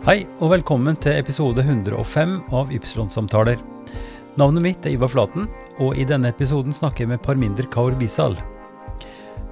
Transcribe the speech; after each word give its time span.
Hei, 0.00 0.22
og 0.40 0.48
velkommen 0.54 0.96
til 0.96 1.12
episode 1.12 1.60
105 1.60 2.30
av 2.56 2.70
Ypsilon-samtaler. 2.72 3.58
Navnet 4.40 4.64
mitt 4.64 4.86
er 4.88 4.94
Ivar 4.94 5.10
Flaten, 5.12 5.44
og 5.76 5.98
i 6.00 6.06
denne 6.08 6.30
episoden 6.32 6.72
snakker 6.72 7.04
jeg 7.04 7.10
med 7.10 7.20
Parminder 7.20 7.68
Kaur 7.68 7.92
Bisal. 8.00 8.38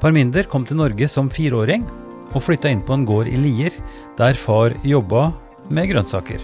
Parminder 0.01 0.49
kom 0.49 0.65
til 0.65 0.81
Norge 0.81 1.05
som 1.13 1.29
fireåring, 1.29 1.85
og 2.33 2.47
flytta 2.47 2.73
inn 2.73 2.81
på 2.81 2.97
en 2.97 3.05
gård 3.05 3.29
i 3.29 3.37
Lier, 3.37 3.77
der 4.17 4.41
far 4.41 4.73
jobba 4.89 5.27
med 5.69 5.93
grønnsaker. 5.93 6.41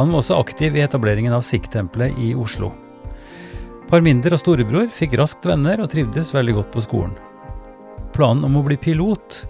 Han 0.00 0.08
var 0.08 0.24
også 0.24 0.40
aktiv 0.40 0.80
i 0.80 0.86
etableringen 0.88 1.36
av 1.36 1.44
Sikh-tempelet 1.44 2.16
i 2.16 2.32
Oslo. 2.32 2.72
Parminder 3.92 4.32
og 4.32 4.40
storebror 4.40 4.88
fikk 4.88 5.20
raskt 5.20 5.44
venner 5.52 5.84
og 5.84 5.92
trivdes 5.92 6.32
veldig 6.32 6.62
godt 6.62 6.72
på 6.72 6.88
skolen. 6.88 7.12
Planen 8.16 8.48
om 8.48 8.56
å 8.56 8.64
bli 8.64 8.80
pilot 8.80 9.44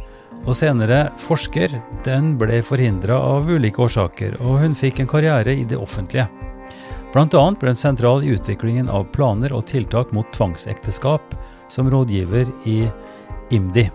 og 0.47 0.57
senere 0.57 1.11
forsker, 1.21 1.75
den 2.07 2.35
ble 2.41 2.61
forhindra 2.65 3.19
av 3.21 3.51
ulike 3.51 3.83
årsaker, 3.85 4.39
og 4.41 4.61
hun 4.63 4.77
fikk 4.79 5.03
en 5.03 5.11
karriere 5.11 5.55
i 5.55 5.67
det 5.69 5.79
offentlige. 5.79 6.29
Annet 7.11 7.59
ble 7.59 7.73
hun 7.73 7.81
sentral 7.81 8.25
i 8.25 8.33
utviklingen 8.37 8.89
av 8.89 9.09
planer 9.15 9.53
og 9.53 9.67
tiltak 9.67 10.13
mot 10.15 10.29
tvangsekteskap 10.33 11.35
som 11.71 11.91
rådgiver 11.91 12.49
i 12.71 12.85
IMDi, 13.51 13.91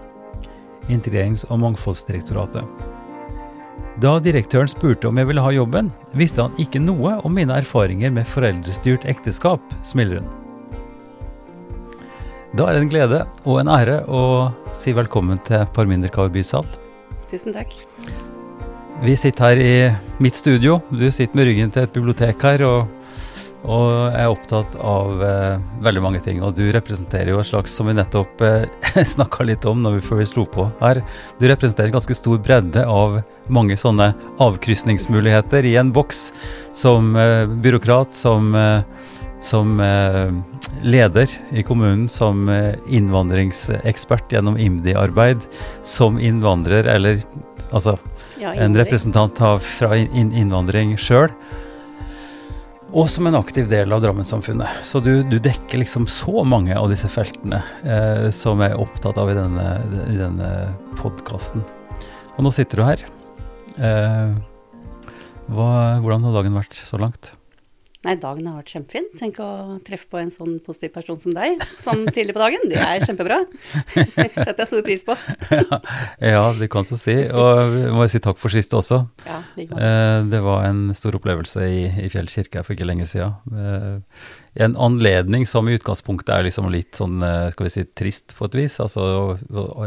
Integrerings- 0.91 1.48
og 1.49 1.63
mangfoldsdirektoratet. 1.63 2.63
Da 4.04 4.18
direktøren 4.20 4.68
spurte 4.68 5.07
om 5.07 5.18
jeg 5.18 5.30
ville 5.30 5.43
ha 5.43 5.54
jobben, 5.55 5.90
visste 6.13 6.43
han 6.43 6.57
ikke 6.59 6.84
noe 6.84 7.16
om 7.23 7.34
mine 7.34 7.55
erfaringer 7.63 8.12
med 8.12 8.27
foreldrestyrt 8.27 9.07
ekteskap, 9.07 9.63
smiler 9.88 10.20
hun. 10.20 10.45
Da 12.55 12.70
er 12.70 12.77
det 12.77 12.86
en 12.86 12.91
glede 12.91 13.18
og 13.44 13.58
en 13.59 13.68
ære 13.68 13.98
å 14.08 14.20
si 14.71 14.93
velkommen 14.96 15.41
til 15.43 15.66
Parminder 15.76 16.07
Kaur 16.07 16.30
Bisal. 16.32 16.63
Tusen 17.27 17.52
takk. 17.52 17.74
Vi 19.04 19.16
sitter 19.20 19.49
her 19.49 19.60
i 19.60 19.74
mitt 20.24 20.40
studio. 20.40 20.77
Du 20.88 21.04
sitter 21.12 21.35
med 21.35 21.49
ryggen 21.49 21.74
til 21.76 21.84
et 21.84 21.91
bibliotek 21.91 22.46
her 22.48 22.63
og, 22.63 22.93
og 23.68 23.90
er 24.07 24.32
opptatt 24.32 24.77
av 24.80 25.20
eh, 25.27 25.65
veldig 25.84 26.04
mange 26.05 26.21
ting. 26.24 26.40
Og 26.48 26.55
du 26.55 26.63
representerer 26.71 27.34
jo 27.34 27.41
et 27.41 27.49
slags, 27.49 27.76
som 27.76 27.91
vi 27.91 27.98
nettopp 27.98 28.46
eh, 28.48 29.04
snakka 29.15 29.49
litt 29.52 29.68
om 29.68 29.84
når 29.84 29.98
vi 29.98 30.05
før 30.08 30.21
vi 30.24 30.30
slo 30.32 30.48
på 30.48 30.70
her, 30.80 31.04
du 31.35 31.49
representerer 31.52 31.91
en 31.91 31.98
ganske 31.98 32.15
stor 32.15 32.40
bredde 32.40 32.85
av 32.87 33.20
mange 33.52 33.76
sånne 33.76 34.13
avkrysningsmuligheter 34.40 35.68
i 35.68 35.76
en 35.84 35.91
boks. 35.91 36.30
Som 36.71 37.18
eh, 37.20 37.43
byråkrat, 37.68 38.15
som 38.15 38.55
eh, 38.55 39.12
som 39.44 39.80
eh, 39.84 40.32
leder 40.82 41.30
i 41.52 41.64
kommunen, 41.68 42.08
som 42.10 42.48
eh, 42.50 42.76
innvandringsekspert 42.90 44.32
gjennom 44.34 44.58
IMDi-arbeid, 44.58 45.44
som 45.86 46.20
innvandrer, 46.20 46.88
eller 46.96 47.22
altså 47.72 47.98
Ja, 48.40 48.54
en 48.54 48.76
representant 48.77 49.40
av, 49.42 49.60
fra 49.64 49.96
inn- 49.98 50.34
innvandring 50.34 50.96
sjøl. 50.98 51.30
Og 52.96 53.10
som 53.12 53.27
en 53.27 53.36
aktiv 53.36 53.68
del 53.68 53.92
av 53.92 54.00
Drammen-samfunnet. 54.05 54.86
Så 54.88 55.02
du, 55.04 55.24
du 55.27 55.36
dekker 55.44 55.82
liksom 55.82 56.05
så 56.08 56.46
mange 56.48 56.77
av 56.80 56.88
disse 56.94 57.10
feltene 57.12 57.60
eh, 57.84 58.27
som 58.32 58.62
jeg 58.64 58.72
er 58.72 58.80
opptatt 58.80 59.18
av 59.20 59.32
i 59.34 59.36
denne, 59.36 59.66
i 60.14 60.16
denne 60.20 60.52
podkasten. 61.02 61.66
Og 62.38 62.46
nå 62.46 62.52
sitter 62.55 62.80
du 62.80 62.86
her. 62.88 63.04
Eh, 63.76 64.36
hva, 65.52 65.68
hvordan 66.02 66.24
har 66.30 66.38
dagen 66.40 66.56
vært 66.56 66.78
så 66.88 66.97
langt? 67.02 67.34
Nei, 68.06 68.14
dagen 68.22 68.46
har 68.46 68.59
vært 68.59 68.72
kjempefin. 68.75 69.08
Tenk 69.18 69.40
å 69.42 69.50
treffe 69.86 70.06
på 70.12 70.20
en 70.20 70.30
sånn 70.30 70.59
positiv 70.66 70.92
person 70.94 71.18
som 71.22 71.34
deg 71.34 71.62
sånn 71.81 72.03
tidlig 72.14 72.36
på 72.36 72.42
dagen. 72.44 72.68
Det 72.70 72.78
er 72.78 73.02
kjempebra. 73.02 73.40
Setter 73.96 74.62
jeg 74.62 74.70
stor 74.70 74.84
pris 74.86 75.06
på. 75.08 75.16
ja, 76.22 76.44
det 76.59 76.70
kan 76.74 76.86
du 76.86 76.94
si. 77.02 77.16
Og 77.26 77.74
jeg 77.74 77.96
må 77.96 78.06
si 78.12 78.22
takk 78.22 78.38
for 78.42 78.53
sist 78.53 78.76
også. 78.78 79.02
Ja, 79.26 79.40
måte. 79.58 79.90
Eh, 79.90 80.20
det 80.30 80.44
var 80.46 80.68
en 80.68 80.84
stor 80.98 81.18
opplevelse 81.18 81.66
i, 81.66 81.82
i 82.06 82.12
Fjell 82.14 82.30
kirke 82.30 82.62
for 82.68 82.78
ikke 82.78 82.88
lenge 82.92 83.10
siden. 83.10 83.34
Eh, 83.58 84.30
en 84.68 84.78
anledning 84.78 85.50
som 85.50 85.66
i 85.66 85.76
utgangspunktet 85.80 86.36
er 86.38 86.46
liksom 86.46 86.70
litt 86.74 87.02
sånn, 87.02 87.18
eh, 87.26 87.50
skal 87.56 87.70
vi 87.70 87.74
si, 87.74 87.88
trist 87.98 88.38
på 88.38 88.46
et 88.52 88.62
vis. 88.62 88.78
Altså 88.86 89.10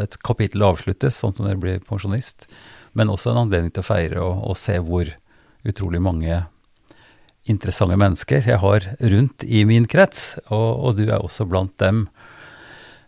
et 0.03 0.19
kapittel 0.27 0.67
avsluttes, 0.67 1.23
sånn 1.23 1.39
som 1.39 1.47
når 1.47 1.55
du 1.55 1.65
blir 1.69 1.87
pensjonist. 1.87 2.51
Men 2.99 3.15
også 3.15 3.31
en 3.31 3.45
anledning 3.47 3.71
til 3.71 3.87
å 3.87 3.91
feire 3.95 4.27
og, 4.27 4.43
og 4.51 4.59
se 4.59 4.81
hvor 4.83 5.15
utrolig 5.69 6.03
mange 6.03 6.43
interessante 7.49 7.97
mennesker 7.99 8.45
jeg 8.47 8.61
har 8.63 8.85
rundt 9.13 9.45
i 9.45 9.65
min 9.69 9.87
krets, 9.91 10.37
og, 10.49 10.69
og 10.85 10.99
du 10.99 11.07
er 11.09 11.19
også 11.19 11.47
blant 11.49 11.75
dem. 11.81 12.07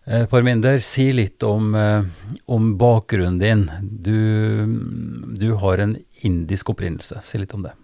Eh, 0.08 0.24
Parminder, 0.30 0.80
si 0.82 1.10
litt 1.12 1.42
om, 1.46 1.74
eh, 1.76 2.02
om 2.50 2.72
bakgrunnen 2.80 3.38
din. 3.38 3.66
Du, 3.80 4.16
du 5.36 5.52
har 5.60 5.84
en 5.84 5.94
indisk 6.26 6.72
opprinnelse. 6.72 7.20
Si 7.24 7.38
litt 7.38 7.54
om 7.54 7.66
det. 7.68 7.76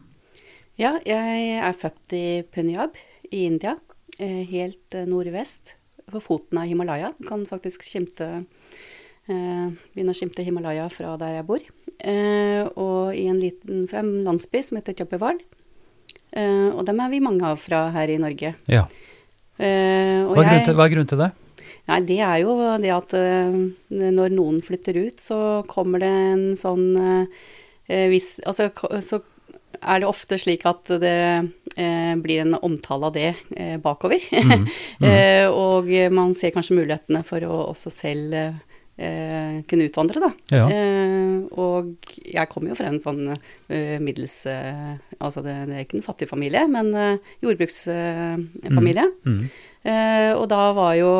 Ja, 0.81 0.97
jeg 1.09 1.57
er 1.61 1.77
født 1.77 2.17
i 2.17 2.27
Punjab 2.53 2.97
i 3.31 3.47
India. 3.47 3.77
eh, 4.19 4.43
Helt 4.49 4.95
eh, 4.97 5.07
nordvest, 5.09 5.77
på 6.11 6.21
foten 6.23 6.59
av 6.61 6.69
Himalaya. 6.69 7.13
Du 7.19 7.25
kan 7.29 7.45
faktisk 7.49 7.85
skimte 7.85 8.27
eh, 9.27 9.69
begynne 9.93 10.13
å 10.13 10.17
skimte 10.17 10.45
Himalaya 10.47 10.89
fra 10.93 11.17
der 11.21 11.39
jeg 11.39 11.47
bor. 11.49 11.65
Eh, 12.01 12.65
og 12.77 13.17
i 13.17 13.27
en 13.31 13.41
liten 13.43 13.87
fra 13.91 14.03
en 14.05 14.25
landsby 14.27 14.63
som 14.63 14.81
heter 14.81 14.97
Chapival. 14.99 15.41
Eh, 16.33 16.69
og 16.73 16.85
dem 16.89 17.03
er 17.03 17.13
vi 17.13 17.23
mange 17.25 17.47
av 17.49 17.61
fra 17.63 17.87
her 17.95 18.13
i 18.13 18.21
Norge. 18.23 18.55
Ja. 18.71 18.87
Eh, 19.57 20.25
Hva 20.27 20.45
er, 20.45 20.65
til, 20.67 20.77
hva 20.77 20.89
er 20.89 20.95
grunnen 20.95 21.11
til 21.11 21.23
det? 21.23 21.31
Nei, 21.87 22.01
det 22.09 22.19
er 22.27 22.41
jo 22.43 22.57
det 22.83 22.91
at 22.91 23.15
eh, 23.15 23.61
når 23.95 24.35
noen 24.35 24.59
flytter 24.65 24.99
ut, 25.07 25.23
så 25.23 25.39
kommer 25.71 26.03
det 26.03 26.11
en 26.11 26.47
sånn 26.59 26.89
viss 27.87 28.41
Altså 28.43 28.73
så 29.07 29.21
er 29.83 30.01
det 30.03 30.09
ofte 30.09 30.39
slik 30.41 30.65
at 30.69 30.91
det 31.03 31.17
eh, 31.77 32.15
blir 32.23 32.43
en 32.43 32.57
omtale 32.59 33.09
av 33.09 33.15
det 33.17 33.33
eh, 33.57 33.77
bakover. 33.83 34.23
Mhm, 34.33 34.67
eh, 35.09 35.47
og 35.51 35.91
man 36.15 36.35
ser 36.39 36.55
kanskje 36.55 36.79
mulighetene 36.79 37.23
for 37.27 37.45
å 37.47 37.61
også 37.71 37.93
selv 37.93 38.37
eh, 38.97 39.63
kunne 39.69 39.87
utvandre, 39.89 40.23
da. 40.25 40.31
Ja. 40.53 40.67
Eh, 40.73 41.47
og 41.57 42.11
jeg 42.23 42.51
kommer 42.53 42.73
jo 42.73 42.79
fra 42.79 42.91
en 42.91 43.01
sånn 43.03 43.31
eh, 43.33 43.97
middels 44.03 44.43
eh, 44.51 44.97
Altså 45.17 45.41
det, 45.45 45.55
det 45.69 45.77
er 45.77 45.87
ikke 45.87 46.01
en 46.01 46.05
fattig 46.05 46.29
familie, 46.29 46.67
men 46.69 46.91
uh, 46.93 47.33
jordbruksfamilie. 47.41 49.07
Mm. 49.25 49.47
Eh, 49.87 50.33
og 50.35 50.49
da 50.51 50.61
var 50.77 50.93
jo 50.99 51.11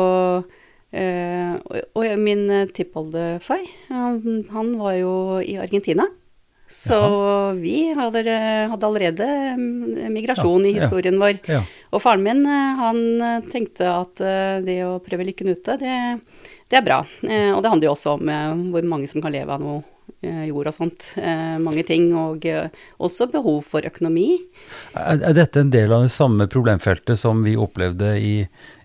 eh, 0.91 1.53
og, 1.55 1.77
og 1.95 2.19
min 2.19 2.45
eh, 2.51 2.69
tippoldefar, 2.75 3.63
han, 3.89 4.43
han 4.51 4.73
var 4.79 4.97
jo 4.99 5.13
i 5.39 5.55
Argentina. 5.61 6.07
Så 6.67 6.97
vi 7.61 7.93
hadde, 7.95 8.23
hadde 8.71 8.87
allerede 8.87 9.27
mm, 9.55 10.11
migrasjon 10.13 10.65
Ja, 10.65 10.69
i 10.69 10.73
ja. 10.75 10.81
historien 10.83 11.19
vår. 11.21 11.37
Ja. 11.47 11.61
Og 11.95 12.01
faren 12.03 12.23
min, 12.25 12.41
eh, 12.45 12.79
han 12.81 12.99
eh, 13.23 13.45
tenkte 13.51 13.87
at 13.87 14.19
eh, 14.19 14.57
det 14.65 14.81
å 14.83 14.97
prøve 15.03 15.27
lykken 15.29 15.53
ute, 15.53 15.77
det, 15.79 15.93
det 16.67 16.81
er 16.81 16.83
bra. 16.83 17.01
Eh, 17.23 17.53
Og 17.55 17.61
det 17.63 17.71
handler 17.71 17.87
jo 17.87 17.93
også 17.95 18.17
om 18.17 18.27
eh, 18.33 18.65
hvor 18.73 18.89
mange 18.91 19.07
som 19.07 19.23
kan 19.23 19.31
leve 19.31 19.55
av 19.55 19.63
noe 19.63 19.79
eh, 20.21 20.43
jord 20.49 20.67
og 20.67 20.75
sånt. 20.75 21.13
Eh, 21.15 21.55
Mange 21.63 21.85
ting. 21.87 22.09
Og 22.19 22.43
eh, 22.51 22.67
også 22.99 23.29
behov 23.31 23.61
for 23.71 23.87
økonomi. 23.87 24.33
Er, 24.93 25.23
dette 25.37 25.63
en 25.63 25.71
del 25.71 25.93
av 25.95 26.03
det 26.03 26.11
samme 26.15 26.49
problemfeltet 26.51 27.15
som 27.23 27.45
vi 27.47 27.55
opplevde 27.55 28.17
i, 28.19 28.35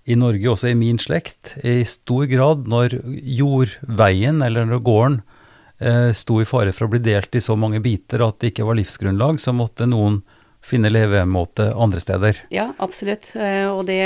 i 0.07 0.15
Norge, 0.19 0.47
også 0.55 0.71
i 0.71 0.79
min 0.79 1.03
slekt? 1.03 1.57
I 1.67 1.83
stor 1.89 2.31
grad 2.31 2.71
når 2.71 3.01
jordveien, 3.43 4.43
eller 4.47 4.67
når 4.71 4.83
gården, 4.87 5.21
eh, 5.23 5.32
sto 6.15 6.41
i 6.43 6.47
fare 6.47 6.73
for 6.73 6.87
å 6.87 6.93
bli 6.93 7.01
delt 7.03 7.35
i 7.35 7.41
så 7.43 7.57
mange 7.59 7.81
biter 7.83 8.23
at 8.27 8.39
det 8.43 8.53
ikke 8.53 8.67
var 8.69 8.79
livsgrunnlag, 8.79 9.41
så 9.41 9.55
måtte 9.57 9.89
noen 9.91 10.21
finne 10.63 10.91
levemåte 10.91 11.73
andre 11.75 12.01
steder. 12.01 12.45
Ja, 12.55 12.73
absolutt. 12.79 13.33
Eh, 13.35 13.67
Og 13.71 13.87
det, 13.87 13.99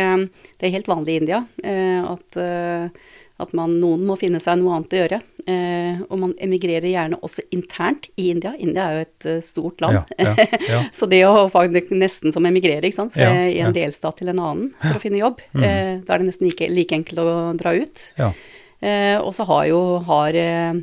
det 0.57 0.69
er 0.69 0.75
helt 0.79 0.89
vanlig 0.89 1.15
i 1.17 1.21
India 1.21 1.45
eh, 1.63 2.01
at, 2.01 2.39
eh, 2.41 2.89
at 3.37 3.53
man, 3.57 3.77
noen 3.83 4.07
må 4.09 4.17
finne 4.17 4.41
seg 4.41 4.59
noe 4.63 4.79
annet 4.79 4.97
å 4.97 5.03
gjøre. 5.03 5.21
Eh, 5.45 6.01
Og 6.09 6.17
man 6.23 6.33
emigrerer 6.41 6.89
gjerne 6.89 7.21
også 7.21 7.45
internt 7.53 8.09
i 8.17 8.31
India. 8.33 8.55
India 8.57 8.89
er 8.89 8.97
jo 8.97 9.05
et 9.05 9.29
eh, 9.29 9.41
stort 9.45 9.85
land. 9.85 10.01
Ja, 10.17 10.33
ja, 10.33 10.49
ja. 10.71 10.83
Så 10.97 11.09
det 11.13 11.23
å 11.29 11.47
faktisk 11.53 11.93
nesten 11.93 12.33
som 12.33 12.49
emigrere, 12.49 12.89
ikke 12.89 13.03
sant, 13.03 13.21
ja. 13.21 13.31
en 13.37 13.77
delstat 13.77 14.23
til 14.23 14.33
en 14.33 14.41
annen 14.41 14.73
for 14.81 14.97
å 14.97 15.03
finne 15.03 15.21
jobb, 15.21 15.45
mm. 15.53 16.05
da 16.09 16.17
er 16.17 16.23
det 16.23 16.31
nesten 16.33 16.49
like, 16.49 16.73
like 16.73 16.97
enkelt 16.97 17.21
å 17.21 17.33
dra 17.61 17.77
ut. 17.77 18.11
Ja. 18.17 18.33
Eh, 18.81 19.17
og 19.21 19.33
så 19.35 19.47
har 19.49 19.67
jo 19.71 19.81
har, 20.05 20.37
eh, 20.37 20.75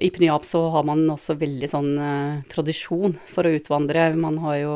I 0.00 0.10
Punjab 0.14 0.44
så 0.46 0.60
har 0.70 0.84
man 0.86 1.02
også 1.10 1.34
veldig 1.40 1.68
sånn 1.70 1.90
eh, 1.98 2.38
tradisjon 2.52 3.16
for 3.30 3.48
å 3.48 3.52
utvandre. 3.56 4.08
Man 4.16 4.38
har 4.44 4.56
jo 4.60 4.74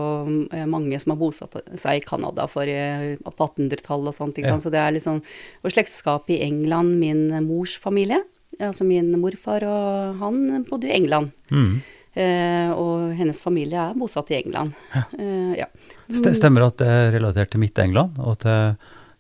eh, 0.53 0.67
mange 0.67 0.99
som 1.03 1.13
har 1.15 1.21
bosatt 1.21 1.57
seg 1.79 2.01
i 2.01 2.05
Canada 2.07 2.49
for, 2.51 2.67
eh, 2.67 3.15
på 3.23 3.33
1800-tallet 3.37 4.11
og 4.13 4.17
sånt. 4.17 4.39
Ja. 4.43 4.57
Så 4.59 4.73
det 4.73 4.81
er 4.83 4.95
liksom 4.97 5.21
Og 5.63 5.71
slektskap 5.75 6.31
i 6.35 6.41
England, 6.43 6.99
min 7.01 7.29
mors 7.47 7.77
familie. 7.79 8.19
Altså 8.61 8.85
min 8.85 9.09
morfar 9.21 9.65
og 9.65 10.19
han 10.21 10.65
bodde 10.69 10.91
i 10.91 10.97
England. 10.99 11.31
Mm. 11.51 11.77
Eh, 12.13 12.71
og 12.77 13.15
hennes 13.17 13.39
familie 13.41 13.79
er 13.89 13.95
bosatt 13.97 14.29
i 14.35 14.41
England. 14.43 14.75
Eh, 15.17 15.55
ja. 15.63 15.69
St- 16.13 16.35
Stemmer 16.37 16.67
at 16.67 16.77
det 16.83 16.89
er 16.91 17.15
relatert 17.15 17.55
til 17.55 17.63
Midt-England 17.63 18.19
og 18.21 18.37
til, 18.45 18.75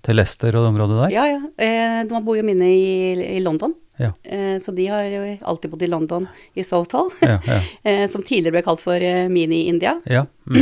til 0.04 0.18
Leicester 0.18 0.52
og 0.58 0.66
det 0.66 0.72
området 0.74 0.98
der? 1.06 1.14
ja, 1.16 1.24
ja. 1.30 1.40
Eh, 1.56 2.02
de 2.10 2.20
bor 2.26 2.36
jo 2.36 2.44
mine 2.44 2.68
i, 2.68 3.36
i 3.38 3.40
London. 3.40 3.72
Ja. 4.02 4.12
Eh, 4.24 4.58
så 4.62 4.74
de 4.74 4.86
har 4.90 5.06
jo 5.06 5.22
alltid 5.52 5.70
bodd 5.72 5.82
i 5.86 5.90
London, 5.90 6.28
i 6.58 6.64
Southall, 6.66 7.10
Ja, 7.22 7.38
ja. 7.46 7.58
eh, 7.90 8.04
som 8.10 8.22
tidligere 8.22 8.58
ble 8.58 8.62
kalt 8.66 8.82
for 8.82 9.00
eh, 9.00 9.28
Mini-India. 9.32 9.98
ja. 10.06 10.26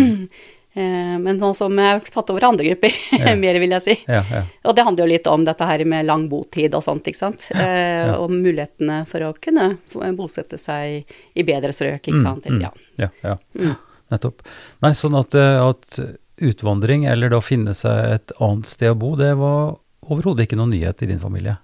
Mm. 0.71 1.23
Men 1.25 1.39
nå 1.43 1.49
som 1.59 1.75
har 1.83 1.99
tatt 1.99 2.29
over 2.31 2.45
andre 2.47 2.69
grupper, 2.69 2.95
mer 3.41 3.57
vil 3.59 3.73
jeg 3.75 3.83
si. 3.83 3.95
ja, 4.07 4.21
ja. 4.31 4.43
Og 4.71 4.77
det 4.79 4.85
handler 4.87 5.03
jo 5.03 5.11
litt 5.11 5.27
om 5.27 5.43
dette 5.43 5.67
her 5.67 5.83
med 5.85 6.07
lang 6.07 6.29
botid 6.31 6.77
og 6.79 6.85
sånt, 6.87 7.09
ikke 7.11 7.19
sant. 7.19 7.49
Og 8.15 8.31
mulighetene 8.31 9.01
for 9.11 9.27
å 9.27 9.33
kunne 9.43 9.73
bosette 10.15 10.61
seg 10.63 11.11
i 11.35 11.47
bedre 11.49 11.75
strøk, 11.75 12.07
ikke 12.07 12.23
sant. 12.23 12.47
Mm, 12.47 12.61
mm. 12.61 12.63
Ja. 12.63 12.71
Ja, 13.03 13.09
ja. 13.27 13.35
Mm. 13.59 13.75
Nettopp. 14.15 14.47
Nei, 14.87 14.93
sånn 14.95 15.19
at, 15.19 15.35
at 15.35 16.01
utvandring, 16.39 17.09
eller 17.11 17.35
da 17.35 17.43
finne 17.43 17.75
seg 17.75 18.15
et 18.15 18.37
annet 18.39 18.71
sted 18.71 18.95
å 18.95 19.01
bo, 19.03 19.17
det 19.19 19.35
var 19.43 19.75
overhodet 20.07 20.47
ikke 20.47 20.59
noen 20.61 20.71
nyhet 20.75 21.03
i 21.03 21.11
din 21.11 21.21
familie. 21.23 21.59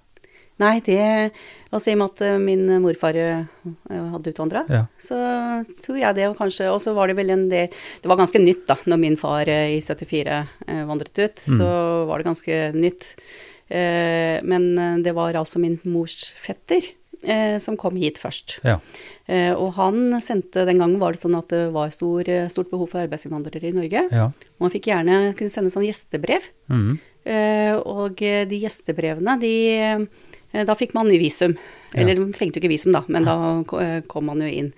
Nei, 0.61 0.79
det 0.81 1.31
Altså 1.67 1.75
oss 1.75 1.83
si 1.87 1.93
at 1.99 2.21
eh, 2.23 2.37
min 2.39 2.65
morfar 2.83 3.17
eh, 3.19 3.43
hadde 3.91 4.31
utvandra, 4.31 4.63
Ja. 4.71 4.85
så 4.97 5.17
tror 5.83 5.97
jeg 5.99 6.15
det 6.15 6.29
kanskje 6.37 6.69
Og 6.71 6.79
så 6.79 6.93
var 6.95 7.07
det 7.07 7.17
vel 7.17 7.29
en 7.33 7.49
del 7.49 7.67
Det 7.67 8.07
var 8.07 8.17
ganske 8.17 8.39
nytt, 8.39 8.65
da, 8.69 8.77
når 8.87 8.97
min 9.01 9.17
far 9.19 9.47
eh, 9.51 9.75
i 9.75 9.81
74 9.81 10.47
eh, 10.67 10.85
vandret 10.87 11.11
ut. 11.19 11.43
Mm. 11.47 11.57
Så 11.59 11.67
var 12.07 12.17
det 12.21 12.27
ganske 12.29 12.59
nytt. 12.77 13.09
Eh, 13.67 14.39
men 14.47 15.03
det 15.03 15.11
var 15.17 15.35
altså 15.35 15.59
min 15.59 15.75
mors 15.83 16.31
fetter 16.39 16.85
eh, 17.23 17.57
som 17.59 17.75
kom 17.75 17.97
hit 17.99 18.17
først. 18.21 18.59
Ja. 18.63 18.77
Eh, 19.27 19.51
og 19.51 19.73
han 19.75 20.21
sendte 20.23 20.63
Den 20.65 20.79
gangen 20.79 20.99
var 21.01 21.11
det 21.11 21.19
sånn 21.19 21.35
at 21.35 21.49
det 21.51 21.65
var 21.75 21.91
stor, 21.91 22.23
stort 22.47 22.71
behov 22.71 22.93
for 22.93 23.03
arbeidsinnvandrere 23.03 23.67
i 23.67 23.75
Norge. 23.75 24.05
Ja. 24.11 24.29
Og 24.57 24.67
han 24.69 24.71
fikk 24.71 24.87
gjerne 24.93 25.33
kunne 25.35 25.51
sende 25.51 25.73
sånn 25.73 25.83
gjestebrev. 25.87 26.47
Mm. 26.71 26.95
Eh, 27.27 27.75
og 27.75 28.15
de 28.23 28.61
gjestebrevene, 28.63 29.35
de 29.43 30.07
Da 30.53 30.75
fikk 30.79 30.93
man 30.95 31.09
visum. 31.11 31.57
Eller 31.93 32.19
man 32.19 32.31
trengte 32.33 32.57
jo 32.59 32.63
ikke 32.63 32.71
visum, 32.71 32.93
da, 32.95 33.03
men 33.07 33.25
da 33.27 33.35
eh, 33.81 34.01
kom 34.07 34.25
man 34.31 34.41
jo 34.41 34.47
inn. 34.47 34.71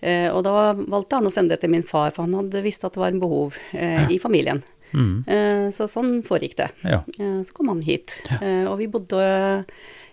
Eh, 0.00 0.28
og 0.30 0.44
da 0.46 0.72
valgte 0.78 1.18
han 1.18 1.26
å 1.26 1.32
sende 1.34 1.56
det 1.56 1.60
til 1.64 1.70
min 1.74 1.82
far, 1.82 2.12
for 2.14 2.22
han 2.24 2.34
hadde 2.38 2.62
visst 2.62 2.84
at 2.86 2.94
det 2.94 3.00
var 3.02 3.10
en 3.12 3.20
behov 3.22 3.56
eh, 3.74 4.06
i 4.14 4.18
familien. 4.22 4.62
Mm. 4.94 5.24
Eh, 5.28 5.64
så 5.74 5.84
sånn 5.90 6.22
foregikk 6.24 6.54
det. 6.62 6.68
Ja. 6.86 7.02
Eh, 7.18 7.40
så 7.44 7.52
kom 7.52 7.68
han 7.68 7.82
hit. 7.84 8.22
Eh, 8.40 8.64
og 8.70 8.78
vi 8.80 8.86
bodde 8.88 9.18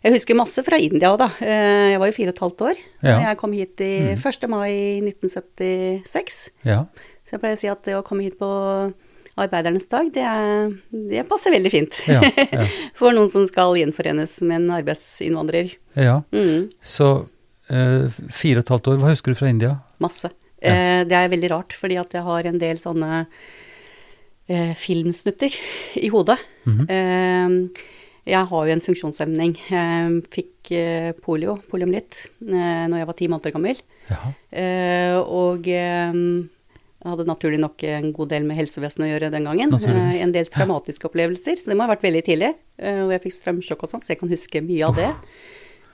Jeg 0.06 0.14
husker 0.14 0.36
masse 0.38 0.62
fra 0.66 0.78
India 0.78 1.10
òg, 1.14 1.18
da. 1.22 1.30
Eh, 1.42 1.94
jeg 1.94 2.02
var 2.02 2.10
jo 2.12 2.18
fire 2.18 2.34
og 2.34 2.36
et 2.36 2.44
halvt 2.44 2.62
år 2.68 2.82
da 3.02 3.10
Ja. 3.10 3.20
jeg 3.30 3.38
kom 3.42 3.54
hit 3.56 3.82
i 3.82 3.94
1. 4.18 4.50
mai 4.52 5.00
1976. 5.06 6.50
ja. 6.66 6.86
Så 7.26 7.34
jeg 7.34 7.42
pleier 7.42 7.56
å 7.58 7.60
si 7.60 7.70
at 7.72 7.82
det 7.88 7.96
å 7.98 8.04
komme 8.06 8.22
hit 8.22 8.36
på 8.38 8.48
arbeidernes 9.38 9.88
dag, 9.92 10.08
det, 10.16 10.24
er, 10.24 10.70
det 11.12 11.26
passer 11.28 11.52
veldig 11.52 11.72
fint. 11.74 11.98
Ja, 12.08 12.22
ja. 12.24 12.66
For 13.00 13.12
noen 13.16 13.28
som 13.34 13.44
skal 13.50 13.76
gjenforenes 13.82 14.38
med 14.48 14.62
en 14.62 14.70
arbeidsinnvandrer. 14.78 15.74
ja. 16.00 16.22
Mm, 16.32 16.70
Så 16.80 17.10
eh, 17.70 18.08
fire 18.32 18.62
og 18.62 18.66
et 18.66 18.72
halvt 18.76 18.88
år, 18.94 19.02
hva 19.04 19.12
husker 19.12 19.36
du 19.36 19.40
fra 19.42 19.52
India? 19.52 19.74
masse. 20.04 20.30
Eh, 20.66 21.04
det 21.08 21.14
er 21.16 21.30
veldig 21.32 21.50
rart, 21.52 21.76
fordi 21.78 21.98
at 22.02 22.16
jeg 22.16 22.24
har 22.26 22.48
en 22.50 22.58
del 22.60 22.80
sånne 22.82 23.26
eh, 24.48 24.72
filmsnutter 24.80 25.54
i 26.02 26.10
hodet. 26.14 26.40
Mhm. 26.66 26.88
Eh, 26.90 27.92
jeg 28.26 28.48
har 28.50 28.66
jo 28.66 28.74
en 28.74 28.82
funksjonshemning. 28.82 29.52
Jeg 29.70 30.22
fikk 30.34 30.72
eh, 30.74 31.12
polio, 31.22 31.60
poliomyelitt, 31.70 32.24
eh, 32.48 32.88
når 32.90 32.98
jeg 33.04 33.10
var 33.12 33.18
ti 33.20 33.28
måneder 33.30 33.54
gammel. 33.54 33.84
Eh, 34.56 35.14
og 35.22 35.68
eh, 35.70 36.18
hadde 37.14 37.28
naturlig 37.30 37.60
nok 37.62 37.84
en 37.90 38.12
god 38.16 38.30
del 38.34 38.48
med 38.48 38.58
helsevesenet 38.58 39.06
å 39.08 39.12
gjøre 39.14 39.32
den 39.34 39.46
gangen. 39.50 39.74
Eh, 39.76 40.22
en 40.24 40.32
del 40.36 40.46
traumatiske 40.52 41.06
opplevelser, 41.10 41.60
så 41.62 41.70
det 41.70 41.78
må 41.78 41.86
ha 41.86 41.94
vært 41.94 42.06
veldig 42.08 42.24
tidlig. 42.26 42.54
Eh, 42.80 43.04
og 43.06 43.12
jeg 43.14 43.22
fikk 43.28 43.38
strømsjokk 43.42 43.84
og 43.86 43.90
sånt, 43.92 44.04
så 44.08 44.16
jeg 44.16 44.20
kan 44.24 44.32
huske 44.32 44.62
mye 44.66 44.90
av 44.90 44.96
det. 44.96 45.12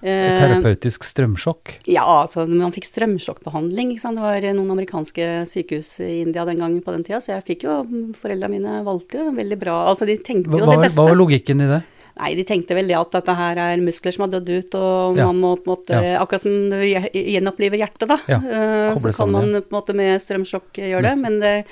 Et 0.01 0.07
Eh, 0.09 0.33
terapeutisk 0.39 1.03
strømsjokk. 1.05 1.75
ja, 1.85 2.01
altså 2.01 2.47
man 2.49 2.71
fikk 2.73 2.87
strømsjokkbehandling. 2.89 3.91
Ikke 3.93 4.01
sant? 4.01 4.17
Det 4.17 4.23
var 4.23 4.41
noen 4.57 4.71
amerikanske 4.73 5.45
sykehus 5.45 5.99
i 6.01 6.23
India 6.23 6.43
den 6.43 6.57
gangen 6.57 6.81
på 6.81 6.91
den 6.91 7.03
tida, 7.03 7.19
så 7.21 7.35
jeg 7.35 7.45
fikk 7.45 7.63
jo 7.67 7.83
Foreldra 8.17 8.49
mine 8.49 8.79
valgte 8.83 9.19
jo 9.21 9.31
veldig 9.31 9.59
bra. 9.61 9.75
Altså 9.91 10.07
de 10.09 10.17
tenkte 10.17 10.49
jo 10.57 10.65
hva, 10.65 10.73
det 10.73 10.87
beste. 10.87 10.97
hva 10.97 11.05
var 11.11 11.19
logikken 11.19 11.61
i 11.61 11.69
det? 11.69 11.83
Nei, 12.19 12.33
de 12.35 12.43
tenkte 12.43 12.75
vel 12.75 12.87
det 12.89 12.95
at 12.97 13.11
dette 13.15 13.33
her 13.37 13.57
er 13.57 13.77
muskler 13.81 14.11
som 14.13 14.25
har 14.25 14.31
dødd 14.39 14.49
ut, 14.51 14.75
og 14.75 15.17
Ja. 15.17 15.25
man 15.31 15.39
må 15.41 15.55
på 15.57 15.67
en 15.69 15.75
måte 15.75 16.01
Ja. 16.03 16.19
Akkurat 16.21 16.41
som 16.41 16.69
du 16.69 16.75
gje- 16.75 17.11
gjenoppliver 17.13 17.77
hjertet, 17.79 18.07
da. 18.07 18.17
Ja, 18.27 18.37
eh, 18.37 18.95
Så 18.95 19.13
kan 19.15 19.31
man 19.31 19.51
på 19.53 19.71
en 19.71 19.77
måte 19.79 19.93
med 19.95 20.19
strømsjokk 20.21 20.73
gjøre 20.73 21.01
det, 21.01 21.15
men 21.21 21.39
det 21.39 21.65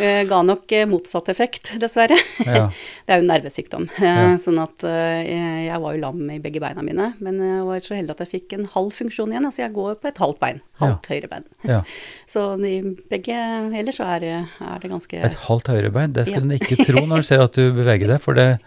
uh, 0.00 0.24
ga 0.30 0.42
nok 0.42 0.70
eh, 0.72 0.86
motsatt 0.86 1.28
effekt, 1.28 1.72
dessverre. 1.82 2.16
Ja. 2.46 2.70
Det 3.06 3.16
er 3.16 3.20
jo 3.20 3.26
en 3.28 3.32
nervesykdom. 3.34 3.88
eh, 3.98 4.04
Ja. 4.06 4.36
Sånn 4.38 4.60
at 4.62 4.84
uh, 4.84 5.22
jeg- 5.26 5.80
var 5.80 5.94
jo 5.94 6.00
lam 6.00 6.30
i 6.30 6.38
begge 6.38 6.60
beina 6.60 6.82
mine, 6.82 7.14
men 7.20 7.38
jeg 7.40 7.64
var 7.64 7.80
så 7.80 7.94
heldig 7.96 8.10
at 8.10 8.18
jeg 8.18 8.30
fikk 8.40 8.52
en 8.58 8.64
halv 8.66 8.92
funksjon 8.92 9.30
igjen. 9.32 9.44
Altså 9.46 9.62
jeg 9.64 9.72
går 9.74 9.94
på 10.00 10.08
et 10.08 10.18
halvt 10.18 10.38
bein. 10.40 10.60
Halvt 10.78 11.06
høyre 11.08 11.28
bein. 11.28 11.44
ja. 11.64 11.82
Så 12.30 12.56
de 12.60 12.96
begge 13.10 13.34
Ellers 13.74 13.96
så 13.98 14.04
er, 14.06 14.22
er 14.60 14.78
det 14.80 14.90
ganske 14.90 15.14
Et 15.24 15.34
halvt 15.34 15.66
høyre 15.72 15.90
bein, 15.92 16.12
det 16.12 16.26
skulle 16.28 16.46
en 16.46 16.58
ikke 16.58 16.84
tro 16.84 17.02
når 17.06 17.16
du 17.16 17.22
ser 17.26 17.40
at 17.42 17.52
du 17.52 17.72
beveger 17.72 18.06
deg. 18.06 18.20
For 18.20 18.34
det 18.34 18.60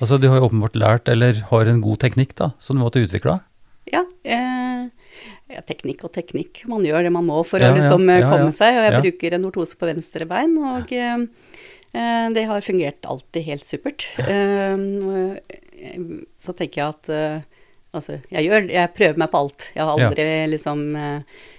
Altså, 0.00 0.18
du 0.20 0.28
har 0.30 0.40
jo 0.40 0.48
åpenbart 0.48 0.76
lært, 0.78 1.08
eller 1.12 1.38
har 1.50 1.70
en 1.70 1.82
god 1.84 2.00
teknikk, 2.02 2.34
da, 2.38 2.50
som 2.62 2.76
du 2.76 2.82
måtte 2.84 3.02
utvikle. 3.04 3.38
Ja, 3.92 4.02
eh, 4.26 4.88
ja, 5.52 5.62
teknikk 5.66 6.04
og 6.06 6.12
teknikk. 6.16 6.64
Man 6.70 6.84
gjør 6.86 7.06
det 7.06 7.12
man 7.14 7.28
må 7.28 7.42
for 7.46 7.62
Ja, 7.62 7.70
å 7.70 7.78
liksom 7.78 8.08
eh, 8.10 8.22
ja, 8.22 8.30
komme 8.32 8.52
seg. 8.54 8.78
Og 8.78 8.86
jeg 8.88 9.02
bruker 9.04 9.36
en 9.36 9.48
ortose 9.48 9.78
på 9.78 9.88
venstre 9.88 10.26
bein, 10.28 10.56
og 10.58 10.92
eh, 10.94 11.26
eh, 11.94 12.26
det 12.34 12.46
har 12.50 12.66
fungert 12.66 13.06
alltid 13.06 13.46
helt 13.46 13.66
supert. 13.68 14.08
Eh, 14.26 14.74
eh, 14.74 16.08
så 16.42 16.56
tenker 16.56 16.82
jeg 16.82 16.96
at 16.96 17.10
altså, 17.96 18.18
jeg 18.32 18.46
gjør 18.48 18.70
Jeg 18.72 18.92
prøver 18.96 19.20
meg 19.22 19.30
på 19.32 19.42
alt. 19.44 19.70
Jeg 19.76 19.84
har 19.84 20.06
aldri 20.06 20.26
liksom 20.50 20.82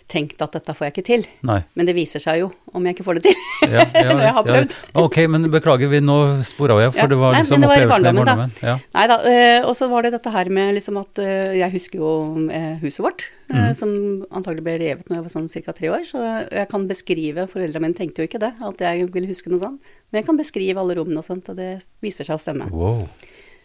tenkt 0.07 0.39
at 0.41 0.53
dette 0.55 0.71
får 0.71 0.85
jeg 0.87 0.93
ikke 0.95 1.03
til. 1.07 1.23
Nei. 1.47 1.57
Men 1.75 1.87
det 1.89 1.93
viser 1.97 2.21
seg 2.23 2.37
jo 2.39 2.45
om 2.71 2.85
jeg 2.87 2.95
ikke 2.95 3.03
får 3.03 3.17
det 3.19 3.23
til. 3.25 3.39
Ja, 3.67 3.81
ja, 3.91 4.03
Når 4.15 4.21
jeg 4.23 4.33
har 4.37 4.37
ja. 4.37 4.53
prøvd. 4.53 4.75
Ok, 5.03 5.17
men 5.33 5.47
beklager, 5.51 5.89
vi 5.91 5.99
nå 5.99 6.15
spora 6.47 6.77
jeg, 6.79 6.93
for 6.95 7.11
det 7.11 7.17
var 7.19 7.35
liksom 7.35 7.59
Nei, 7.59 7.67
det 7.67 7.69
var 7.71 7.75
opplevelsen 7.83 8.07
i 8.07 8.13
barndommen, 8.21 8.53
da. 8.61 8.69
Ja. 8.69 8.75
Nei 8.95 9.03
da, 9.11 9.17
eh, 9.31 9.67
og 9.67 9.75
så 9.75 9.89
var 9.91 10.07
det 10.07 10.13
dette 10.15 10.31
her 10.31 10.51
med 10.55 10.77
liksom 10.77 10.99
at 11.01 11.19
eh, 11.23 11.57
Jeg 11.59 11.73
husker 11.75 11.99
jo 11.99 12.11
eh, 12.47 12.77
huset 12.83 13.03
vårt, 13.03 13.27
Mhm. 13.47 13.73
som 13.79 13.91
antagelig 14.35 14.63
ble 14.65 14.73
revet 14.81 15.07
når 15.07 15.15
jeg 15.21 15.23
var 15.23 15.31
sånn 15.31 15.45
ca. 15.63 15.71
tre 15.75 15.87
år. 15.87 16.01
Så 16.03 16.19
jeg 16.51 16.67
kan 16.67 16.87
beskrive 16.89 17.45
Foreldrene 17.47 17.85
mine 17.85 17.95
tenkte 17.95 18.19
jo 18.19 18.27
ikke 18.27 18.41
det, 18.43 18.49
at 18.59 18.81
jeg 18.83 19.05
ville 19.13 19.29
huske 19.29 19.47
noe 19.51 19.61
sånt. 19.61 19.79
Men 20.11 20.19
jeg 20.19 20.27
kan 20.27 20.39
beskrive 20.39 20.81
alle 20.81 20.97
rommene 20.99 21.21
og 21.23 21.27
sånt, 21.27 21.47
og 21.51 21.55
det 21.55 21.69
viser 22.03 22.27
seg 22.27 22.35
å 22.35 22.41
stemme. 22.43 22.67
Wow. 22.75 23.05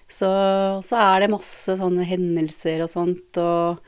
Så, 0.06 0.28
så 0.86 0.98
er 1.02 1.24
det 1.24 1.32
masse 1.34 1.74
sånne 1.80 2.06
hendelser 2.06 2.82
og 2.86 2.90
sånt, 2.94 3.38
og 3.42 3.82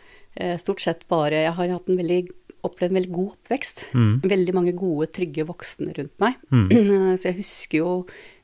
stort 0.58 0.82
sett 0.82 1.04
bare 1.06 1.44
Jeg 1.44 1.52
har 1.54 1.68
hatt 1.76 1.86
en 1.92 1.98
veldig 2.00 2.20
opplevd 2.68 2.92
en 2.92 2.98
veldig 3.00 3.14
god 3.14 3.34
oppvekst. 3.34 3.84
Mm. 3.96 4.14
Veldig 4.34 4.54
mange 4.56 4.74
gode, 4.78 5.10
trygge 5.14 5.46
voksne 5.48 5.94
rundt 5.96 6.14
meg. 6.22 6.38
Mm. 6.50 6.68
Så 7.20 7.30
jeg 7.30 7.38
husker 7.40 7.80
jo 7.80 7.90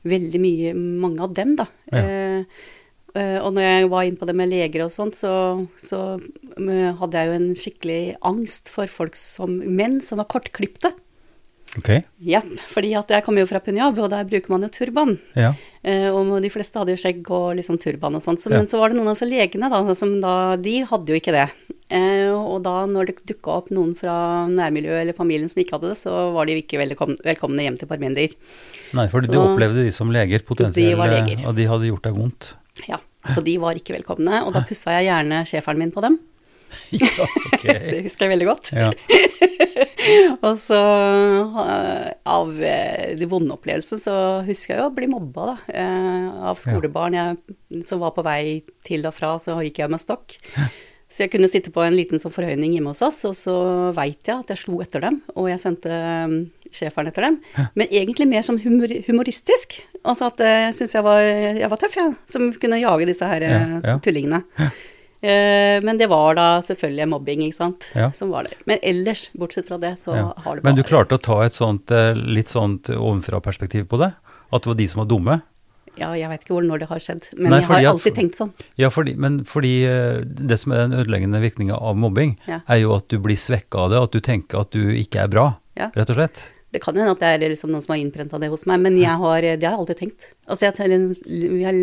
veldig 0.07 0.41
mye, 0.41 0.75
mange 0.75 1.25
av 1.25 1.35
dem, 1.37 1.55
da. 1.59 1.67
Ja. 1.91 2.01
Eh, 2.01 2.63
eh, 3.15 3.37
og 3.41 3.53
når 3.55 3.67
jeg 3.67 3.91
var 3.93 4.07
inne 4.07 4.21
på 4.21 4.29
det 4.29 4.37
med 4.37 4.51
leger 4.51 4.85
og 4.87 4.93
sånt, 4.93 5.17
så, 5.19 5.33
så 5.81 6.01
eh, 6.17 6.89
hadde 6.97 7.21
jeg 7.21 7.29
jo 7.29 7.37
en 7.37 7.49
skikkelig 7.57 8.01
angst 8.31 8.71
for 8.73 8.91
folk 8.91 9.19
som 9.19 9.59
menn 9.61 9.99
som 10.05 10.21
var 10.21 10.29
kortklipte. 10.31 10.93
Ok. 11.79 11.93
Ja, 12.27 12.41
fordi 12.71 12.95
at 12.99 13.11
jeg 13.13 13.23
kommer 13.23 13.45
jo 13.45 13.51
fra 13.51 13.61
Punjab, 13.63 13.99
og 14.01 14.11
der 14.11 14.27
bruker 14.27 14.51
man 14.51 14.65
jo 14.65 14.71
turban. 14.73 15.15
Ja. 15.39 15.53
Eh, 15.81 16.09
og 16.13 16.29
de 16.43 16.49
fleste 16.53 16.77
hadde 16.77 16.93
jo 16.93 16.99
skjegg 17.01 17.25
og 17.33 17.55
liksom 17.57 17.79
turban 17.81 18.17
og 18.17 18.21
sånt. 18.21 18.41
Så, 18.41 18.51
Ja. 18.51 18.59
Men 18.59 18.69
så 18.69 18.77
var 18.77 18.89
det 18.89 18.97
noen 18.99 19.09
av 19.09 19.15
altså, 19.15 19.29
legene, 19.29 19.69
da, 19.69 19.95
som 19.97 20.19
da 20.21 20.55
De 20.55 20.81
hadde 20.85 21.09
jo 21.09 21.17
ikke 21.17 21.33
det. 21.33 21.47
Eh, 21.89 22.29
og 22.29 22.61
da 22.63 22.85
når 22.85 23.09
det 23.09 23.15
dukka 23.33 23.57
opp 23.57 23.71
noen 23.73 23.95
fra 23.97 24.47
nærmiljøet 24.47 25.01
eller 25.01 25.17
familien 25.17 25.49
som 25.49 25.61
ikke 25.61 25.79
hadde 25.79 25.91
det, 25.91 25.97
så 25.97 26.31
var 26.35 26.45
de 26.45 26.61
ikke 26.61 26.79
velkomne, 26.79 27.17
velkomne 27.25 27.65
hjem 27.65 27.79
til 27.79 27.89
Parmender. 27.89 28.35
Nei, 28.93 29.07
for 29.09 29.25
du 29.25 29.39
opplevde 29.41 29.83
de 29.83 29.91
som 29.91 30.11
leger, 30.13 30.45
potensielle, 30.45 30.97
var 30.99 31.09
leger. 31.09 31.45
og 31.47 31.55
de 31.57 31.65
hadde 31.65 31.89
gjort 31.89 32.05
deg 32.05 32.19
vondt. 32.19 32.53
Ja, 32.87 33.01
så 33.29 33.43
de 33.43 33.57
var 33.61 33.77
ikke 33.77 33.97
velkomne. 33.97 34.45
Og 34.45 34.53
da 34.53 34.63
pussa 34.67 34.93
jeg 34.99 35.09
gjerne 35.09 35.43
schæferen 35.49 35.81
min 35.81 35.91
på 35.91 36.01
dem. 36.05 36.19
ja, 37.01 37.27
ok. 37.53 37.63
Det 37.91 38.01
husker 38.05 38.25
jeg 38.27 38.33
veldig 38.35 38.47
godt. 38.49 38.71
Ja. 38.75 38.91
Og 40.47 40.55
så 40.57 40.77
eh, 40.81 42.11
av 42.31 42.53
eh, 42.63 43.11
de 43.19 43.27
vonde 43.29 43.53
opplevelsene 43.55 44.01
så 44.01 44.15
husker 44.47 44.75
jeg 44.75 44.81
jo 44.83 44.87
å 44.89 44.93
bli 44.95 45.09
mobba, 45.11 45.51
da. 45.51 45.57
eh, 45.73 46.45
Av 46.51 46.59
skolebarn 46.61 47.17
jeg, 47.17 47.83
som 47.89 48.01
var 48.03 48.15
på 48.15 48.23
vei 48.25 48.61
til 48.87 49.05
og 49.09 49.13
fra, 49.17 49.35
så 49.41 49.59
gikk 49.65 49.83
jeg 49.83 49.93
med 49.93 50.01
stokk. 50.01 50.37
Så 51.11 51.25
jeg 51.25 51.31
kunne 51.33 51.49
sitte 51.51 51.73
på 51.75 51.83
en 51.83 51.95
liten 51.97 52.21
sånn 52.23 52.31
forhøyning 52.31 52.71
hjemme 52.77 52.93
hos 52.93 53.01
oss, 53.03 53.17
og 53.27 53.33
så 53.35 53.53
veit 53.97 54.29
jeg 54.29 54.37
at 54.45 54.53
jeg 54.53 54.61
slo 54.61 54.77
etter 54.83 55.03
dem, 55.03 55.17
og 55.35 55.49
jeg 55.51 55.59
sendte 55.59 55.91
schæferen 56.71 57.09
etter 57.11 57.25
dem. 57.27 57.35
Men 57.75 57.89
egentlig 57.91 58.29
mer 58.31 58.45
som 58.47 58.55
humor, 58.63 58.87
humoristisk. 59.09 59.81
Altså 60.07 60.29
at 60.31 60.39
jeg 60.39 60.71
syntes 60.77 60.95
jeg, 60.95 61.03
var- 61.03 61.59
jeg 61.59 61.69
var 61.73 61.81
tøff, 61.83 61.97
jeg, 61.99 62.15
som 62.31 62.47
kunne 62.55 62.79
jage 62.79 63.09
disse 63.11 63.27
her 63.27 63.43
Ja, 63.43 63.59
ja. 63.83 63.97
tullingene. 64.01 64.39
Eh, 65.21 65.77
men 65.85 65.97
det 65.99 66.07
var 66.09 66.33
da 66.35 66.47
selvfølgelig 66.65 67.07
mobbing, 67.09 67.41
ikke 67.45 67.53
sant, 67.59 67.91
Ja. 67.93 68.09
som 68.11 68.31
var 68.31 68.43
der. 68.43 68.53
Men 68.65 68.79
ellers, 68.81 69.29
bortsett 69.37 69.67
fra 69.67 69.77
det, 69.77 69.95
så 69.99 70.15
Ja. 70.15 70.33
har 70.35 70.55
det 70.55 70.63
bare 70.63 70.73
Men 70.73 70.75
du 70.75 70.83
klarte 70.83 71.13
å 71.17 71.21
ta 71.21 71.41
et 71.45 71.53
sånt 71.53 71.91
eh, 71.91 72.13
litt 72.15 72.49
sånt 72.49 72.89
ovenfra-perspektiv 72.89 73.87
på 73.87 73.99
det? 73.99 74.13
At 74.51 74.63
det 74.63 74.67
var 74.67 74.75
de 74.75 74.87
som 74.87 74.99
var 75.05 75.05
dumme? 75.17 75.41
Ja, 75.97 76.13
jeg 76.15 76.27
vet 76.29 76.41
ikke 76.45 76.55
hvor 76.55 76.63
når 76.65 76.79
det 76.79 76.87
har 76.89 76.97
skjedd, 76.99 77.23
men 77.37 77.51
Nei, 77.51 77.59
jeg 77.59 77.67
har 77.67 77.75
at- 77.79 77.85
alltid 77.95 78.15
tenkt 78.15 78.35
sånn. 78.39 78.53
Ja, 78.77 78.89
fordi, 78.89 79.15
men 79.15 79.43
fordi 79.43 79.83
eh, 79.85 80.21
det 80.23 80.57
som 80.59 80.71
er 80.71 80.87
den 80.87 80.93
ødeleggende 80.97 81.39
virkninga 81.41 81.79
av 81.79 81.95
mobbing, 81.97 82.37
Ja. 82.47 82.61
er 82.67 82.77
jo 82.81 82.95
at 82.95 83.07
du 83.09 83.19
blir 83.19 83.35
svekka 83.35 83.75
av 83.85 83.89
det, 83.91 84.01
at 84.01 84.11
du 84.11 84.19
tenker 84.21 84.59
at 84.61 84.71
du 84.71 84.89
ikke 84.89 85.21
er 85.23 85.27
bra, 85.27 85.57
rett 85.77 86.09
og 86.09 86.15
slett. 86.15 86.49
Det 86.71 86.79
kan 86.81 86.95
jo 86.95 87.01
hende 87.03 87.11
at 87.17 87.19
det 87.19 87.29
er 87.43 87.51
liksom 87.51 87.71
noen 87.73 87.83
som 87.83 87.91
har 87.91 87.99
innprenta 87.99 88.39
det 88.39 88.47
hos 88.49 88.61
meg, 88.69 88.79
men 88.79 88.95
jeg 88.95 89.11
har, 89.19 89.41
det 89.43 89.59
har 89.65 89.73
jeg 89.75 89.79
alltid 89.81 89.97
tenkt. 89.99 90.27
Altså, 90.47 90.69
jeg, 90.69 90.75
har, 91.67 91.79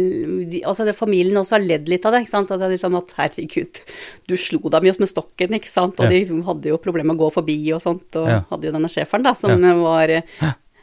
altså 0.71 0.87
det, 0.89 0.95
familien 0.97 1.37
også 1.37 1.59
har 1.59 1.65
ledd 1.67 1.91
litt 1.93 2.07
av 2.09 2.15
det. 2.17 2.23
ikke 2.25 2.33
sant? 2.33 2.51
At, 2.55 2.61
det 2.63 2.69
er 2.71 2.75
liksom 2.77 2.97
at 2.97 3.13
herregud, 3.19 3.83
du 4.29 4.35
slo 4.41 4.63
dem 4.73 4.89
jo 4.89 4.95
med 5.03 5.11
stokken, 5.13 5.53
ikke 5.59 5.69
sant. 5.69 6.01
Og 6.01 6.09
Ja. 6.09 6.11
de 6.25 6.41
hadde 6.49 6.73
jo 6.73 6.79
problemer 6.81 7.13
med 7.13 7.19
å 7.19 7.27
gå 7.27 7.33
forbi 7.37 7.59
og 7.77 7.83
sånt, 7.85 8.09
og 8.17 8.29
Ja. 8.33 8.41
hadde 8.51 8.65
jo 8.71 8.73
denne 8.73 8.89
schæferen, 8.89 9.23
da, 9.29 9.35
som 9.35 9.61
var, 9.61 10.09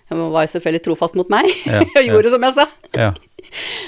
var 0.09 0.50
selvfølgelig 0.51 0.83
trofast 0.85 1.15
mot 1.17 1.29
meg, 1.33 1.47
Ja, 1.65 1.81
og 1.97 2.03
gjorde 2.05 2.33
som 2.33 2.43
jeg 2.45 2.55
sa. 2.57 2.67
Ja. 2.93 3.13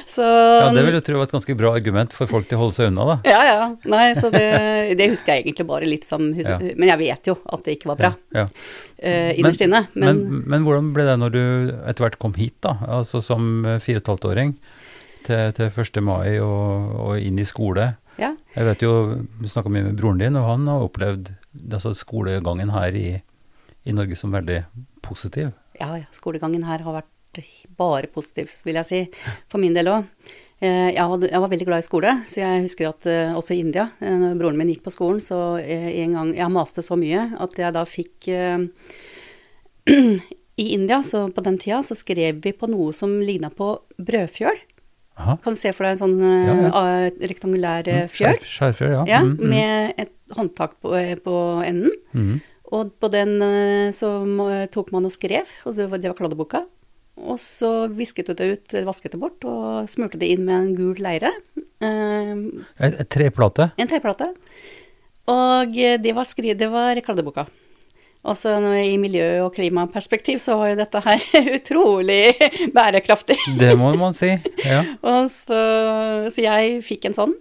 Så 0.08 0.24
ja, 0.24 0.70
det 0.74 0.84
vil 0.86 0.96
jeg 0.98 1.04
tro 1.08 1.18
var 1.18 1.28
et 1.28 1.34
ganske 1.34 1.56
bra 1.58 1.72
argument 1.76 2.14
for 2.16 2.30
folk 2.30 2.48
til 2.50 2.60
å 2.60 2.62
holde 2.62 2.76
seg 2.78 2.92
unna, 2.92 3.06
da. 3.10 3.16
Ja, 3.28 3.40
ja. 3.48 3.68
Nei, 3.90 4.06
så 4.18 4.30
det, 4.34 4.44
det 5.00 5.10
husker 5.12 5.34
jeg 5.34 5.48
egentlig 5.48 5.68
bare 5.70 5.90
litt 5.90 6.08
som 6.08 6.30
hus 6.38 6.48
Ja. 6.48 6.60
Men 6.62 6.92
jeg 6.92 7.02
vet 7.02 7.30
jo 7.32 7.38
at 7.42 7.66
det 7.66 7.78
ikke 7.78 7.92
var 7.92 8.02
bra. 8.02 8.12
Ja. 8.38 8.46
uh, 8.48 9.32
innerst 9.34 9.64
inne. 9.66 9.86
Men, 9.94 10.22
men, 10.24 10.44
men 10.54 10.68
hvordan 10.68 10.92
ble 10.96 11.08
det 11.10 11.18
når 11.22 11.34
du 11.36 11.42
etter 11.90 12.06
hvert 12.06 12.20
kom 12.22 12.38
hit, 12.38 12.56
da? 12.66 12.78
Altså 13.00 13.22
som 13.24 13.66
eh, 13.66 13.82
fire 13.84 14.00
og 14.00 14.06
et 14.06 14.12
halvt 14.14 14.30
åring 14.32 14.54
til, 15.28 15.54
til 15.58 15.72
1. 15.72 16.02
mai 16.06 16.38
og, 16.38 16.94
og 17.08 17.14
inn 17.22 17.42
i 17.42 17.48
skole. 17.48 17.96
ja. 18.22 18.34
Jeg 18.56 18.66
vet 18.66 18.82
jo, 18.86 18.94
du 19.42 19.50
snakka 19.50 19.70
mye 19.74 19.90
med 19.90 19.98
broren 20.00 20.22
din, 20.22 20.38
og 20.40 20.48
han 20.48 20.70
har 20.70 20.86
opplevd 20.88 21.34
altså, 21.68 21.92
skolegangen 21.98 22.72
her 22.74 22.96
i, 22.98 23.10
i 23.86 23.94
Norge 23.94 24.18
som 24.18 24.34
veldig 24.34 24.64
positiv. 25.06 25.52
Ja. 25.80 25.94
Skolegangen 26.16 26.64
her 26.68 26.84
har 26.86 27.02
vært 27.02 27.42
bare 27.78 28.08
positiv, 28.10 28.50
vil 28.66 28.80
jeg 28.80 28.86
si. 28.90 29.00
For 29.52 29.62
min 29.62 29.76
del 29.78 29.90
òg. 29.92 30.06
Jeg, 30.58 30.98
var 30.98 31.50
veldig 31.52 31.66
glad 31.68 31.84
i 31.84 31.86
skole, 31.86 32.12
så 32.26 32.40
jeg 32.42 32.64
husker 32.64 32.88
at 32.90 33.06
eh, 33.06 33.36
også 33.38 33.54
i 33.54 33.60
India, 33.62 33.92
eh, 34.02 34.16
når 34.18 34.40
broren 34.40 34.58
min 34.58 34.72
gikk 34.72 34.82
på 34.88 34.94
skolen, 34.96 35.20
så 35.22 35.60
eh, 35.62 35.92
en 36.02 36.16
gang 36.18 36.32
Jeg 36.34 36.50
maste 36.50 36.82
så 36.82 36.98
mye 36.98 37.28
at 37.38 37.60
jeg 37.62 37.76
da 37.76 37.84
fikk 37.86 38.28
eh, 38.34 38.66
I 40.58 40.66
India, 40.74 41.04
så 41.06 41.28
på 41.30 41.44
den 41.46 41.60
tida, 41.62 41.84
så 41.86 41.94
skrev 41.94 42.40
vi 42.42 42.56
på 42.58 42.66
noe 42.72 42.90
som 42.96 43.12
ligna 43.22 43.52
på 43.54 43.76
brødfjøl. 44.02 44.58
Aha. 45.18 45.36
Kan 45.44 45.54
du 45.54 45.60
se 45.62 45.70
for 45.74 45.86
deg 45.86 45.96
en 45.96 46.02
sånn 46.02 46.18
eh, 46.26 46.50
Ja, 46.50 46.56
ja. 46.66 47.12
rektangulær 47.30 47.88
eh, 47.94 48.06
fjøl? 48.10 48.38
Skjerfjøl, 48.42 48.92
ja. 48.96 49.06
Ja, 49.10 49.22
Mm, 49.26 49.38
mm, 49.38 49.50
med 49.54 49.94
et 50.02 50.12
håndtak 50.38 50.76
på, 50.82 50.96
eh, 50.98 51.14
på 51.22 51.38
enden. 51.66 51.94
mm. 52.18 52.38
Og 52.76 52.90
på 53.00 53.08
den 53.14 53.38
eh, 53.42 53.92
så 53.96 54.10
tok 54.74 54.90
man 54.96 55.08
og 55.08 55.14
skrev, 55.16 55.48
og 55.66 55.78
det 55.78 55.88
var 56.12 56.18
kladdeboka. 56.18 56.66
Og 57.18 57.40
så 57.42 57.88
visket 57.90 58.28
du 58.30 58.36
det 58.38 58.48
ut, 58.54 58.74
vasket 58.86 59.16
det 59.16 59.20
bort, 59.22 59.42
og 59.48 59.88
smurte 59.90 60.20
det 60.22 60.28
inn 60.36 60.44
med 60.46 60.56
en 60.58 60.74
gul 60.78 61.00
leire. 61.02 61.32
Eh, 61.82 62.34
Et, 62.84 63.00
et 63.02 63.08
treplate. 63.10 63.72
en 63.78 63.88
treplate. 63.90 64.28
Og 65.32 65.80
eh, 65.80 65.98
det 66.02 66.14
var, 66.16 66.28
skri, 66.30 66.54
det 66.54 66.70
var 66.72 67.00
kladdeboka. 67.06 67.48
Og 68.28 68.36
så 68.36 68.52
i 68.76 68.98
miljø- 69.00 69.46
og 69.46 69.54
klimaperspektiv 69.56 70.42
så 70.44 70.58
var 70.60 70.74
jo 70.74 70.78
dette 70.82 71.00
her 71.06 71.26
utrolig 71.58 72.34
bærekraftig. 72.76 73.38
Det 73.60 73.72
må 73.80 73.94
man 73.96 74.14
si. 74.18 74.34
Ja. 74.66 74.82
Så, 75.32 75.60
så 76.34 76.42
jeg 76.44 76.82
fikk 76.84 77.06
en 77.08 77.16
sånn. 77.16 77.36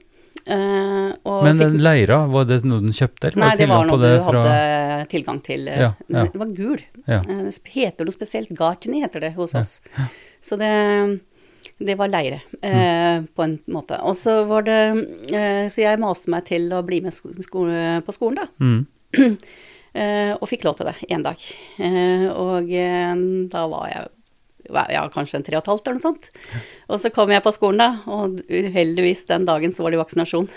Eh, 0.46 1.42
Men 1.44 1.58
den 1.58 1.78
leira, 1.82 2.26
var 2.30 2.44
det 2.48 2.62
noe 2.64 2.80
den 2.80 2.92
kjøpte? 2.96 3.28
eller 3.32 3.42
Nei, 3.42 3.56
det 3.56 3.68
var 3.68 3.84
noe 3.86 3.92
på 3.96 3.98
noe 4.00 4.10
du 4.18 4.24
fra- 4.24 4.42
hadde 4.46 5.08
tilgang 5.10 5.40
til. 5.42 5.68
eh, 5.68 5.80
Ja, 5.80 5.92
ja. 6.08 6.24
Det 6.24 6.38
var 6.42 6.46
gul. 6.56 6.80
Ja. 7.06 7.20
Eh, 7.20 7.42
Det 7.50 7.72
heter 7.74 8.04
noe 8.04 8.12
spesielt. 8.12 8.48
Gartini 8.56 9.00
heter 9.02 9.20
det 9.20 9.34
hos 9.34 9.54
oss. 9.54 9.80
Så 10.42 10.56
det, 10.58 11.20
det 11.78 11.96
var 11.98 12.08
leire, 12.08 12.40
Mm. 12.62 13.28
på 13.34 13.42
en 13.44 13.58
måte. 13.68 13.98
Og 14.02 14.14
så 14.14 14.46
var 14.46 14.62
det 14.62 15.08
Så 15.72 15.82
jeg 15.82 15.98
maste 15.98 16.28
meg 16.28 16.44
til 16.44 16.70
å 16.70 16.82
bli 16.84 17.00
med 17.00 17.12
sko 17.12 17.30
sko 17.42 17.64
på 18.06 18.12
skolen, 18.14 18.36
da. 18.36 18.46
Mm. 18.60 18.86
Og 20.40 20.48
fikk 20.48 20.64
lov 20.64 20.76
til 20.76 20.86
det 20.86 20.96
én 21.10 21.22
dag. 21.22 21.36
Og 22.36 22.68
da 23.50 23.66
var 23.66 23.88
jeg 23.88 24.08
ja, 24.68 25.02
kanskje 25.12 25.40
en 25.40 25.46
tre 25.46 25.56
og 25.58 25.64
et 25.64 25.70
halvt 25.72 25.86
eller 25.86 25.98
noe 25.98 26.06
sånt. 26.06 26.30
Og 26.90 27.02
så 27.02 27.12
kom 27.14 27.32
jeg 27.32 27.44
på 27.44 27.54
skolen, 27.54 27.82
da, 27.82 27.90
og 28.10 28.40
uheldigvis 28.50 29.26
den 29.30 29.46
dagen 29.48 29.74
så 29.74 29.86
var 29.86 29.94
det 29.94 30.02
vaksinasjon. 30.02 30.48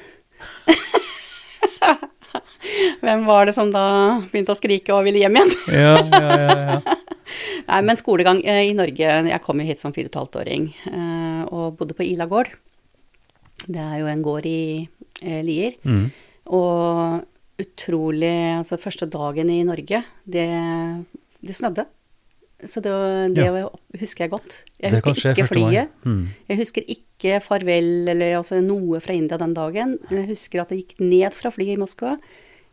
Hvem 3.04 3.26
var 3.28 3.48
det 3.48 3.56
som 3.56 3.72
da 3.74 3.86
begynte 4.30 4.54
å 4.54 4.60
skrike 4.60 4.94
og 4.96 5.06
ville 5.08 5.22
hjem 5.24 5.40
igjen? 5.40 5.54
Ja, 5.74 5.96
ja, 5.98 6.30
ja, 6.44 6.58
ja. 6.70 6.80
Nei, 7.70 7.82
men 7.86 8.00
skolegang 8.00 8.40
eh, 8.42 8.64
i 8.72 8.74
Norge 8.74 9.06
Jeg 9.30 9.42
kom 9.44 9.60
jo 9.62 9.68
hit 9.68 9.82
som 9.84 9.94
fire 9.94 10.10
og 10.10 10.14
et 10.14 10.18
halvt 10.18 10.38
åring 10.42 10.64
eh, 10.90 11.42
og 11.54 11.76
bodde 11.78 11.94
på 11.98 12.06
Ila 12.08 12.26
gård. 12.30 12.50
Det 13.68 13.82
er 13.84 14.00
jo 14.02 14.10
en 14.10 14.24
gård 14.26 14.48
i 14.50 14.88
eh, 15.22 15.42
Lier. 15.46 15.78
Mm. 15.84 16.08
Og 16.58 17.60
utrolig 17.60 18.34
Altså, 18.58 18.80
første 18.82 19.06
dagen 19.12 19.52
i 19.52 19.62
Norge, 19.68 20.02
det, 20.26 20.48
det 21.46 21.56
snødde. 21.58 21.86
Så 22.68 22.82
det, 22.84 22.92
det 23.38 23.46
husker 24.02 24.26
jeg 24.26 24.32
godt. 24.34 24.64
Jeg 24.82 24.92
Det 24.92 24.98
husker 25.00 25.32
ikke 25.32 25.44
1. 25.46 25.50
flyet. 25.54 25.90
Mm. 26.06 26.26
Jeg 26.50 26.58
husker 26.60 26.84
ikke 26.92 27.38
farvel 27.44 28.10
eller 28.12 28.36
altså 28.42 28.60
noe 28.64 29.00
fra 29.00 29.14
India 29.16 29.38
den 29.40 29.54
dagen. 29.56 29.98
Men 30.10 30.22
jeg 30.26 30.30
husker 30.34 30.62
at 30.62 30.70
det 30.74 30.82
gikk 30.82 31.00
ned 31.00 31.32
fra 31.36 31.52
flyet 31.56 31.78
i 31.78 31.80
Moskva. 31.80 32.18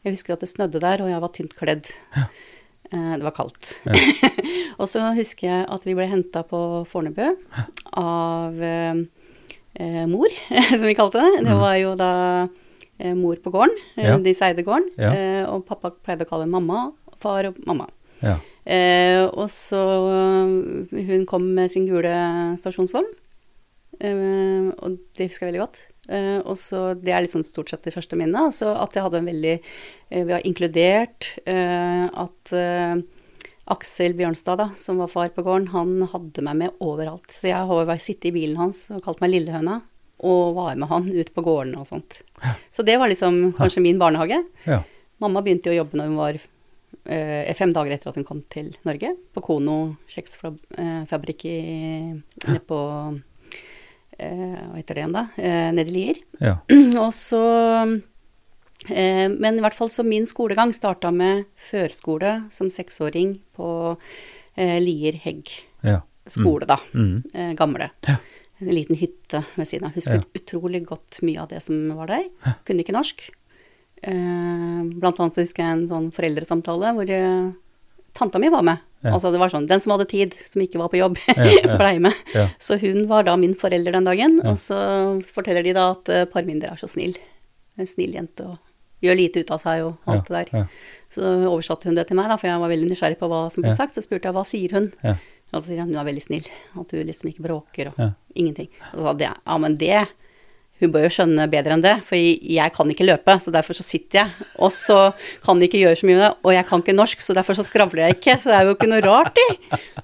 Jeg 0.07 0.15
husker 0.17 0.35
at 0.35 0.43
det 0.43 0.49
snødde 0.51 0.81
der, 0.83 1.03
og 1.03 1.11
jeg 1.11 1.21
var 1.23 1.33
tynt 1.35 1.55
kledd. 1.59 1.91
Eh, 2.17 3.15
Det 3.19 3.23
var 3.27 3.35
kaldt. 3.35 3.73
og 4.81 4.87
så 4.91 5.13
husker 5.17 5.49
jeg 5.51 5.67
at 5.71 5.87
vi 5.87 5.95
ble 5.99 6.07
henta 6.11 6.43
på 6.47 6.61
Fornebu 6.87 7.25
av 7.93 8.61
eh, 8.63 10.05
mor, 10.11 10.31
som 10.79 10.87
vi 10.87 10.95
kalte 10.99 11.23
det. 11.23 11.45
Det 11.47 11.57
var 11.63 11.75
jo 11.81 11.95
da 11.99 12.11
eh, 12.99 13.15
mor 13.15 13.37
på 13.43 13.51
gården. 13.55 13.75
Eh, 13.97 14.07
Ja. 14.11 14.19
De 14.19 14.35
seide 14.35 14.63
gården. 14.67 14.91
Ja. 14.99 15.11
Eh, 15.15 15.45
og 15.51 15.67
pappa 15.67 15.91
pleide 15.95 16.27
å 16.27 16.31
kalle 16.31 16.47
mamma, 16.51 16.89
far 17.23 17.51
og 17.51 17.59
mamma. 17.67 17.89
Ja. 18.23 18.39
Eh, 18.67 19.23
og 19.31 19.47
så 19.53 19.79
øh, 20.11 21.05
Hun 21.07 21.27
kom 21.31 21.45
med 21.55 21.71
sin 21.71 21.87
gule 21.87 22.11
stasjonsvogn, 22.59 23.07
eh, 24.03 24.73
og 24.83 24.97
det 25.15 25.29
husker 25.29 25.47
jeg 25.47 25.53
veldig 25.53 25.63
godt. 25.63 25.79
Eh, 26.09 26.39
og 26.43 26.59
så 26.59 26.95
Det 26.99 27.13
er 27.15 27.23
liksom 27.23 27.45
stort 27.47 27.71
sett 27.71 27.87
det 27.87 27.95
første 27.95 28.19
minnet. 28.19 28.39
Altså 28.51 28.73
at 28.75 28.95
jeg 28.95 29.07
hadde 29.07 29.21
en 29.23 29.31
veldig 29.31 29.55
eh, 30.11 30.25
Vi 30.25 30.35
har 30.35 30.47
inkludert 30.47 31.33
eh, 31.47 32.07
at 32.11 32.57
Aksel 33.67 34.15
Bjørnstad, 34.15 34.61
da, 34.61 34.69
som 34.79 35.01
var 35.03 35.11
far 35.11 35.31
på 35.35 35.43
gården, 35.43 35.73
han 35.73 36.09
hadde 36.13 36.43
meg 36.47 36.59
med 36.61 36.83
overalt. 36.83 37.27
Så 37.35 37.49
jeg 37.51 37.59
har 37.67 37.89
bare 37.89 38.03
sittet 38.03 38.31
i 38.31 38.35
bilen 38.37 38.59
hans 38.61 38.85
og 38.95 39.03
kalt 39.03 39.19
meg 39.23 39.33
Lillehøna, 39.33 39.81
og 40.23 40.55
var 40.55 40.79
med 40.79 40.87
han 40.89 41.09
ut 41.11 41.33
på 41.35 41.43
gården 41.43 41.75
og 41.81 41.89
sånt. 41.89 42.21
Så 42.71 42.87
det 42.87 42.95
var 43.03 43.11
liksom 43.11 43.57
kanskje 43.59 43.83
min 43.83 43.99
barnehage. 43.99 44.39
ja. 44.67 44.85
Mamma 45.19 45.41
begynte 45.43 45.71
jo 45.71 45.75
å 45.75 45.81
jobbe 45.81 45.97
når 45.97 46.11
hun 46.11 46.19
var 46.21 46.39
fem 47.59 47.73
dager 47.77 47.95
etter 47.95 48.11
at 48.11 48.19
hun 48.19 48.27
kom 48.27 48.43
til 48.53 48.73
Norge, 48.87 49.13
på 49.35 49.43
Kono 49.45 49.77
kjeksfabrikk 50.11 51.47
i 51.49 51.59
nede 52.17 52.61
på 52.67 52.81
eh, 54.19 54.57
Hva 54.57 54.77
heter 54.77 54.97
det 54.97 55.03
igjen, 55.03 55.17
da? 55.17 55.25
Eh, 55.37 55.71
nede 55.77 55.93
i 55.93 55.97
Lier. 55.97 56.21
ja. 56.41 56.59
Og 57.05 57.13
så 57.15 57.43
eh, 58.91 59.27
Men 59.33 59.59
i 59.59 59.65
hvert 59.65 59.77
fall 59.77 59.93
så 59.93 60.07
min 60.07 60.27
skolegang 60.29 60.75
starta 60.77 61.13
med 61.15 61.47
førskole 61.69 62.39
som 62.55 62.73
seksåring 62.73 63.39
på 63.57 63.69
eh, 64.57 64.79
Lier 64.83 65.19
Hegg 65.23 65.53
ja. 65.87 66.01
skole, 66.27 66.67
da. 66.69 66.81
Mm. 66.95 67.23
Eh, 67.35 67.53
gamle. 67.59 67.91
Ja. 68.09 68.19
En 68.59 68.73
liten 68.73 68.97
hytte 68.97 69.43
ved 69.55 69.69
siden 69.69 69.91
av. 69.91 69.97
Husker 69.99 70.23
utrolig 70.35 70.81
godt 70.89 71.21
mye 71.27 71.43
av 71.43 71.51
det 71.51 71.61
som 71.61 71.91
var 71.99 72.09
der. 72.09 72.31
Kunne 72.65 72.81
ikke 72.81 72.95
norsk. 72.97 73.27
Eh, 74.07 74.83
blant 75.01 75.19
annet 75.21 75.35
så 75.35 75.43
husker 75.43 75.65
jeg 75.65 75.77
en 75.77 75.87
sånn 75.91 76.11
foreldresamtale 76.15 76.93
hvor 76.95 77.11
eh, 77.11 77.49
tanta 78.17 78.41
mi 78.43 78.51
var 78.53 78.63
med. 78.67 78.83
Ja. 79.05 79.13
Altså 79.15 79.31
det 79.31 79.39
var 79.39 79.51
sånn, 79.53 79.67
Den 79.71 79.83
som 79.83 79.93
hadde 79.95 80.09
tid, 80.11 80.35
som 80.49 80.63
ikke 80.63 80.81
var 80.81 80.91
på 80.93 81.01
jobb, 81.01 81.19
Ja, 81.29 81.49
ja. 81.51 81.77
blei 81.81 81.97
med. 82.03 82.17
Ja. 82.35 82.47
Så 82.63 82.79
hun 82.83 83.05
var 83.11 83.27
da 83.27 83.37
min 83.39 83.55
forelder 83.59 83.99
den 83.99 84.09
dagen. 84.09 84.39
Og 84.47 84.59
så 84.61 84.79
forteller 85.35 85.67
de 85.67 85.75
da 85.77 85.91
at 85.95 86.11
uh, 86.11 86.25
Parminder 86.31 86.73
er 86.73 86.81
så 86.81 86.89
snill. 86.91 87.19
En 87.77 87.89
snill 87.89 88.17
jente 88.17 88.47
og 88.47 88.57
gjør 89.05 89.19
lite 89.19 89.43
ut 89.45 89.53
av 89.53 89.61
seg 89.61 89.85
og 89.85 90.11
alt 90.11 90.31
det 90.31 90.47
der. 90.49 90.69
Så 91.13 91.23
oversatte 91.47 91.91
hun 91.91 91.99
det 91.99 92.07
til 92.09 92.17
meg, 92.19 92.31
da, 92.33 92.39
for 92.41 92.49
jeg 92.49 92.63
var 92.63 92.73
veldig 92.73 92.89
nysgjerrig 92.89 93.19
på 93.21 93.29
hva 93.31 93.43
som 93.53 93.67
ble 93.67 93.75
sagt. 93.77 93.95
Så 93.95 94.03
spurte 94.03 94.31
jeg 94.31 94.35
hva 94.39 94.47
sier 94.49 94.73
hun. 94.75 94.89
Og 95.05 95.61
så 95.61 95.69
sier 95.69 95.83
hun 95.85 95.93
hun 95.93 96.01
er 96.01 96.09
veldig 96.09 96.25
snill, 96.25 96.49
at 96.81 96.91
du 96.91 96.97
liksom 97.05 97.29
ikke 97.31 97.45
bråker 97.45 97.93
og 97.93 98.01
ingenting. 98.35 98.71
Og 98.95 98.97
så 98.97 99.05
sa 99.05 99.13
jeg 99.21 99.37
ja, 99.37 99.59
men 99.63 99.77
det 99.79 100.01
Hun 100.77 100.91
bør 100.93 101.07
jo 101.07 101.11
skjønne 101.15 101.47
bedre 101.49 101.73
enn 101.73 101.83
det, 101.85 101.95
for 102.05 102.21
jeg 102.21 102.73
kan 102.77 102.91
ikke 102.93 103.07
løpe, 103.09 103.37
så 103.41 103.53
derfor 103.55 103.77
så 103.79 103.85
sitter 103.87 104.21
jeg. 104.21 104.47
Og 104.61 104.73
så 104.77 104.99
kan 105.45 105.57
de 105.61 105.71
ikke 105.71 105.81
gjøre 105.81 105.97
så 105.97 106.09
mye 106.09 106.19
med 106.19 106.25
det, 106.27 106.33
og 106.45 106.53
jeg 106.53 106.67
kan 106.69 106.83
ikke 106.85 106.95
norsk, 106.99 107.23
så 107.25 107.37
derfor 107.39 107.57
så 107.57 107.65
skravler 107.65 108.03
jeg 108.05 108.19
ikke. 108.19 108.37
Så 108.43 108.53
det 108.53 108.59
er 108.59 108.69
jo 108.69 108.75
ikke 108.77 108.91
noe 108.93 109.05
rart 109.05 109.41
i. 109.41 109.47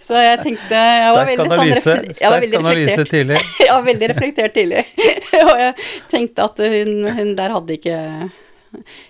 Så 0.01 0.17
jeg 0.17 0.41
tenkte 0.41 0.81
jeg 0.81 1.13
var 1.13 1.29
veldig 1.29 1.49
sånn 1.51 1.59
analyse, 1.59 1.97
jeg 2.23 2.33
var 2.33 2.47
veldig 2.47 2.63
reflektert. 2.63 3.13
tidlig. 3.13 3.43
Jeg 3.61 3.73
var 3.75 3.87
veldig 3.91 4.11
reflektert 4.15 4.57
tidlig. 4.57 4.85
og 5.43 5.53
jeg 5.67 5.75
tenkte 6.13 6.49
at 6.49 6.65
hun, 6.73 6.95
hun 7.21 7.35
der 7.39 7.57
hadde 7.59 7.79
ikke 7.79 7.99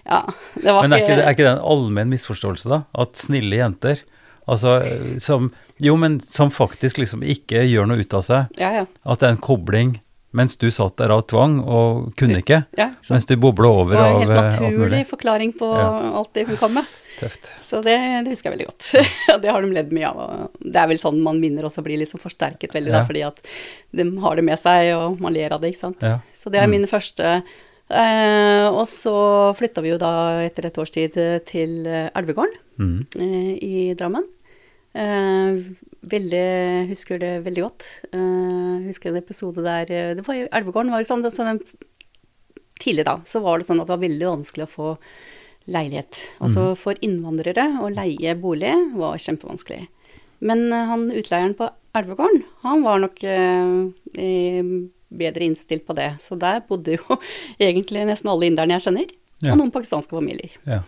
Ja, 0.02 0.24
det 0.58 0.72
var 0.74 0.82
Men 0.82 0.96
er 0.96 1.04
ikke, 1.04 1.18
er 1.22 1.34
ikke 1.36 1.44
det 1.46 1.52
en 1.54 1.66
allmenn 1.74 2.10
misforståelse, 2.10 2.66
da? 2.72 2.80
At 2.98 3.14
snille 3.20 3.60
jenter 3.60 4.02
Altså 4.50 4.80
som 5.22 5.52
Jo, 5.82 5.94
men 5.94 6.18
som 6.26 6.50
faktisk 6.50 6.98
liksom 6.98 7.22
ikke 7.22 7.62
gjør 7.70 7.86
noe 7.90 8.02
ut 8.02 8.14
av 8.18 8.24
seg. 8.26 8.50
Ja, 8.58 8.72
ja. 8.80 8.88
At 9.06 9.22
det 9.22 9.28
er 9.28 9.36
en 9.36 9.42
kobling 9.42 10.00
mens 10.32 10.56
du 10.56 10.70
satt 10.70 10.96
der 10.96 11.10
av 11.12 11.22
tvang 11.28 11.58
og 11.60 12.14
kunne 12.16 12.40
ikke. 12.42 12.62
ja 12.78 12.90
så 13.02 13.14
Mens 13.14 13.26
du 13.28 13.34
bobla 13.36 13.68
det 13.88 13.96
var 13.98 14.06
en 14.08 14.20
helt 14.20 14.30
eh, 14.30 14.60
naturlig 14.60 15.06
forklaring 15.10 15.52
på 15.58 15.68
Ja. 15.76 15.88
alt 16.18 16.32
det 16.34 16.46
hun 16.48 16.56
kom 16.56 16.74
med. 16.74 16.84
Tøft. 17.18 17.50
Så 17.62 17.82
det, 17.84 17.96
det 18.24 18.32
husker 18.32 18.50
jeg 18.50 18.56
veldig 18.58 18.66
godt. 18.70 18.88
Og 19.34 19.42
det 19.42 19.50
har 19.52 19.62
de 19.62 19.68
ledd 19.76 19.92
mye 19.92 20.08
av. 20.08 20.16
og 20.18 20.56
Det 20.64 20.76
er 20.80 20.88
vel 20.88 20.98
sånn 20.98 21.20
man 21.22 21.38
minner 21.40 21.64
også 21.68 21.82
blir 21.84 21.98
liksom 22.00 22.18
forsterket 22.22 22.72
veldig, 22.72 22.90
Ja. 22.90 23.00
da, 23.00 23.04
fordi 23.06 23.22
at 23.26 23.40
de 23.92 24.06
har 24.24 24.36
det 24.36 24.44
med 24.44 24.58
seg, 24.58 24.94
og 24.96 25.20
man 25.20 25.32
ler 25.36 25.52
av 25.52 25.60
det, 25.60 25.72
ikke 25.74 25.84
sant. 25.84 26.00
Ja. 26.02 26.18
Så 26.34 26.50
det 26.50 26.60
er 26.62 26.66
Mm. 26.66 26.70
min 26.70 26.86
første. 26.86 27.42
Eh, 27.92 28.66
og 28.72 28.86
så 28.88 29.52
flytta 29.58 29.82
vi 29.82 29.90
jo 29.92 29.98
da 29.98 30.40
etter 30.46 30.64
et 30.66 30.78
års 30.78 30.90
tid 30.90 31.12
til 31.44 31.84
Elvegården 31.86 32.56
Mm. 32.80 33.06
eh, 33.20 33.58
i 33.62 33.94
Drammen. 33.94 34.24
Eh, 34.94 35.60
veldig, 36.12 36.46
husker 36.90 37.20
det 37.22 37.32
veldig 37.46 37.62
godt. 37.64 37.86
Eh, 38.12 38.86
husker 38.88 39.10
en 39.12 39.20
episode 39.22 39.64
der 39.64 39.90
eh, 39.92 40.10
det 40.18 40.24
var 40.26 40.36
i 40.36 40.46
Elvegården 40.52 40.92
var 40.92 41.04
sånn, 41.08 41.24
sånn 41.32 41.60
Tidlig 42.82 43.04
da 43.06 43.20
så 43.28 43.38
var 43.44 43.60
det 43.60 43.68
sånn 43.68 43.78
at 43.78 43.86
det 43.86 43.94
var 43.94 44.02
veldig 44.02 44.26
vanskelig 44.26 44.64
å 44.66 44.70
få 44.72 44.86
leilighet. 45.70 46.18
Altså 46.42 46.72
for 46.74 46.98
innvandrere 47.06 47.68
å 47.84 47.90
leie 47.94 48.32
bolig 48.34 48.72
var 48.98 49.20
kjempevanskelig. 49.22 49.84
Men 50.42 50.64
han 50.74 51.04
utleieren 51.14 51.54
på 51.54 51.68
Elvegården, 51.94 52.40
han 52.64 52.82
var 52.82 52.98
nok 53.04 53.22
eh, 53.22 53.76
eh, 54.18 54.72
bedre 55.12 55.46
innstilt 55.46 55.84
på 55.86 55.94
det. 55.94 56.08
Så 56.24 56.34
der 56.40 56.64
bodde 56.66 56.96
jo 56.96 57.18
egentlig 57.62 58.02
nesten 58.08 58.32
alle 58.32 58.48
inderne 58.50 58.80
jeg 58.80 58.88
kjenner, 58.88 59.12
Ja. 59.42 59.52
og 59.54 59.58
noen 59.62 59.70
pakistanske 59.74 60.14
familier. 60.18 60.50
Ja. 60.66 60.80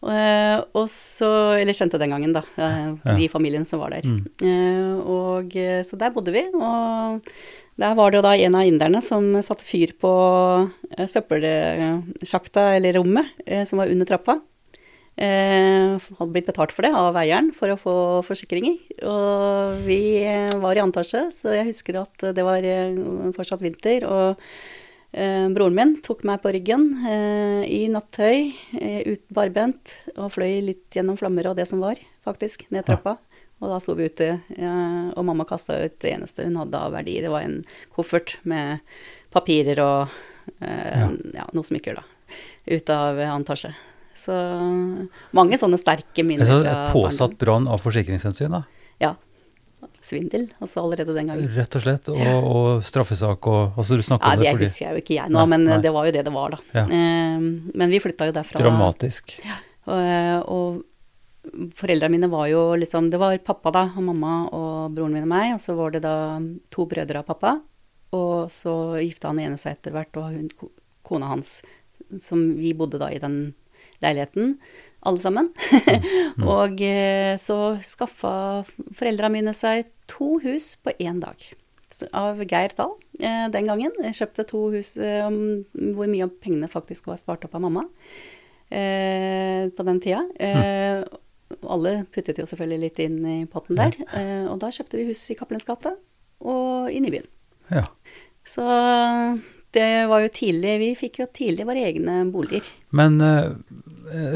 Eh, 0.00 0.58
og 0.72 0.86
så, 0.88 1.28
eller 1.60 1.76
kjente 1.76 1.98
den 2.00 2.12
gangen, 2.14 2.32
da, 2.32 2.40
uh, 2.56 2.96
Ja. 3.04 3.16
de 3.18 3.28
familiene 3.28 3.68
som 3.68 3.82
var 3.82 3.90
der. 3.92 4.06
Mm. 4.08 4.22
Uh, 4.40 4.96
og 5.04 5.52
så 5.84 5.98
der 6.00 6.14
bodde 6.14 6.32
vi, 6.32 6.46
og 6.56 7.20
der 7.80 7.94
var 7.94 8.10
det 8.10 8.20
jo 8.20 8.24
da 8.24 8.32
en 8.36 8.54
av 8.56 8.64
inderne 8.64 9.02
som 9.04 9.28
satte 9.44 9.64
fyr 9.64 9.92
på 10.00 10.12
søppelsjakta, 10.96 12.76
eller 12.76 12.96
rommet, 12.96 13.28
som 13.68 13.80
var 13.80 13.92
under 13.92 14.08
trappa. 14.08 14.40
Hadde 15.20 16.32
blitt 16.32 16.48
betalt 16.48 16.72
for 16.72 16.84
det 16.84 16.92
av 16.96 17.16
eieren 17.16 17.50
for 17.56 17.72
å 17.72 17.78
få 17.80 17.94
forsikringer. 18.24 18.76
Og 19.08 19.80
vi 19.84 20.20
var 20.60 20.76
i 20.76 20.84
antasje, 20.84 21.26
så 21.32 21.56
jeg 21.56 21.70
husker 21.72 22.02
at 22.02 22.28
det 22.36 22.44
var 22.44 22.64
fortsatt 23.36 23.64
vinter. 23.64 24.04
Og 24.08 24.36
broren 25.10 25.74
min 25.74 25.96
tok 26.06 26.22
meg 26.28 26.38
på 26.42 26.52
ryggen 26.54 26.84
eh, 27.08 27.64
i 27.66 27.80
nattøy, 27.90 28.52
eh, 28.78 29.00
uten 29.08 29.34
barbent, 29.34 29.96
og 30.16 30.30
fløy 30.36 30.60
litt 30.68 30.94
gjennom 30.94 31.18
flammer 31.18 31.50
og 31.50 31.58
det 31.58 31.66
som 31.66 31.82
var, 31.82 31.98
faktisk, 32.26 32.68
ned 32.70 32.86
trappa. 32.86 33.16
Og 33.60 33.68
da 33.68 33.76
sto 33.82 33.96
vi 33.98 34.06
ute, 34.08 34.28
eh, 34.56 35.06
og 35.12 35.24
mamma 35.26 35.44
kasta 35.48 35.76
ut 35.82 35.98
det 36.00 36.14
eneste 36.14 36.46
hun 36.46 36.56
hadde 36.62 36.80
av 36.80 36.94
verdi. 36.94 37.18
Det 37.20 37.32
var 37.32 37.44
en 37.44 37.58
koffert 37.92 38.38
med 38.48 38.80
papirer 39.34 39.82
og 39.84 40.14
eh, 40.62 41.00
Ja. 41.02 41.10
ja. 41.42 41.48
noe 41.52 41.66
smykker, 41.66 42.00
da. 42.00 42.36
Ut 42.70 42.92
av 42.94 43.18
annen. 43.20 43.74
Så 44.20 44.36
mange 45.36 45.58
sånne 45.58 45.78
sterke 45.80 46.24
minner 46.26 46.46
Altså, 46.46 46.62
fra 46.64 46.92
påsatt 46.94 47.36
brann 47.40 47.68
av 47.68 47.82
forsikringshensyn, 47.82 48.52
da. 48.52 48.62
Ja. 49.00 49.14
Svindel, 50.02 50.46
altså 50.64 50.80
allerede 50.80 51.12
den 51.14 51.28
gangen. 51.28 51.48
Rett 51.56 51.74
og 51.76 51.82
slett. 51.84 52.08
Og, 52.08 52.44
og 52.50 52.84
straffesak 52.86 53.46
og 53.50 53.76
Altså, 53.78 53.96
du 54.00 54.02
snakker 54.06 54.26
Ja, 54.26 54.32
om 54.32 54.40
det 54.40 54.46
det 54.46 54.52
fordi 54.56 54.68
husker 54.70 54.84
jeg 54.86 54.92
jo 54.96 55.02
ikke 55.04 55.16
jeg 55.18 55.30
nå, 55.32 55.38
Nei, 55.38 55.46
men 55.52 55.66
nei. 55.68 55.80
det 55.84 55.92
var 55.92 56.06
jo 56.08 56.12
det 56.16 56.22
det 56.24 56.32
var, 56.32 56.54
da. 56.56 56.60
Ja. 56.78 56.84
Eh, 56.86 57.42
men 57.82 57.92
vi 57.92 58.00
flytta 58.00 58.30
jo 58.30 58.36
derfra. 58.38 58.62
Dramatisk. 58.62 59.34
Og, 59.90 60.48
og 60.56 61.66
foreldrene 61.76 62.12
mine 62.14 62.28
var 62.30 62.46
jo 62.50 62.62
liksom 62.80 63.08
Det 63.12 63.20
var 63.20 63.36
pappa, 63.44 63.72
da, 63.74 63.84
og 63.96 64.04
mamma 64.10 64.34
og 64.56 64.94
broren 64.96 65.14
min 65.16 65.24
og 65.28 65.32
meg, 65.32 65.54
og 65.56 65.60
så 65.62 65.76
var 65.78 65.94
det 65.94 66.02
da 66.04 66.14
to 66.72 66.86
brødre 66.90 67.22
av 67.22 67.28
pappa. 67.28 67.54
Og 68.16 68.48
så 68.50 68.74
gifta 69.04 69.30
han 69.30 69.38
ene 69.38 69.58
seg 69.60 69.76
etter 69.78 69.94
hvert, 69.94 70.16
og 70.18 70.32
hun, 70.34 70.48
kona 71.06 71.28
hans, 71.30 71.60
som 72.20 72.42
vi 72.58 72.72
bodde 72.74 72.98
da 73.00 73.08
i 73.12 73.20
den 73.22 73.52
leiligheten, 74.02 74.56
alle 75.06 75.22
sammen. 75.22 75.48
og 76.56 76.80
eh, 76.84 77.36
så 77.40 77.76
skaffa 77.84 78.34
foreldrene 78.96 79.34
mine 79.38 79.54
seg 79.56 79.88
to 80.10 80.38
hus 80.44 80.74
på 80.82 80.94
én 81.00 81.22
dag. 81.22 81.40
Av 82.16 82.38
Geir 82.48 82.72
Dahl 82.76 82.94
eh, 83.20 83.46
den 83.52 83.66
gangen. 83.68 83.92
Jeg 84.06 84.16
kjøpte 84.22 84.46
to 84.48 84.66
hus 84.72 84.94
eh, 84.96 85.20
om 85.26 85.40
hvor 85.96 86.08
mye 86.08 86.24
av 86.24 86.36
pengene 86.40 86.68
faktisk 86.72 87.10
var 87.10 87.20
spart 87.20 87.44
opp 87.44 87.58
av 87.58 87.64
mamma 87.66 87.82
eh, 88.72 89.68
på 89.68 89.84
den 89.88 90.00
tida. 90.00 90.22
Eh, 90.40 91.02
Alle 91.66 91.92
puttet 92.14 92.38
jo 92.38 92.46
selvfølgelig 92.46 92.80
litt 92.84 93.00
inn 93.02 93.18
i 93.26 93.38
potten 93.50 93.76
der. 93.76 93.96
Eh, 94.16 94.46
og 94.48 94.60
da 94.62 94.70
kjøpte 94.72 95.00
vi 95.00 95.08
hus 95.10 95.20
i 95.32 95.36
Cappelens 95.36 95.66
gate 95.68 95.96
og 96.40 96.88
inn 96.94 97.04
i 97.08 97.12
byen. 97.12 97.26
Ja. 97.74 97.84
Så 98.46 98.64
det 99.76 100.06
var 100.10 100.24
jo 100.24 100.30
tidlig 100.34 100.72
Vi 100.82 100.90
fikk 100.98 101.20
jo 101.22 101.26
tidlig 101.36 101.66
våre 101.68 101.84
egne 101.86 102.16
boliger. 102.32 102.66
Men 102.96 103.20
eh, 103.22 103.52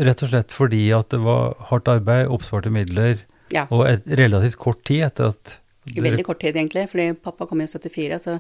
rett 0.07 0.23
og 0.23 0.31
slett 0.31 0.55
fordi 0.55 0.85
at 0.95 1.11
det 1.15 1.21
var 1.25 1.57
hardt 1.71 1.91
arbeid, 1.91 2.29
oppsparte 2.31 2.71
midler, 2.75 3.25
Ja. 3.53 3.67
og 3.71 3.85
et 3.89 4.07
relativt 4.19 4.57
kort 4.59 4.85
tid 4.87 5.05
etter 5.09 5.33
at 5.35 5.59
I 5.91 6.01
veldig 6.01 6.25
kort 6.25 6.41
tid, 6.41 6.57
egentlig. 6.57 6.87
Fordi 6.91 7.11
pappa 7.21 7.47
kom 7.47 7.61
i 7.61 7.67
74, 7.69 8.19
så 8.23 8.39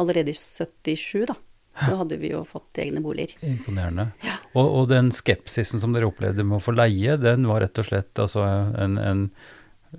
allerede 0.00 0.32
i 0.32 0.38
77, 0.38 1.26
da, 1.28 1.34
så 1.76 1.98
hadde 2.00 2.16
vi 2.22 2.30
jo 2.32 2.40
fått 2.48 2.78
egne 2.80 3.02
boliger. 3.04 3.34
Imponerende. 3.44 4.08
Og, 4.54 4.64
og 4.64 4.88
den 4.88 5.10
skepsisen 5.12 5.82
som 5.82 5.92
dere 5.92 6.08
opplevde 6.08 6.46
med 6.46 6.56
å 6.56 6.64
få 6.64 6.72
leie, 6.72 7.18
den 7.20 7.44
var 7.50 7.60
rett 7.66 7.82
og 7.82 7.90
slett 7.90 8.22
altså 8.22 8.46
en, 8.80 8.96
en, 8.96 9.26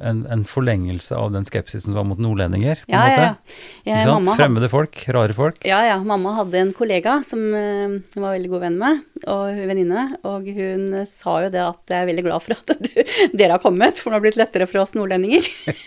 en, 0.02 0.26
en 0.32 0.44
forlengelse 0.48 1.16
av 1.18 1.32
den 1.34 1.46
skepsisen 1.48 1.92
som 1.92 1.98
var 1.98 2.06
mot 2.10 2.20
nordlendinger? 2.22 2.82
på 2.86 2.92
en 2.92 2.96
Ja, 2.96 3.04
ja, 3.10 3.30
måte. 3.32 3.58
ja. 3.88 4.02
Sant? 4.04 4.28
hadde, 4.28 4.36
Fremmede 4.40 4.70
folk, 4.72 5.04
rare 5.16 5.34
folk. 5.38 5.60
ja, 5.66 5.80
ja. 5.88 5.98
Mamma 6.04 6.36
hadde 6.38 6.60
en 6.62 6.74
kollega 6.78 7.20
som 7.28 7.42
eh, 7.56 7.98
hun 8.16 8.24
var 8.26 8.36
veldig 8.38 8.52
god 8.56 8.66
venn 8.68 8.78
med, 8.82 9.02
og 9.28 9.62
venninne. 9.72 10.06
Og 10.28 10.48
hun 10.58 10.88
eh, 11.02 11.08
sa 11.10 11.40
jo 11.46 11.52
det 11.54 11.64
at 11.66 11.94
jeg 11.96 12.02
er 12.04 12.10
veldig 12.12 12.28
glad 12.30 12.46
for 12.46 12.58
at 12.58 12.76
du, 12.84 12.92
dere 13.40 13.58
har 13.58 13.64
kommet, 13.64 14.00
for 14.02 14.12
det 14.14 14.20
har 14.20 14.26
blitt 14.28 14.40
lettere 14.42 14.68
for 14.70 14.84
oss 14.86 14.94
nordlendinger. 14.98 15.48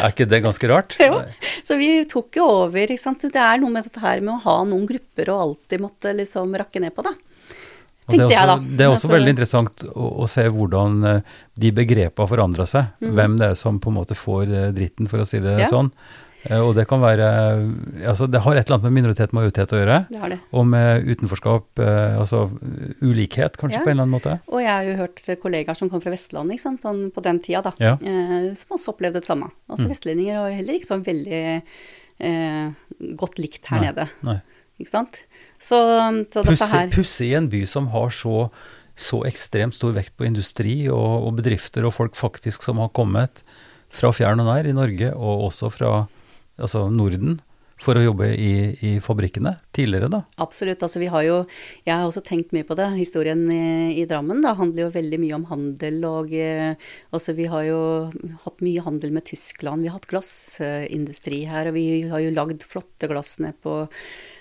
Er 0.00 0.14
ikke 0.14 0.24
det 0.30 0.38
ganske 0.40 0.68
rart? 0.70 0.94
Jo. 1.02 1.18
Så 1.66 1.76
vi 1.76 1.88
tok 2.08 2.38
jo 2.38 2.46
over, 2.62 2.86
ikke 2.88 3.02
sant. 3.02 3.20
Så 3.20 3.28
Det 3.28 3.40
er 3.42 3.58
noe 3.60 3.68
med 3.74 3.84
dette 3.84 4.00
her 4.00 4.22
med 4.24 4.32
å 4.38 4.42
ha 4.46 4.54
noen 4.64 4.86
grupper 4.88 5.28
og 5.34 5.40
alltid 5.42 5.82
måtte 5.84 6.14
liksom 6.16 6.54
rakke 6.56 6.80
ned 6.80 6.94
på 6.96 7.04
det. 7.04 7.12
Det, 8.10 8.26
er 8.34 8.46
også, 8.46 8.76
det 8.76 8.84
er 8.86 8.94
også 8.94 9.08
veldig 9.12 9.34
interessant 9.36 9.84
å, 9.90 10.08
å 10.24 10.26
se 10.28 10.44
hvordan 10.48 11.04
eh, 11.04 11.20
de 11.60 11.70
begrepene 11.72 12.28
forandrer 12.28 12.38
forandra 12.40 12.66
seg. 12.66 12.90
Mm. 13.04 13.12
Hvem 13.18 13.36
det 13.38 13.46
er 13.50 13.54
som 13.54 13.78
på 13.80 13.90
en 13.92 13.98
måte 14.00 14.16
får 14.18 14.50
eh, 14.50 14.72
dritten, 14.76 15.08
for 15.10 15.18
å 15.22 15.26
si 15.28 15.38
det 15.40 15.58
Ja. 15.60 15.66
sånn. 15.70 15.90
Eh, 16.48 16.58
Og 16.58 16.74
det 16.74 16.86
kan 16.88 17.00
være 17.02 17.26
Altså, 18.06 18.26
det 18.30 18.40
har 18.40 18.56
et 18.56 18.64
eller 18.66 18.78
annet 18.78 18.86
med 18.88 18.92
minoritet 19.02 19.28
og 19.34 19.34
majoritet 19.40 19.72
å 19.76 19.80
gjøre. 19.80 19.98
Det 20.08 20.18
har 20.22 20.28
det. 20.30 20.38
Og 20.56 20.66
med 20.66 21.04
utenforskap, 21.04 21.64
altså 22.18 22.50
ulikhet, 23.02 23.56
kanskje, 23.60 23.78
Ja. 23.78 23.84
på 23.84 23.90
en 23.90 23.98
eller 23.98 24.06
annen 24.06 24.16
måte. 24.20 24.40
Og 24.48 24.60
jeg 24.60 24.70
har 24.70 24.84
jo 24.84 24.96
hørt 24.96 25.40
kollegaer 25.42 25.76
som 25.76 25.90
kom 25.90 26.00
fra 26.00 26.10
Vestlandet, 26.12 26.56
ikke 26.56 26.62
sant, 26.68 26.80
sånn 26.82 27.10
på 27.12 27.22
den 27.22 27.40
tida, 27.40 27.62
da, 27.62 27.72
Ja. 27.78 27.96
som 28.54 28.76
også 28.78 28.94
opplevde 28.94 29.20
det 29.20 29.26
samme. 29.26 29.50
Altså 29.68 29.84
Mm. 29.86 29.90
vestlendinger 29.92 30.46
er 30.46 30.56
heller 30.56 30.74
ikke 30.74 30.88
sånn 30.88 31.04
veldig 31.04 31.62
eh, 32.20 32.70
godt 33.16 33.38
likt 33.40 33.66
her 33.66 33.80
Nei, 33.80 33.90
nede, 33.90 34.08
nei. 34.22 34.40
Ikke 34.80 34.94
sant. 34.94 35.22
Så, 35.60 35.78
så 36.32 36.44
Pussig 36.46 36.84
pussig 36.94 37.30
i 37.30 37.38
en 37.38 37.50
by 37.52 37.64
som 37.68 37.90
har 37.94 38.12
så, 38.14 38.46
så 38.98 39.22
ekstremt 39.28 39.76
stor 39.76 39.94
vekt 39.96 40.16
på 40.18 40.28
industri 40.28 40.76
og, 40.88 41.28
og 41.28 41.36
bedrifter 41.40 41.86
og 41.86 41.96
folk 41.96 42.18
faktisk 42.18 42.66
som 42.66 42.82
har 42.82 42.92
kommet 42.96 43.44
fra 43.90 44.12
fjern 44.14 44.42
og 44.42 44.50
nær 44.50 44.68
i 44.70 44.74
Norge, 44.74 45.12
og 45.16 45.48
også 45.50 45.70
fra 45.74 45.94
altså 46.60 46.86
Norden, 46.92 47.40
for 47.80 47.96
å 47.96 48.02
jobbe 48.04 48.26
i, 48.36 48.52
i 48.84 48.90
fabrikkene 49.00 49.54
tidligere, 49.74 50.10
da. 50.12 50.20
Absolutt. 50.44 50.82
altså 50.84 51.00
vi 51.00 51.08
har 51.12 51.24
jo, 51.24 51.36
Jeg 51.86 51.94
har 51.94 52.04
også 52.04 52.22
tenkt 52.26 52.52
mye 52.52 52.66
på 52.68 52.76
det. 52.76 52.90
Historien 52.98 53.40
i, 53.48 54.00
i 54.02 54.04
Drammen 54.08 54.42
da, 54.44 54.52
handler 54.58 54.84
jo 54.84 54.96
veldig 54.98 55.20
mye 55.22 55.38
om 55.38 55.46
handel. 55.48 55.96
og 56.04 56.34
eh, 56.36 56.74
altså 57.16 57.32
Vi 57.38 57.48
har 57.48 57.64
jo 57.70 57.80
hatt 58.44 58.60
mye 58.66 58.84
handel 58.84 59.16
med 59.16 59.24
Tyskland. 59.30 59.80
Vi 59.80 59.88
har 59.88 59.96
hatt 59.96 60.10
glassindustri 60.12 61.46
her. 61.48 61.72
Og 61.72 61.78
vi 61.78 61.86
har 62.12 62.20
jo 62.20 62.34
lagd 62.36 62.68
flotte 62.68 63.08
glass 63.08 63.38
ned 63.40 63.56
på 63.64 63.86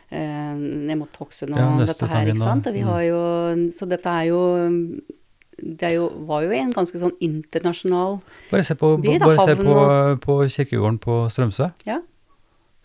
ned 0.09 0.97
mot 0.97 1.15
Hokksund 1.21 1.53
og 1.53 1.59
Ja, 1.61 1.69
dette 1.85 2.09
her. 2.09 2.29
Ikke 2.31 2.41
sant? 2.41 2.67
Og 2.67 2.73
vi 2.73 2.83
har 2.85 3.01
jo, 3.05 3.23
så 3.75 3.85
dette 3.89 4.09
er 4.09 4.29
jo 4.31 4.41
det 5.59 5.91
jo, 5.95 6.05
var 6.27 6.45
jo 6.45 6.53
en 6.55 6.71
ganske 6.71 6.99
sånn 7.01 7.15
internasjonal 7.19 8.21
Bare 8.49 8.63
se 8.63 8.77
på, 8.79 8.93
By, 9.03 9.17
da, 9.19 9.27
bare 9.27 9.47
se 9.49 9.55
på, 9.59 9.73
på 10.23 10.37
kirkegården 10.55 10.99
på 11.03 11.17
Strømsø. 11.33 11.67
Ja, 11.87 11.99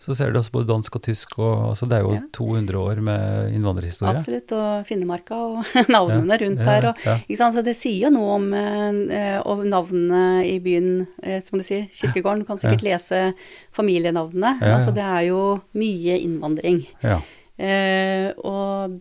Så 0.05 0.13
ser 0.13 0.29
du 0.29 0.37
også 0.37 0.53
både 0.53 0.67
dansk 0.69 0.99
og 0.99 1.01
tysk, 1.01 1.31
og 1.41 1.71
altså 1.71 1.87
det 1.89 1.97
er 1.97 2.03
jo 2.05 2.11
Ja. 2.13 2.21
200 2.37 2.77
år 2.77 2.99
med 3.01 3.53
innvandrerhistorie. 3.57 4.13
absolutt. 4.19 4.51
Og 4.53 4.85
Finnemarka 4.85 5.33
og 5.33 5.71
navnene 5.95 6.37
rundt 6.43 6.61
ja, 6.61 6.67
her. 6.69 6.89
Og, 6.91 7.07
ja. 7.07 7.17
Så 7.39 7.63
det 7.65 7.73
sier 7.79 8.05
jo 8.05 8.11
noe 8.13 8.35
om 8.35 8.45
eh, 8.53 9.39
og 9.41 9.65
navnene 9.65 10.45
i 10.45 10.59
byen, 10.61 11.07
eh, 11.23 11.41
som 11.41 11.57
du 11.57 11.65
sier, 11.65 11.87
Kirkegården. 11.89 12.43
Du 12.45 12.49
kan 12.51 12.61
sikkert 12.61 12.85
lese 12.85 13.23
familienavnene. 13.73 14.59
Ja, 14.61 14.67
ja. 14.67 14.77
Altså, 14.77 14.93
det 14.93 15.07
er 15.07 15.25
jo 15.31 15.41
mye 15.73 16.19
innvandring. 16.21 16.83
Ja. 17.01 17.19
Eh, 17.57 18.29
og, 18.45 18.99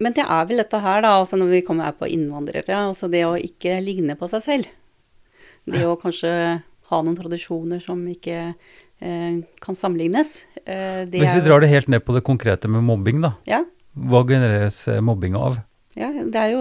men 0.00 0.16
det 0.16 0.24
er 0.24 0.48
vel 0.48 0.62
dette 0.62 0.80
her, 0.80 1.04
da, 1.04 1.18
altså 1.20 1.36
når 1.36 1.52
vi 1.52 1.64
kommer 1.66 1.90
her 1.90 2.00
på 2.00 2.08
innvandrere, 2.08 2.86
altså 2.88 3.10
det 3.12 3.26
å 3.28 3.36
ikke 3.36 3.76
ligne 3.84 4.16
på 4.16 4.30
seg 4.32 4.46
selv. 4.46 4.76
Det 5.68 5.84
å 5.84 5.98
kanskje 6.00 6.32
ha 6.90 7.02
noen 7.04 7.18
tradisjoner 7.18 7.82
som 7.82 8.00
ikke 8.08 8.54
kan 9.00 9.74
sammenlignes. 9.78 10.44
Eh, 10.66 11.06
det 11.08 11.20
Hvis 11.22 11.34
vi 11.34 11.40
drar 11.46 11.60
det 11.64 11.68
helt 11.72 11.88
ned 11.88 12.04
på 12.04 12.12
det 12.14 12.22
konkrete 12.26 12.68
med 12.68 12.82
mobbing, 12.84 13.20
da. 13.24 13.32
Ja, 13.48 13.62
Hva 13.96 14.20
genereres 14.28 14.86
eh, 14.88 15.00
mobbing 15.00 15.34
av? 15.34 15.58
ja, 15.96 16.10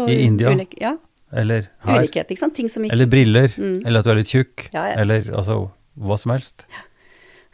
I 0.08 0.22
India? 0.26 0.50
ulik, 0.52 0.74
ja, 0.82 0.96
Eller 1.32 1.68
her? 1.86 2.00
ulikhet, 2.02 2.32
ikke 2.32 2.40
sant. 2.40 2.56
Ting 2.56 2.70
som 2.70 2.84
ikke 2.84 2.94
Eller 2.96 3.06
briller? 3.12 3.52
Mm. 3.58 3.86
Eller 3.86 4.00
at 4.00 4.06
du 4.06 4.12
er 4.12 4.16
litt 4.22 4.32
tjukk? 4.32 4.70
Eller 4.74 5.28
altså 5.36 5.70
hva 6.00 6.18
som 6.18 6.32
helst? 6.32 6.66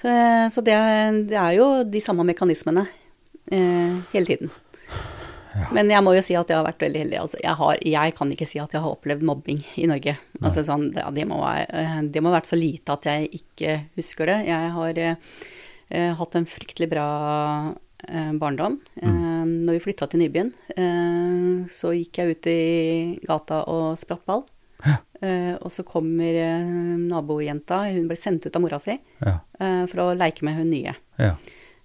Så, 0.02 0.14
Så 0.54 0.62
det, 0.64 0.74
er- 0.74 1.24
det 1.28 1.36
er 1.38 1.54
jo 1.58 1.84
de 1.84 2.00
samme 2.00 2.24
mekanismene 2.24 2.86
eh, 3.52 3.98
hele 4.14 4.26
tiden. 4.26 4.52
Men 5.72 5.90
jeg 5.90 6.04
må 6.04 6.14
jo 6.16 6.22
si 6.26 6.36
at 6.36 6.50
jeg 6.52 6.58
har 6.58 6.66
vært 6.68 6.82
veldig 6.84 7.00
heldig. 7.06 7.20
Altså, 7.22 7.38
jeg, 7.44 7.56
har, 7.62 7.78
jeg 7.88 8.16
kan 8.18 8.32
ikke 8.34 8.48
si 8.50 8.60
at 8.60 8.74
jeg 8.76 8.82
har 8.84 8.96
opplevd 8.96 9.24
mobbing 9.24 9.62
i 9.80 9.88
Norge. 9.88 10.18
Altså, 10.42 10.66
sånn, 10.68 10.90
det, 10.96 11.06
det, 11.16 11.26
må 11.30 11.38
være, 11.42 11.68
eh, 11.72 12.02
det 12.12 12.24
må 12.24 12.32
ha 12.32 12.38
vært 12.40 12.50
så 12.52 12.60
lite 12.60 12.96
at 12.98 13.08
jeg 13.08 13.30
ikke 13.40 13.78
husker 13.96 14.32
det. 14.32 14.40
Jeg 14.50 14.74
har 14.76 15.00
eh, 15.00 15.16
eh, 15.90 16.12
hatt 16.20 16.36
en 16.36 16.50
fryktelig 16.50 16.90
bra 16.92 17.06
eh, 18.10 18.34
barndom. 18.42 18.80
Eh, 19.00 19.46
når 19.46 19.78
vi 19.78 19.84
flytta 19.88 20.10
til 20.12 20.26
Nybyen, 20.26 20.52
eh, 20.76 21.66
så 21.72 21.94
gikk 21.96 22.20
jeg 22.20 22.36
ut 22.36 22.52
i 22.52 22.60
gata 23.28 23.64
og 23.72 23.96
spratt 24.02 24.26
ball. 24.28 24.44
Eh, 24.86 25.56
og 25.64 25.72
så 25.72 25.86
kommer 25.88 26.36
eh, 26.36 26.66
nabojenta, 27.00 27.86
hun 27.96 28.10
ble 28.10 28.18
sendt 28.20 28.46
ut 28.46 28.56
av 28.56 28.62
mora 28.62 28.78
si 28.84 28.98
Ja. 29.24 29.40
eh, 29.60 29.86
for 29.90 30.04
å 30.04 30.16
leke 30.18 30.44
med 30.46 30.60
hun 30.60 30.68
nye. 30.70 30.94
Ja. 31.18 31.32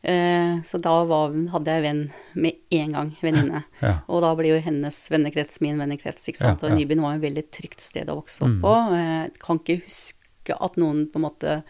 Eh, 0.02 0.60
så 0.64 0.78
da 0.80 0.94
var, 1.04 1.34
hadde 1.52 1.74
jeg 1.76 1.82
venn 1.84 2.02
med 2.34 2.56
en 2.72 2.92
gang, 2.96 3.10
venninne. 3.20 3.64
Ja. 3.82 3.98
Og 4.08 4.22
da 4.24 4.30
ble 4.38 4.48
jo 4.54 4.60
hennes 4.64 4.96
vennekrets 5.12 5.60
min 5.60 5.76
vennekrets, 5.80 6.24
ikke 6.30 6.40
sant. 6.40 6.62
Ja, 6.62 6.68
ja. 6.68 6.72
Og 6.74 6.78
Nybyen 6.80 7.02
var 7.04 7.18
et 7.18 7.26
veldig 7.26 7.44
trygt 7.52 7.80
sted 7.84 8.08
å 8.08 8.16
vokse 8.22 8.42
opp 8.46 8.54
Mm. 8.56 8.60
på. 8.64 8.72
Jeg 8.96 9.38
kan 9.44 9.60
ikke 9.60 9.82
huske 9.84 10.56
at 10.60 10.76
noen 10.80 11.06
på 11.12 11.20
en 11.20 11.26
måte 11.28 11.62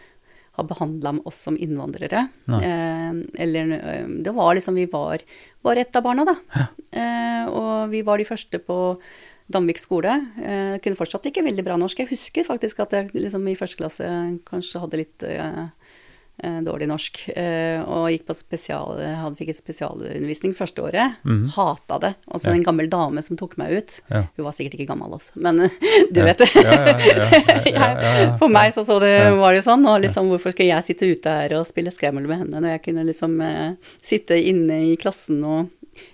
har 0.59 0.65
behandla 0.67 1.13
oss 1.27 1.37
som 1.47 1.57
innvandrere. 1.57 2.29
Eh, 2.51 3.13
eller 3.47 3.73
eh, 3.79 4.07
Det 4.23 4.33
var 4.35 4.55
liksom 4.55 4.75
Vi 4.75 4.87
var 4.87 5.19
bare 5.63 5.81
ett 5.81 5.97
av 5.97 6.03
barna, 6.03 6.25
da. 6.25 6.37
Eh, 6.93 7.47
og 7.51 7.91
vi 7.91 8.03
var 8.03 8.19
de 8.19 8.25
første 8.25 8.59
på 8.59 8.99
Danvik 9.51 9.79
skole. 9.83 10.13
Eh, 10.39 10.79
kunne 10.79 10.95
fortsatt 10.99 11.27
ikke 11.27 11.43
veldig 11.43 11.65
bra 11.67 11.77
norsk. 11.77 11.99
Jeg 11.99 12.11
husker 12.13 12.45
faktisk 12.47 12.79
at 12.85 12.93
jeg 12.93 13.11
liksom 13.15 13.47
i 13.51 13.57
første 13.59 13.77
klasse 13.81 14.07
kanskje 14.47 14.79
hadde 14.83 15.01
litt 15.01 15.23
eh, 15.27 15.41
eh, 15.43 15.69
dårlig 16.65 16.89
norsk. 16.91 17.21
Eh, 17.37 17.81
og 17.85 18.09
gikk 18.13 18.27
på 18.29 18.35
spesial, 18.37 18.97
hadde, 18.99 19.37
fikk 19.39 19.51
et 19.53 19.59
spesialundervisning 19.61 20.55
første 20.57 20.83
året. 20.85 21.17
Mhm. 21.25 21.51
Hata 21.57 21.99
det. 22.03 22.15
Altså 22.31 22.51
Ja. 22.51 22.55
en 22.57 22.65
gammel 22.65 22.89
dame 22.91 23.23
som 23.23 23.37
tok 23.37 23.57
meg 23.59 23.73
ut. 23.79 24.01
Ja. 24.11 24.23
Hun 24.37 24.45
var 24.47 24.53
sikkert 24.53 24.79
ikke 24.81 24.89
gammel, 24.93 25.13
altså, 25.13 25.33
men 25.37 25.57
du 26.13 26.21
Ja. 26.21 26.25
vet 26.25 26.39
det. 26.39 26.51
Ja. 27.71 28.37
For 28.39 28.49
meg 28.49 28.73
så, 28.75 28.85
så 28.85 28.99
det, 29.03 29.15
var 29.39 29.53
det 29.53 29.61
jo 29.63 29.67
sånn, 29.71 29.87
og 29.89 30.01
liksom 30.05 30.29
hvorfor 30.33 30.53
skal 30.55 30.67
jeg 30.71 30.85
sitte 30.87 31.09
ute 31.11 31.31
her 31.43 31.55
og 31.59 31.67
spille 31.69 31.93
skremmel 31.95 32.27
med 32.29 32.43
henne 32.45 32.61
når 32.63 32.75
jeg 32.77 32.83
kunne 32.89 33.05
liksom 33.09 33.41
eh, 33.45 33.75
sitte 34.05 34.39
inne 34.41 34.81
i 34.91 34.97
klassen 35.01 35.43
og 35.45 35.69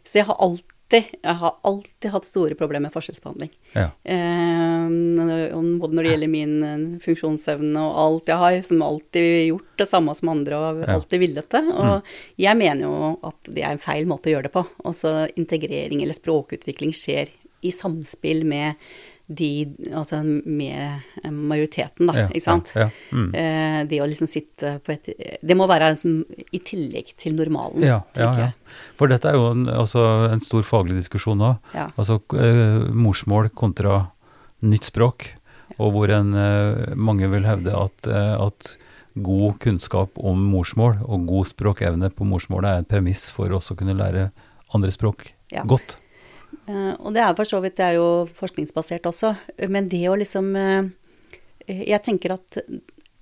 Så 0.06 0.18
jeg 0.18 0.26
har 0.26 0.36
alltid, 0.42 0.64
jeg 0.94 1.34
har 1.40 1.56
alltid 1.66 2.12
hatt 2.12 2.28
store 2.28 2.54
problemer 2.54 2.86
med 2.86 2.94
forskjellsbehandling. 2.94 3.50
Ja. 3.72 3.88
Eh, 4.04 4.84
både 4.86 5.90
når 5.96 6.06
det 6.06 6.12
gjelder 6.12 6.30
min 6.30 6.54
eh, 6.62 6.84
funksjonsevne 7.02 7.82
og 7.82 7.98
alt. 8.02 8.30
Jeg 8.30 8.42
har 8.42 8.58
som 8.68 8.84
alltid 8.86 9.30
gjort 9.48 9.82
det 9.82 9.88
samme 9.90 10.14
som 10.14 10.30
andre 10.30 10.60
og 10.60 10.84
alltid 10.94 11.24
villet 11.24 11.50
det. 11.56 11.64
Og 11.74 12.12
jeg 12.42 12.60
mener 12.60 12.86
jo 12.86 13.10
at 13.26 13.50
det 13.50 13.64
er 13.64 13.74
en 13.74 13.82
feil 13.82 14.06
måte 14.06 14.30
å 14.30 14.36
gjøre 14.36 14.46
det 14.46 14.54
på. 14.54 14.62
Altså 14.86 15.16
integrering 15.34 16.04
eller 16.04 16.16
språkutvikling 16.16 16.94
skjer 16.94 17.34
i 17.66 17.72
samspill 17.74 18.44
med 18.46 18.78
de, 19.26 19.50
altså 19.90 20.20
med 20.22 21.00
eh, 21.22 21.30
majoriteten, 21.30 22.06
da, 22.06 22.14
Ja, 22.14 22.26
ikke 22.30 22.44
sant. 22.44 22.70
ja, 22.76 22.86
ja. 22.86 22.90
Mm. 23.10 23.30
Eh, 23.34 23.78
det 23.90 23.98
å 24.02 24.06
liksom 24.06 24.28
sitte 24.30 24.76
på 24.86 24.94
et 24.94 25.10
Det 25.42 25.56
må 25.58 25.66
være 25.66 25.90
liksom 25.96 26.20
i 26.54 26.60
tillegg 26.62 27.10
til 27.18 27.34
normalen. 27.34 27.82
Ja, 27.82 28.00
ja. 28.14 28.52
For 28.98 29.10
dette 29.10 29.32
er 29.32 29.38
jo 29.38 29.50
en, 29.50 29.66
en 29.68 30.44
stor 30.44 30.62
faglig 30.66 31.00
diskusjon 31.00 31.42
òg. 31.42 31.72
Altså 31.96 32.20
eh, 32.38 32.86
morsmål 32.94 33.50
kontra 33.50 34.04
nytt 34.62 34.88
språk, 34.92 35.32
og 35.76 35.92
hvor 35.92 36.12
en, 36.14 36.32
eh, 36.38 36.94
mange 36.94 37.28
vil 37.32 37.44
hevde 37.48 37.74
at, 37.74 38.06
eh, 38.06 38.34
at 38.38 38.76
god 39.16 39.58
kunnskap 39.64 40.18
om 40.20 40.38
morsmål 40.52 41.00
og 41.02 41.26
god 41.26 41.50
språkevne 41.50 42.10
på 42.14 42.26
morsmålet 42.28 42.70
er 42.70 42.82
en 42.82 42.88
premiss 42.88 43.30
for 43.32 43.48
også 43.48 43.74
å 43.74 43.80
kunne 43.80 43.96
lære 43.96 44.30
andre 44.76 44.92
språk 44.92 45.32
godt. 45.66 45.98
Eh, 46.68 46.94
og 46.98 47.14
det 47.14 47.22
er 47.22 47.34
for 47.38 47.44
så 47.46 47.60
vidt 47.62 47.76
det 47.78 47.84
er 47.92 47.96
jo 47.98 48.26
forskningsbasert 48.38 49.06
også. 49.06 49.34
Men 49.70 49.88
det 49.88 50.04
å 50.10 50.16
liksom 50.18 50.52
eh, 50.56 50.88
Jeg 51.68 52.02
tenker 52.04 52.34
at 52.36 52.58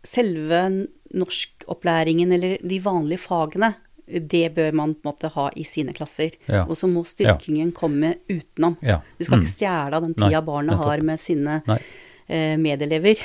selve 0.05 0.63
norskopplæringen 1.15 2.33
eller 2.37 2.59
de 2.61 2.79
vanlige 2.85 3.23
fagene, 3.23 3.75
det 4.07 4.51
bør 4.55 4.75
man 4.77 4.93
på 4.95 5.07
en 5.09 5.13
måte 5.15 5.31
ha 5.33 5.47
i 5.57 5.65
sine 5.65 5.95
klasser. 5.97 6.35
Ja. 6.47 6.65
Og 6.69 6.77
så 6.77 6.89
må 6.91 7.05
styrkingen 7.09 7.71
komme 7.73 8.17
utenom. 8.29 8.77
Ja. 8.85 8.99
Du 9.19 9.25
skal 9.25 9.39
Mm. 9.39 9.45
ikke 9.45 9.55
stjele 9.55 9.95
av 9.97 10.03
den 10.03 10.15
Nei, 10.19 10.29
tida 10.29 10.43
barna 10.45 10.73
nettopp. 10.75 10.85
har 10.91 11.01
med 11.03 11.21
sine 11.21 11.63
Nei. 11.67 11.79
eh, 12.29 12.57
medelever. 12.61 13.17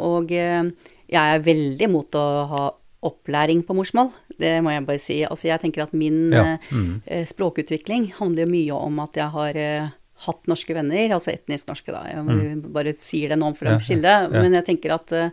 Og 0.00 0.28
jeg 0.30 1.34
er 1.34 1.38
veldig 1.46 1.86
imot 1.86 2.10
å 2.18 2.46
ha 2.48 2.64
opplæring 3.02 3.62
på 3.66 3.74
morsmål. 3.78 4.10
Det 4.40 4.58
må 4.64 4.70
jeg 4.74 4.84
bare 4.86 5.00
si. 5.00 5.18
Altså 5.24 5.48
jeg 5.48 5.60
tenker 5.62 5.82
at 5.86 5.92
min 5.96 6.30
Ja, 6.32 6.42
eh, 6.58 6.58
mm. 6.76 7.24
språkutvikling 7.30 8.10
handler 8.18 8.44
jo 8.46 8.52
mye 8.52 8.76
om 8.76 9.00
at 9.04 9.16
jeg 9.16 9.28
har 9.32 9.56
eh, 9.56 9.88
hatt 10.26 10.46
norske 10.52 10.74
venner, 10.76 11.14
altså 11.16 11.32
etnisk 11.32 11.68
norske, 11.70 11.92
da. 11.94 12.02
Jeg 12.12 12.62
bare 12.74 12.92
sier 12.92 13.32
det 13.32 13.38
nå 13.40 13.54
for 13.56 13.70
Mm. 13.70 13.72
Ja, 13.72 13.78
å 13.78 13.86
skille. 13.86 14.16
ja. 14.20 14.28
Men 14.42 14.52
jeg 14.52 14.66
tenker 14.66 14.92
at 14.92 15.12
uh, 15.16 15.30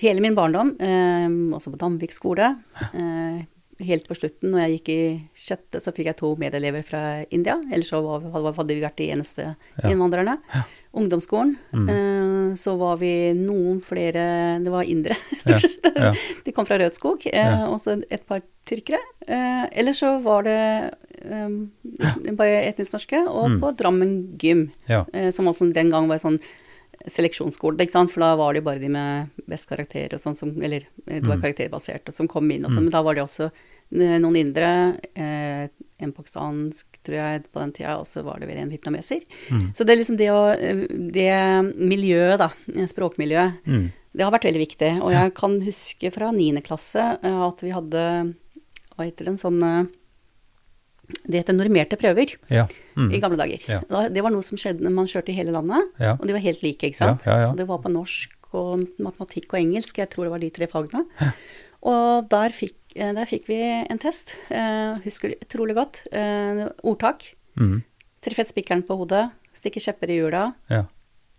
hele 0.00 0.20
min 0.22 0.36
barndom, 0.38 0.76
uh, 0.78 1.56
også 1.58 1.72
på 1.74 1.80
Danvik 1.82 2.12
skole 2.14 2.52
uh, 2.94 3.40
Helt 3.80 4.04
på 4.06 4.12
slutten, 4.14 4.50
når 4.52 4.60
jeg 4.60 4.72
gikk 4.76 4.88
i 4.92 5.04
sjette, 5.34 5.80
så 5.80 5.88
fikk 5.96 6.10
jeg 6.10 6.16
to 6.18 6.34
medelever 6.36 6.82
fra 6.84 7.24
India. 7.32 7.54
Ellers 7.72 7.88
så 7.88 8.02
var, 8.04 8.20
hadde 8.52 8.74
vi 8.76 8.82
vært 8.84 8.98
de 9.00 9.06
eneste 9.14 9.46
innvandrerne. 9.88 10.34
Ungdomsskolen, 10.92 11.54
Mm. 11.72 11.86
Så 12.56 12.76
var 12.78 12.96
vi 13.00 13.32
noen 13.34 13.80
flere 13.82 14.58
Det 14.64 14.70
var 14.72 14.82
indere, 14.88 15.16
stort 15.42 15.60
sett. 15.60 15.86
ja. 15.96 16.12
De 16.44 16.52
kom 16.52 16.66
fra 16.66 16.78
Rødskog, 16.78 17.26
eh, 17.26 17.38
Ja. 17.38 17.66
og 17.68 17.80
så 17.80 18.02
et 18.10 18.26
par 18.26 18.42
tyrkere. 18.66 18.98
Eh, 19.26 19.66
Eller 19.72 19.92
så 19.92 20.20
var 20.22 20.42
det 20.44 20.94
um, 21.30 21.70
bare 22.36 22.62
etnisk 22.70 22.92
norske, 22.96 23.18
og 23.28 23.50
Mm. 23.50 23.60
på 23.60 23.76
Drammen 23.76 24.38
gym, 24.38 24.70
som 25.32 25.46
også 25.50 25.72
den 25.72 25.90
gang 25.90 26.08
var 26.08 26.16
sånn 26.18 26.38
seleksjonsskole, 27.06 27.78
ikke 27.80 27.92
sant? 27.92 28.10
for 28.12 28.20
da 28.20 28.34
var 28.36 28.52
det 28.52 28.60
jo 28.62 28.66
bare 28.68 28.80
de 28.80 28.88
med 28.88 29.30
best 29.48 29.68
karakter 29.68 30.12
og 30.14 30.20
sånn 30.20 30.36
som 30.36 30.50
Eller 30.62 30.84
det 31.06 31.26
var 31.26 31.36
Mm. 31.36 31.42
karakterbasert, 31.42 32.08
og 32.08 32.14
som 32.14 32.28
kom 32.28 32.50
inn 32.50 32.64
og 32.64 32.70
sånn, 32.72 32.84
men 32.84 32.90
da 32.92 33.02
var 33.02 33.14
det 33.14 33.22
også 33.24 33.50
noen 33.92 34.36
indere, 34.36 35.00
en 35.16 36.12
pakistansk, 36.12 36.89
tror 37.04 37.16
jeg, 37.16 37.44
på 37.52 37.60
den 37.62 37.72
tida, 37.72 37.94
og 37.98 38.06
så 38.06 38.22
var 38.22 38.38
det 38.40 38.48
vel 38.50 38.58
en 38.62 38.70
vietnameser. 38.70 39.22
Mm. 39.50 39.70
Så 39.74 39.84
det 39.86 39.94
er 39.94 40.00
liksom 40.02 40.18
det 40.20 40.28
å 40.30 40.42
Det 41.12 41.30
miljøet, 41.76 42.38
da, 42.38 42.50
språkmiljøet, 42.86 43.60
Mm. 43.66 43.92
det 44.16 44.22
har 44.24 44.32
vært 44.32 44.44
veldig 44.50 44.66
viktig. 44.66 44.90
Og 45.02 45.12
jeg 45.12 45.34
kan 45.34 45.60
huske 45.62 46.12
fra 46.12 46.30
niende 46.32 46.62
klasse 46.62 47.18
eh, 47.22 47.40
at 47.48 47.60
vi 47.62 47.70
hadde 47.70 48.34
Hva 48.96 49.06
heter 49.06 49.24
det, 49.24 49.28
en 49.28 49.38
sånn 49.40 49.62
eh, 49.62 49.86
Det 51.26 51.40
heter 51.42 51.54
normerte 51.56 51.96
prøver 51.98 52.36
Ja. 52.50 52.66
Mm. 52.96 53.12
i 53.14 53.18
gamle 53.20 53.36
dager. 53.38 53.58
Ja. 53.66 53.80
Det 54.08 54.22
var 54.22 54.30
noe 54.30 54.42
som 54.46 54.58
skjedde 54.58 54.84
når 54.84 54.92
man 54.94 55.06
kjørte 55.06 55.30
i 55.32 55.36
hele 55.38 55.50
landet, 55.52 55.88
Ja. 55.98 56.12
og 56.14 56.26
de 56.26 56.32
var 56.36 56.40
helt 56.44 56.62
like, 56.62 56.82
ikke 56.86 56.96
sant. 57.00 57.26
Og 57.26 57.56
det 57.56 57.66
var 57.66 57.78
på 57.82 57.90
norsk 57.90 58.30
og 58.52 58.86
matematikk 58.98 59.52
og 59.54 59.60
engelsk, 59.60 59.96
jeg 59.98 60.10
tror 60.10 60.24
det 60.24 60.30
var 60.30 60.38
de 60.42 60.50
tre 60.50 60.66
fagene. 60.66 61.04
Og 61.86 62.28
der 62.30 62.52
fikk, 62.54 62.76
eh, 62.96 63.12
der 63.16 63.28
fikk 63.28 63.48
vi 63.48 63.60
en 63.62 64.00
test, 64.00 64.36
eh, 64.50 64.98
husker 65.04 65.32
det 65.32 65.40
utrolig 65.46 65.76
godt. 65.78 66.06
Eh, 66.12 66.68
ordtak. 66.84 67.34
Mm. 67.56 67.82
Treffer 68.20 68.44
spikeren 68.44 68.82
på 68.84 68.96
hodet, 69.00 69.30
stikke 69.56 69.80
kjepper 69.80 70.10
i 70.10 70.20
hjula. 70.20 70.54
Ja. 70.68 70.84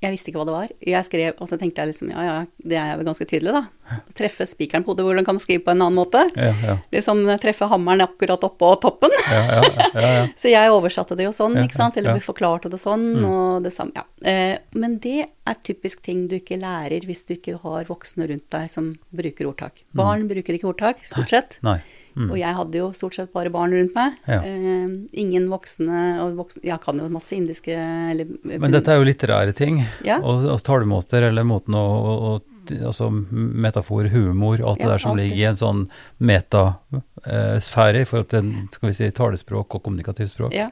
Jeg 0.01 0.15
visste 0.15 0.31
ikke 0.31 0.39
hva 0.41 0.47
det 0.49 0.53
var. 0.55 0.69
Jeg 0.81 1.05
skrev, 1.05 1.35
og 1.37 1.49
så 1.49 1.57
tenkte 1.61 1.83
jeg 1.83 1.91
liksom, 1.91 2.09
ja 2.09 2.23
ja, 2.25 2.37
det 2.71 2.77
er 2.81 2.95
vel 2.97 3.05
ganske 3.05 3.25
tydelig, 3.29 3.53
da. 3.53 3.99
Treffe 4.17 4.47
spikeren 4.49 4.85
på 4.85 4.95
hodet, 4.95 5.05
hvordan 5.05 5.27
kan 5.27 5.37
man 5.37 5.43
skrive 5.43 5.61
på 5.67 5.73
en 5.75 5.83
annen 5.85 5.99
måte? 5.99 6.23
Ja, 6.33 6.49
ja. 6.65 6.75
Liksom 6.95 7.21
treffe 7.43 7.67
hammeren 7.69 8.01
akkurat 8.07 8.41
oppå 8.47 8.71
toppen. 8.81 9.13
Ja, 9.29 9.43
ja, 9.59 9.61
ja, 9.69 9.91
ja. 10.01 10.25
Så 10.41 10.49
jeg 10.49 10.73
oversatte 10.73 11.17
det 11.19 11.27
jo 11.27 11.35
sånn, 11.37 11.59
ikke 11.61 11.77
sant, 11.77 12.01
eller 12.01 12.17
forklarte 12.25 12.71
det 12.73 12.81
sånn, 12.81 13.05
og 13.21 13.61
det 13.67 13.75
samme, 13.75 13.93
ja. 14.01 14.07
Eh, 14.25 14.57
men 14.73 14.97
det 15.05 15.27
er 15.27 15.61
typisk 15.65 16.01
ting 16.05 16.25
du 16.31 16.39
ikke 16.39 16.57
lærer 16.61 17.05
hvis 17.05 17.25
du 17.29 17.35
ikke 17.37 17.59
har 17.61 17.85
voksne 17.89 18.25
rundt 18.31 18.49
deg 18.57 18.73
som 18.73 18.95
bruker 19.13 19.53
ordtak. 19.53 19.85
Barn 19.97 20.25
bruker 20.31 20.57
ikke 20.57 20.73
ordtak, 20.73 21.05
stort 21.05 21.33
sett. 21.33 21.61
Nei. 21.61 21.77
Nei. 21.77 22.00
Mm. 22.15 22.29
Og 22.31 22.37
jeg 22.37 22.55
hadde 22.57 22.77
jo 22.81 22.91
stort 22.91 23.15
sett 23.15 23.31
bare 23.33 23.49
barn 23.53 23.71
rundt 23.71 23.95
meg. 23.95 24.17
Ja. 24.27 24.41
Eh, 24.43 24.93
ingen 25.23 25.47
voksne, 25.51 26.01
voksne, 26.35 26.63
jeg 26.67 26.79
kan 26.83 26.99
jo 26.99 27.07
masse 27.09 27.31
indiske, 27.37 27.71
eller 28.11 28.27
Men 28.43 28.71
dette 28.71 28.91
er 28.91 28.99
jo 28.99 29.07
litterære 29.07 29.53
ting, 29.55 29.83
Ja. 30.03 30.19
og, 30.19 30.43
og 30.45 30.59
talemåter, 30.63 31.29
eller 31.29 31.43
måten 31.43 31.73
å, 31.75 32.41
Altså 32.71 33.07
metafor, 33.09 34.05
humor, 34.13 34.61
alt 34.61 34.77
det 34.77 34.85
Ja, 34.85 34.89
der 34.91 34.99
som 35.01 35.11
alltid. 35.11 35.23
ligger 35.31 35.41
i 35.41 35.49
en 35.49 35.57
sånn 35.57 35.79
metasfære 36.21 38.01
i 38.03 38.05
forhold 38.07 38.29
til 38.31 38.51
skal 38.71 38.89
vi 38.91 38.93
si, 38.93 39.09
talespråk 39.11 39.75
og 39.75 39.83
kommunikativt 39.83 40.29
språk. 40.33 40.53
Ja. 40.55 40.69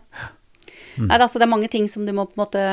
Mm. 0.99 1.07
Nei, 1.09 1.17
altså 1.17 1.39
det 1.39 1.47
er 1.47 1.53
mange 1.55 1.69
ting 1.71 1.87
som 1.91 2.05
du 2.05 2.13
må 2.15 2.25
på 2.29 2.37
en 2.37 2.43
måte 2.43 2.63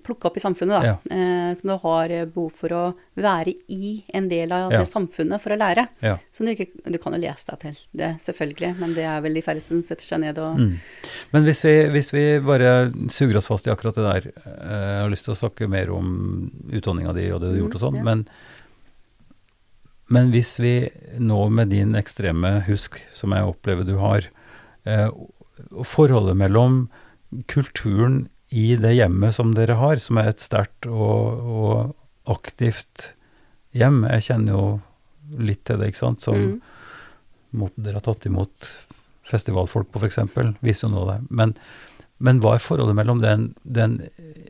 plukke 0.00 0.24
opp 0.30 0.36
i 0.36 0.40
samfunnet, 0.40 0.80
da. 0.80 0.86
Ja. 0.86 0.94
Eh, 1.12 1.54
som 1.58 1.68
du 1.68 1.74
har 1.82 2.10
eh, 2.10 2.24
behov 2.24 2.50
for 2.56 2.72
å 2.72 2.82
være 3.20 3.52
i 3.68 4.04
en 4.16 4.28
del 4.30 4.50
av 4.56 4.72
Ja. 4.72 4.78
det 4.80 4.88
samfunnet 4.88 5.40
for 5.42 5.52
å 5.52 5.58
lære. 5.60 5.84
Ja. 6.00 6.14
Så 6.32 6.46
du, 6.46 6.50
ikke, 6.54 6.66
du 6.88 6.96
kan 6.98 7.12
jo 7.12 7.20
lese 7.20 7.50
deg 7.50 7.60
til 7.60 7.76
det, 8.00 8.08
selvfølgelig, 8.24 8.72
men 8.80 8.94
det 8.96 9.04
er 9.04 9.20
vel 9.20 9.34
de 9.36 9.42
færreste 9.44 9.68
som 9.74 9.82
setter 9.82 10.08
seg 10.08 10.20
ned 10.24 10.38
og 10.38 10.56
Mm. 10.58 10.78
Men 11.32 11.44
hvis 11.44 11.60
vi, 11.64 11.74
hvis 11.92 12.12
vi 12.12 12.24
bare 12.40 12.90
suger 13.12 13.36
oss 13.36 13.46
fast 13.46 13.66
i 13.66 13.70
akkurat 13.70 13.94
det 13.94 14.04
der 14.08 14.26
eh, 14.32 14.88
Jeg 14.96 15.02
har 15.02 15.10
lyst 15.12 15.24
til 15.28 15.34
å 15.34 15.40
snakke 15.42 15.68
mer 15.68 15.90
om 15.92 16.50
utdanninga 16.72 17.12
di 17.14 17.30
og 17.32 17.40
det 17.40 17.52
du 17.52 17.54
har 17.58 17.62
gjort 17.66 17.74
og 17.74 17.84
sånn, 17.84 17.98
Mm, 18.00 18.04
men, 18.04 18.26
men 20.12 20.30
hvis 20.32 20.58
vi 20.60 20.72
nå 21.20 21.48
med 21.50 21.68
din 21.72 21.94
ekstreme 21.96 22.62
husk, 22.66 22.98
som 23.14 23.32
jeg 23.32 23.44
opplever 23.48 23.84
du 23.88 23.96
har, 24.00 24.26
eh, 24.84 25.08
forholdet 25.84 26.36
mellom 26.36 26.88
kulturen 27.48 28.26
i 28.52 28.76
det 28.76 28.92
hjemmet 28.94 29.34
som 29.36 29.54
dere 29.56 29.78
har, 29.80 30.00
som 30.04 30.20
er 30.20 30.30
et 30.32 30.42
sterkt 30.44 30.86
og, 30.86 31.42
og 31.42 32.32
aktivt 32.32 33.12
hjem 33.72 34.02
Jeg 34.04 34.26
kjenner 34.28 34.52
jo 34.52 34.64
litt 35.40 35.62
til 35.64 35.80
det, 35.80 35.92
ikke 35.92 36.02
sant, 36.02 36.20
som 36.20 36.36
Mm. 36.36 36.60
måten 37.56 37.84
dere 37.84 38.00
har 38.00 38.04
tatt 38.04 38.26
imot 38.28 38.68
festivalfolk 39.28 39.90
på, 39.92 40.00
f.eks., 40.02 40.18
viser 40.60 40.86
jo 40.86 40.92
noe 40.92 41.02
av 41.02 41.10
det. 41.12 41.30
Men, 41.30 41.54
men 42.18 42.40
hva 42.42 42.54
er 42.56 42.64
forholdet 42.64 42.96
mellom 42.98 43.22
den, 43.22 43.54
den 43.64 43.98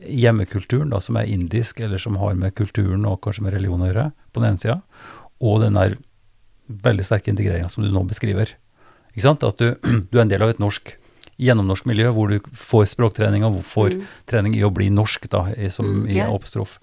hjemmekulturen, 0.07 0.91
da, 0.91 0.99
som 1.03 1.19
er 1.19 1.29
indisk, 1.31 1.79
eller 1.79 2.01
som 2.01 2.17
har 2.19 2.35
med 2.39 2.55
kulturen 2.55 3.05
og 3.07 3.21
kanskje 3.23 3.45
med 3.45 3.55
religion 3.55 3.83
å 3.83 3.89
gjøre, 3.89 4.09
på 4.31 4.41
den 4.43 4.49
ene 4.49 4.63
sida, 4.63 4.81
og 5.39 5.61
den 5.63 5.79
der 5.79 5.95
veldig 6.83 7.05
sterke 7.07 7.31
integreringa 7.31 7.69
som 7.71 7.83
du 7.83 7.91
nå 7.91 8.03
beskriver? 8.09 8.55
Ikke 9.13 9.27
sant? 9.27 9.43
At 9.47 9.61
du, 9.61 9.75
du 10.11 10.17
er 10.17 10.25
en 10.25 10.31
del 10.31 10.43
av 10.43 10.51
et 10.53 10.63
norsk, 10.63 10.95
gjennomnorsk 11.39 11.85
miljø, 11.89 12.11
hvor 12.13 12.29
du 12.29 12.39
får 12.53 12.85
språktrening 12.95 13.43
og 13.47 13.61
får 13.63 13.93
Mm. 13.93 14.05
trening 14.25 14.55
i 14.55 14.61
å 14.63 14.71
bli 14.73 14.89
norsk, 14.89 15.27
da, 15.29 15.45
som 15.69 15.85
Mm, 16.05 16.09
i 16.09 16.19
apostrof. 16.21 16.79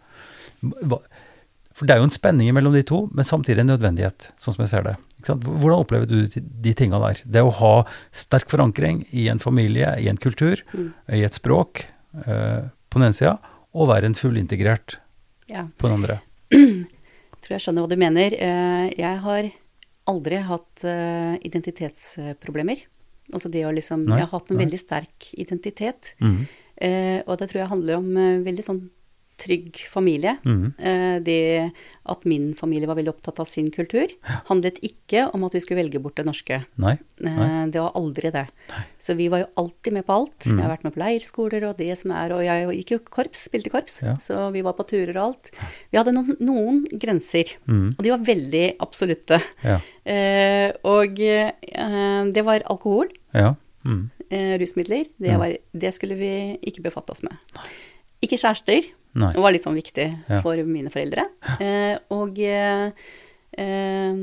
For 0.60 1.86
det 1.86 1.94
er 1.94 2.00
jo 2.02 2.08
en 2.08 2.12
spenning 2.12 2.50
mellom 2.52 2.74
de 2.74 2.82
to, 2.84 3.06
men 3.14 3.24
samtidig 3.24 3.60
en 3.62 3.70
nødvendighet, 3.72 4.30
sånn 4.38 4.54
som 4.56 4.64
jeg 4.66 4.68
ser 4.68 4.82
det. 4.82 4.96
Hvordan 5.24 5.78
opplever 5.80 6.06
du 6.08 6.26
de, 6.26 6.40
de 6.40 6.74
tinga 6.76 6.98
der? 7.00 7.22
Det 7.24 7.40
å 7.46 7.52
ha 7.60 7.84
sterk 8.12 8.50
forankring 8.52 9.06
i 9.16 9.28
en 9.32 9.38
familie, 9.40 9.94
i 10.00 10.08
en 10.08 10.18
kultur, 10.20 10.60
Mm. 10.74 10.92
i 11.08 11.22
et 11.24 11.32
språk, 11.32 11.86
eh, 12.26 12.68
på 12.90 12.98
den 12.98 13.02
ene 13.08 13.14
sida, 13.16 13.38
og 13.72 13.88
være 13.88 14.04
en 14.10 14.14
fullintegrert 14.14 14.96
Ja. 15.48 15.68
på 15.78 15.88
den 15.88 16.02
andre. 16.02 16.20
Jeg 16.50 16.86
tror 17.40 17.50
jeg 17.56 17.60
skjønner 17.60 17.82
hva 17.86 17.88
du 17.88 17.96
mener. 17.96 18.32
Eh, 18.34 18.90
Jeg 18.98 19.18
har 19.20 19.50
aldri 20.06 20.42
hatt 20.42 20.84
eh, 20.84 21.38
identitetsproblemer. 21.44 22.82
Altså 23.32 23.50
det 23.50 23.64
å 23.66 23.74
liksom 23.74 24.04
Nei, 24.06 24.18
Jeg 24.18 24.28
har 24.28 24.38
hatt 24.40 24.50
en 24.50 24.56
nei. 24.56 24.64
veldig 24.66 24.80
sterk 24.80 25.30
identitet. 25.38 26.14
Mhm. 26.20 26.46
Eh, 26.80 27.20
og 27.26 27.36
det 27.38 27.50
tror 27.50 27.60
jeg 27.60 27.68
handler 27.74 27.96
om 28.00 28.16
eh, 28.16 28.38
veldig 28.40 28.64
sånn 28.64 28.88
trygg 29.40 29.78
familie. 29.88 30.34
Mhm. 30.44 30.74
Eh, 30.78 31.18
det 31.24 31.72
at 32.10 32.24
min 32.28 32.50
familie 32.54 32.86
var 32.88 32.96
veldig 32.98 33.12
opptatt 33.14 33.38
av 33.40 33.46
sin 33.48 33.70
kultur, 33.72 34.10
handlet 34.50 34.80
ikke 34.84 35.30
om 35.32 35.44
at 35.46 35.54
vi 35.54 35.60
skulle 35.64 35.80
velge 35.80 36.00
bort 36.02 36.16
det 36.16 36.26
norske. 36.26 36.58
Nei? 36.76 36.98
Eh, 37.24 37.66
det 37.72 37.80
var 37.80 37.92
aldri 37.96 38.30
det. 38.34 38.46
Så 39.00 39.16
vi 39.16 39.28
var 39.32 39.38
jo 39.44 39.48
alltid 39.62 39.92
med 39.96 40.04
på 40.04 40.12
alt. 40.12 40.44
Mm. 40.44 40.58
Jeg 40.58 40.64
har 40.66 40.74
vært 40.76 40.84
med 40.84 40.92
på 40.96 41.00
leirskoler 41.04 41.68
og 41.70 41.76
det 41.78 41.96
som 41.96 42.10
er, 42.12 42.34
og 42.36 42.42
jeg 42.44 42.68
gikk 42.82 42.92
jo 42.92 42.98
korps, 43.08 43.46
spilte 43.48 43.70
korps, 43.72 44.02
Ja. 44.02 44.16
så 44.20 44.50
vi 44.52 44.60
var 44.60 44.74
på 44.74 44.84
turer 44.88 45.16
og 45.16 45.22
alt. 45.30 45.50
Vi 45.90 45.96
hadde 45.96 46.12
noen, 46.12 46.36
noen 46.40 46.84
grenser, 46.92 47.56
mm. 47.66 47.94
og 47.98 48.04
de 48.04 48.10
var 48.10 48.18
veldig 48.28 48.66
absolutte. 48.80 49.40
Ja. 49.64 49.80
Eh, 50.04 50.72
og 50.84 51.18
eh, 51.20 51.52
det 52.32 52.44
var 52.44 52.60
alkohol, 52.68 53.08
Ja. 53.34 53.54
Mm. 53.88 54.10
eh, 54.30 54.58
rusmidler. 54.60 55.06
Det, 55.18 55.36
var, 55.40 55.54
det 55.72 55.94
skulle 55.96 56.18
vi 56.20 56.32
ikke 56.68 56.82
befatte 56.84 57.14
oss 57.14 57.22
med. 57.26 57.36
Nei. 57.56 57.68
Ikke 58.26 58.36
kjærester. 58.36 58.84
Nei. 59.16 59.32
Det 59.34 59.40
var 59.42 59.52
litt 59.54 59.64
sånn 59.64 59.78
viktig 59.78 60.06
Ja. 60.28 60.40
for 60.44 60.60
mine 60.68 60.90
foreldre. 60.92 61.24
Eh, 61.58 61.96
og 62.14 62.36
eh, 62.38 62.90
eh, 63.58 64.20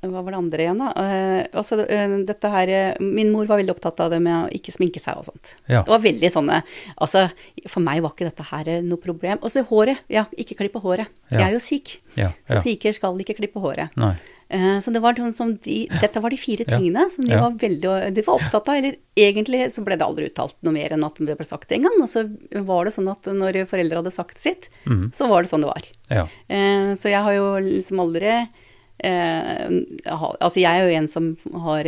hva 0.00 0.22
var 0.24 0.32
det 0.32 0.38
andre 0.38 0.64
igjen, 0.64 0.78
da? 0.80 0.92
Eh, 0.96 1.42
altså, 1.60 1.76
dette 2.24 2.48
her 2.54 2.70
Min 3.04 3.28
mor 3.34 3.44
var 3.50 3.58
veldig 3.60 3.74
opptatt 3.74 3.98
av 4.00 4.08
det 4.14 4.20
med 4.24 4.46
å 4.46 4.48
ikke 4.56 4.72
sminke 4.72 5.02
seg 5.02 5.18
og 5.20 5.26
sånt. 5.28 5.56
Ja. 5.68 5.82
Det 5.84 5.92
var 5.92 6.00
veldig 6.00 6.30
sånne 6.32 6.62
Altså, 6.96 7.26
for 7.68 7.84
meg 7.84 8.00
var 8.06 8.14
ikke 8.14 8.30
dette 8.30 8.46
her 8.48 8.70
noe 8.86 8.96
problem. 9.02 9.42
Og 9.42 9.52
så 9.52 9.66
håret. 9.68 10.00
Ja, 10.08 10.24
ikke 10.32 10.56
klippe 10.62 10.80
håret. 10.80 11.10
Ja. 11.28 11.42
Jeg 11.42 11.46
er 11.50 11.52
jo 11.58 11.60
sikh, 11.60 11.98
Ja. 12.16 12.30
så 12.48 12.56
ja. 12.56 12.62
sikher 12.64 12.96
skal 12.96 13.18
ikke 13.20 13.36
klippe 13.42 13.60
håret. 13.60 13.92
Nei. 14.00 14.14
Eh, 14.50 14.78
Så 14.82 14.90
det 14.90 15.00
var 15.02 15.14
sånn 15.14 15.34
som 15.34 15.52
de, 15.62 15.84
dette 16.00 16.20
var 16.22 16.32
de 16.34 16.38
fire 16.40 16.66
tingene 16.66 17.04
som 17.12 17.24
de 17.26 17.36
var 17.38 17.54
veldig 17.54 17.92
de 18.14 18.24
var 18.26 18.40
opptatt 18.40 18.66
av. 18.66 18.80
Eller 18.80 18.96
egentlig 19.14 19.68
så 19.74 19.84
ble 19.86 19.98
det 19.98 20.06
aldri 20.06 20.26
uttalt 20.30 20.56
noe 20.66 20.74
mer 20.74 20.96
enn 20.96 21.06
at 21.06 21.20
det 21.22 21.36
ble 21.38 21.46
sagt 21.46 21.70
en 21.76 21.86
gang. 21.86 22.00
Og 22.02 22.10
så 22.10 22.24
var 22.66 22.88
det 22.88 22.94
sånn 22.96 23.10
at 23.12 23.30
når 23.30 23.62
foreldre 23.70 24.02
hadde 24.02 24.14
sagt 24.14 24.42
sitt, 24.42 24.66
mm. 24.90 25.12
så 25.14 25.30
var 25.30 25.46
det 25.46 25.52
sånn 25.52 25.62
det 25.62 25.70
var. 25.70 25.86
Ja. 26.10 26.26
Eh, 26.50 26.90
Så 26.98 27.12
jeg 27.12 27.22
har 27.22 27.36
jo 27.36 27.52
liksom 27.62 28.02
aldri 28.02 28.32
eh, 28.34 29.66
Altså 30.10 30.58
jeg 30.60 30.68
er 30.74 30.82
jo 30.88 30.98
en 30.98 31.08
som 31.08 31.30
har 31.62 31.86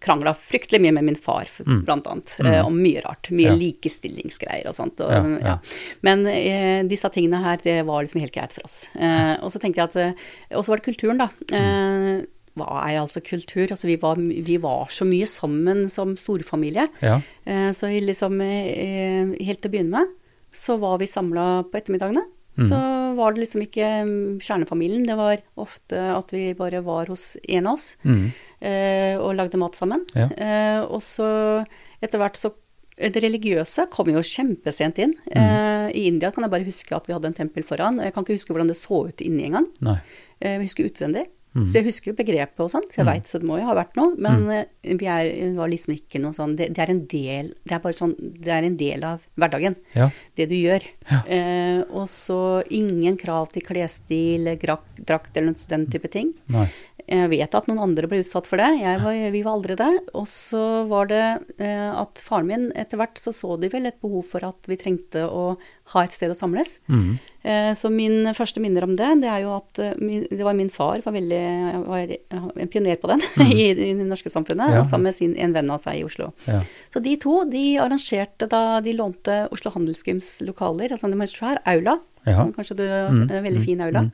krangla 0.00 0.34
fryktelig 0.34 0.80
mye 0.80 0.92
med 0.92 1.04
min 1.04 1.16
far, 1.16 1.46
Mm. 1.66 1.84
blant 1.84 2.06
annet, 2.06 2.36
Mm. 2.38 2.46
eh, 2.52 2.66
om 2.66 2.74
mye 2.82 3.02
rart. 3.04 3.30
Mye 3.30 3.50
Ja. 3.50 3.54
likestillingsgreier 3.54 4.66
og 4.66 4.74
sånt. 4.74 5.00
Og, 5.00 5.10
Ja, 5.10 5.38
ja. 5.38 5.58
Men 6.02 6.26
eh, 6.26 6.82
disse 6.84 7.08
tingene 7.10 7.42
her, 7.42 7.56
det 7.62 7.84
var 7.86 8.02
liksom 8.02 8.20
helt 8.20 8.32
greit 8.32 8.52
for 8.52 8.62
oss. 8.64 8.88
Eh, 8.98 9.36
og 9.42 9.50
så 9.50 9.58
tenker 9.60 9.76
jeg 9.76 9.88
at 9.90 9.96
eh, 9.96 10.12
Og 10.56 10.64
så 10.64 10.68
var 10.68 10.76
det 10.76 10.84
kulturen, 10.84 11.18
da. 11.18 11.28
Eh, 11.52 12.22
hva 12.56 12.88
er 12.88 13.00
altså 13.00 13.20
kultur? 13.22 13.68
Altså 13.70 13.84
vi 13.86 13.96
var, 13.96 14.16
vi 14.16 14.56
var 14.56 14.86
så 14.88 15.04
mye 15.04 15.26
sammen 15.26 15.88
som 15.90 16.14
storfamilie. 16.16 16.88
Eh, 17.02 17.70
Så 17.72 17.86
liksom, 18.00 18.40
helt 18.40 19.60
til 19.60 19.70
å 19.70 19.72
begynne 19.72 19.90
med, 19.90 20.06
så 20.52 20.78
var 20.78 20.98
vi 20.98 21.04
samla 21.06 21.64
på 21.70 21.76
ettermiddagene. 21.80 22.22
Mm. 22.58 22.68
Så 22.70 22.76
var 23.14 23.34
det 23.34 23.44
liksom 23.44 23.62
ikke 23.64 23.88
mm, 24.08 24.40
kjernefamilien, 24.44 25.06
det 25.06 25.16
var 25.18 25.42
ofte 25.60 26.00
at 26.12 26.32
vi 26.34 26.50
bare 26.58 26.82
var 26.84 27.10
hos 27.12 27.36
en 27.46 27.66
av 27.70 27.78
oss 27.78 27.96
mm. 28.02 28.22
eh, 28.60 29.14
og 29.20 29.36
lagde 29.38 29.60
mat 29.60 29.78
sammen. 29.78 30.04
Ja. 30.16 30.28
Eh, 30.32 30.80
og 30.84 31.02
så 31.04 31.28
etter 32.02 32.22
hvert 32.22 32.36
så 32.40 32.52
Det 32.96 33.20
religiøse 33.20 33.90
kom 33.92 34.08
jo 34.08 34.22
kjempesent 34.24 34.98
inn. 35.04 35.12
Mm. 35.28 35.36
Eh, 35.36 35.88
I 36.00 36.06
India 36.08 36.30
kan 36.32 36.46
jeg 36.46 36.52
bare 36.54 36.64
huske 36.64 36.96
at 36.96 37.04
vi 37.04 37.12
hadde 37.12 37.28
en 37.28 37.36
tempel 37.36 37.62
foran. 37.62 38.00
Jeg 38.00 38.14
kan 38.14 38.24
ikke 38.24 38.38
huske 38.38 38.54
hvordan 38.54 38.70
det 38.72 38.78
så 38.80 39.02
ut 39.10 39.20
inni 39.20 39.44
engang. 39.50 39.66
Eh, 40.40 40.54
Jeg 40.56 40.62
husker 40.62 40.88
utvendig. 40.88 41.26
Mm. 41.56 41.66
Så 41.66 41.78
jeg 41.80 41.86
husker 41.88 42.10
jo 42.12 42.16
begrepet 42.18 42.60
og 42.60 42.68
sånn, 42.72 42.84
så 42.92 43.00
jeg 43.00 43.06
Mm. 43.06 43.12
veit 43.14 43.28
så 43.30 43.40
det 43.40 43.48
må 43.48 43.56
jo 43.58 43.66
ha 43.66 43.74
vært 43.78 43.96
noe. 43.96 44.12
Men 44.18 44.42
mm. 44.44 44.98
vi 45.00 45.06
er, 45.08 45.30
var 45.56 45.70
liksom 45.72 45.94
ikke 45.96 46.20
noe 46.20 46.36
sånn 46.36 46.56
det, 46.58 46.68
det 46.76 46.82
er 46.84 46.90
en 46.92 47.06
del 47.06 47.48
Det 47.64 47.72
er 47.76 47.80
bare 47.80 47.96
sånn 47.96 48.14
Det 48.18 48.52
er 48.52 48.66
en 48.68 48.76
del 48.76 49.04
av 49.04 49.24
hverdagen. 49.38 49.76
Ja. 49.94 50.10
Det 50.36 50.48
du 50.50 50.54
gjør. 50.54 50.84
Ja. 51.10 51.22
Eh, 51.26 51.80
og 51.90 52.06
så 52.12 52.62
ingen 52.70 53.16
krav 53.16 53.50
til 53.54 53.62
klesstil, 53.62 54.44
drakt 55.06 55.36
eller 55.36 55.54
den 55.68 55.86
type 55.90 56.10
ting. 56.12 56.34
Nei. 56.52 56.68
Jeg 57.06 57.30
vet 57.30 57.54
at 57.54 57.68
noen 57.70 57.78
andre 57.84 58.08
ble 58.10 58.18
utsatt 58.24 58.48
for 58.50 58.58
det, 58.58 58.66
var, 59.02 59.14
vi 59.30 59.42
var 59.46 59.54
aldri 59.56 59.76
det. 59.78 59.90
Og 60.18 60.26
så 60.26 60.62
var 60.90 61.06
det 61.10 61.22
eh, 61.62 61.90
at 61.94 62.18
faren 62.24 62.48
min 62.50 62.64
etter 62.74 62.98
hvert 62.98 63.20
så 63.22 63.30
så 63.34 63.54
de 63.62 63.70
vel 63.70 63.86
et 63.86 64.00
behov 64.02 64.24
for 64.26 64.42
at 64.46 64.66
vi 64.66 64.78
trengte 64.80 65.22
å 65.28 65.56
ha 65.92 66.02
et 66.02 66.16
sted 66.16 66.32
å 66.32 66.34
samles. 66.34 66.80
Mm. 66.90 67.18
Eh, 67.46 67.70
så 67.78 67.90
min 67.94 68.26
første 68.34 68.58
minner 68.62 68.82
om 68.88 68.96
det, 68.98 69.12
det 69.22 69.28
er 69.30 69.44
jo 69.44 69.52
at 69.54 69.78
eh, 69.78 69.94
det 70.32 70.42
var 70.42 70.56
min 70.58 70.70
far 70.74 70.98
var 71.04 71.14
veldig 71.14 71.42
var 71.86 72.10
en 72.34 72.72
pioner 72.72 72.98
på 72.98 73.12
den 73.12 73.22
i, 73.46 73.68
i 73.70 73.92
det 73.94 74.08
norske 74.08 74.32
samfunnet. 74.32 74.74
Ja. 74.80 74.82
sammen 74.88 75.12
med 75.12 75.14
sin, 75.18 75.36
en 75.38 75.54
venn 75.54 75.70
av 75.70 75.84
seg 75.84 76.00
i 76.00 76.04
Oslo. 76.08 76.32
Ja. 76.50 76.58
Så 76.90 77.02
de 77.04 77.14
to 77.22 77.44
de 77.46 77.64
arrangerte 77.82 78.50
da 78.50 78.80
de 78.82 78.96
lånte 78.98 79.44
Oslo 79.54 79.70
Handelsgyms 79.76 80.40
lokaler, 80.48 80.90
altså 80.90 81.06
en 81.06 81.26
svær 81.30 81.62
aula, 81.70 82.00
Ja. 82.26 82.42
kanskje 82.50 82.74
det 82.80 82.86
Mm, 82.90 83.30
en 83.30 83.44
veldig 83.44 83.60
mm, 83.60 83.64
fin 83.64 83.80
aula. 83.80 84.00
mm. 84.02 84.10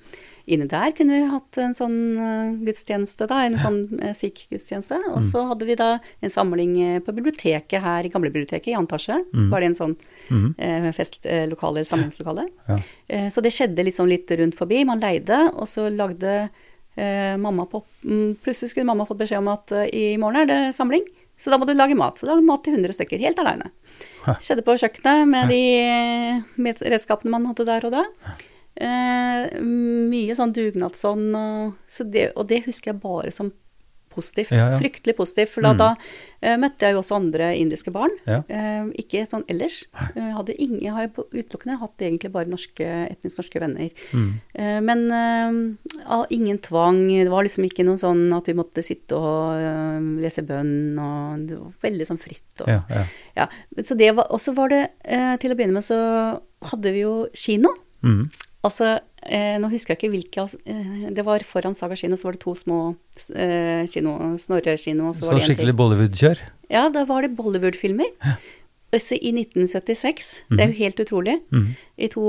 Inni 0.51 0.67
der 0.67 0.91
kunne 0.97 1.15
vi 1.15 1.29
hatt 1.31 1.59
en 1.63 1.75
sånn 1.79 1.99
eh, 2.19 2.49
gudstjeneste, 2.67 3.29
da, 3.31 3.45
en 3.47 3.55
sånn 3.63 3.79
uh, 4.01 4.11
sikh-gudstjeneste. 4.17 4.99
Og 5.13 5.21
Mm. 5.21 5.29
så 5.29 5.45
hadde 5.53 5.69
vi 5.69 5.77
da 5.79 6.01
en 6.21 6.33
samling 6.35 6.73
eh, 6.83 6.99
på 7.05 7.15
biblioteket 7.15 7.79
her, 7.85 8.05
i 8.05 8.11
gamlebiblioteket 8.11 8.73
i 8.73 8.77
Antasje. 8.79 9.21
Mm. 9.33 9.49
Var 9.53 9.61
det 9.61 9.69
en 9.71 9.79
sånn 9.79 9.97
mm. 10.31 10.49
eh, 10.59 10.91
festlokale, 10.97 11.85
samlingslokale. 11.87 12.49
Ja. 12.69 12.79
Eh, 13.09 13.29
så 13.31 13.41
det 13.45 13.55
skjedde 13.55 13.87
liksom 13.87 14.11
litt 14.11 14.31
rundt 14.31 14.59
forbi. 14.59 14.83
Man 14.89 15.03
leide, 15.03 15.53
og 15.55 15.69
så 15.71 15.87
lagde 15.95 16.49
eh, 16.97 17.35
mamma 17.39 17.67
på 17.71 17.85
mm, 18.03 18.37
Plutselig 18.43 18.73
skulle 18.75 18.89
mamma 18.91 19.07
fått 19.07 19.23
beskjed 19.23 19.39
om 19.45 19.53
at 19.55 19.73
eh, 19.73 19.89
i 19.95 20.05
morgen 20.21 20.43
er 20.43 20.51
det 20.51 20.61
samling, 20.77 21.07
så 21.39 21.51
da 21.51 21.59
må 21.59 21.67
du 21.67 21.75
lage 21.75 21.95
mat. 21.99 22.19
Så 22.19 22.27
da 22.27 22.35
lagde 22.35 22.47
mat 22.51 22.63
til 22.67 22.75
100 22.77 22.99
stykker, 22.99 23.23
helt 23.23 23.39
aleine. 23.43 23.71
Skjedde 24.43 24.63
på 24.67 24.75
kjøkkenet 24.79 25.29
med 25.31 25.51
de 25.51 25.63
med 26.63 26.83
redskapene 26.83 27.33
man 27.35 27.49
hadde 27.51 27.67
der 27.67 27.87
og 27.89 27.95
da. 27.95 28.05
Eh, 28.77 29.59
mye 29.61 30.35
sånn 30.39 30.53
dugnadsånd 30.57 31.35
og 31.37 31.75
så 31.87 32.07
det, 32.11 32.31
Og 32.37 32.47
det 32.49 32.65
husker 32.65 32.93
jeg 32.93 33.01
bare 33.03 33.31
som 33.31 33.53
positivt. 34.13 34.51
Ja, 34.53 34.67
ja. 34.75 34.79
Fryktelig 34.79 35.15
positivt. 35.17 35.49
For 35.55 35.63
da, 35.65 35.71
Mm. 35.73 35.79
da 35.79 35.97
eh, 36.43 36.57
møtte 36.61 36.81
jeg 36.85 36.93
jo 36.93 36.99
også 37.01 37.17
andre 37.17 37.55
indiske 37.57 37.91
barn. 37.91 38.11
Ja. 38.27 38.43
Eh, 38.47 38.85
ikke 39.01 39.23
sånn 39.27 39.45
ellers. 39.49 39.87
Jeg, 40.15 40.35
hadde 40.37 40.55
ingen, 40.61 40.93
har 40.93 41.01
jeg 41.07 41.15
på- 41.15 41.25
utelukkende 41.33 41.79
hatt 41.81 41.97
egentlig 41.99 42.31
bare 42.31 42.45
norske, 42.45 42.85
etnisk 43.09 43.39
norske 43.41 43.59
venner. 43.61 43.89
Mm. 44.13 44.35
Eh, 44.55 44.81
men 44.81 45.11
eh, 45.11 46.27
ingen 46.31 46.59
tvang. 46.59 47.07
Det 47.25 47.31
var 47.31 47.43
liksom 47.45 47.65
ikke 47.65 47.87
noe 47.87 47.97
sånn 47.97 48.37
at 48.37 48.45
vi 48.47 48.53
måtte 48.53 48.85
sitte 48.85 49.17
og 49.17 49.57
eh, 49.57 50.21
lese 50.21 50.45
bønn, 50.45 50.99
og 50.99 51.47
det 51.49 51.59
var 51.59 51.73
veldig 51.83 52.07
sånn 52.07 52.21
fritt. 52.21 52.61
Og, 52.61 52.69
så 53.83 53.97
det 53.97 54.15
var, 54.15 54.27
også 54.29 54.55
var 54.55 54.69
det, 54.69 54.91
eh, 55.07 55.37
til 55.39 55.53
å 55.53 55.57
begynne 55.57 55.73
med 55.81 55.85
så 55.89 56.39
hadde 56.69 56.93
vi 56.93 57.01
jo 57.01 57.29
kino. 57.33 57.73
Mm. 58.05 58.29
Altså, 58.63 58.93
eh, 59.27 59.57
nå 59.59 59.69
husker 59.73 59.97
jeg 59.97 59.99
ikke 59.99 60.13
hvilke 60.13 60.43
eh, 60.71 61.11
Det 61.11 61.25
var 61.27 61.43
foran 61.43 61.75
Saga 61.75 61.97
kino, 61.99 62.15
så 62.19 62.29
var 62.29 62.37
det 62.37 62.43
to 62.45 62.55
små 62.55 62.79
eh, 63.35 63.83
kino, 63.91 64.17
Snorre 64.39 64.77
kino, 64.79 65.09
og 65.11 65.17
så, 65.17 65.27
Så 65.27 65.33
var 65.33 65.41
det 65.41 65.49
skikkelig 65.49 65.75
Bollywood-kjør. 65.81 66.43
Ja, 66.71 66.87
da 66.95 67.03
var 67.09 67.27
det 67.27 67.35
Bollywood-filmer. 67.37 68.13
Også 68.93 69.17
i 69.17 69.33
1976. 69.33 70.31
Det 70.53 70.61
er 70.61 70.71
jo 70.71 70.79
helt 70.79 71.01
utrolig. 71.01 71.39
Mhm. 71.51 71.73
I, 71.99 72.09
to, 72.13 72.23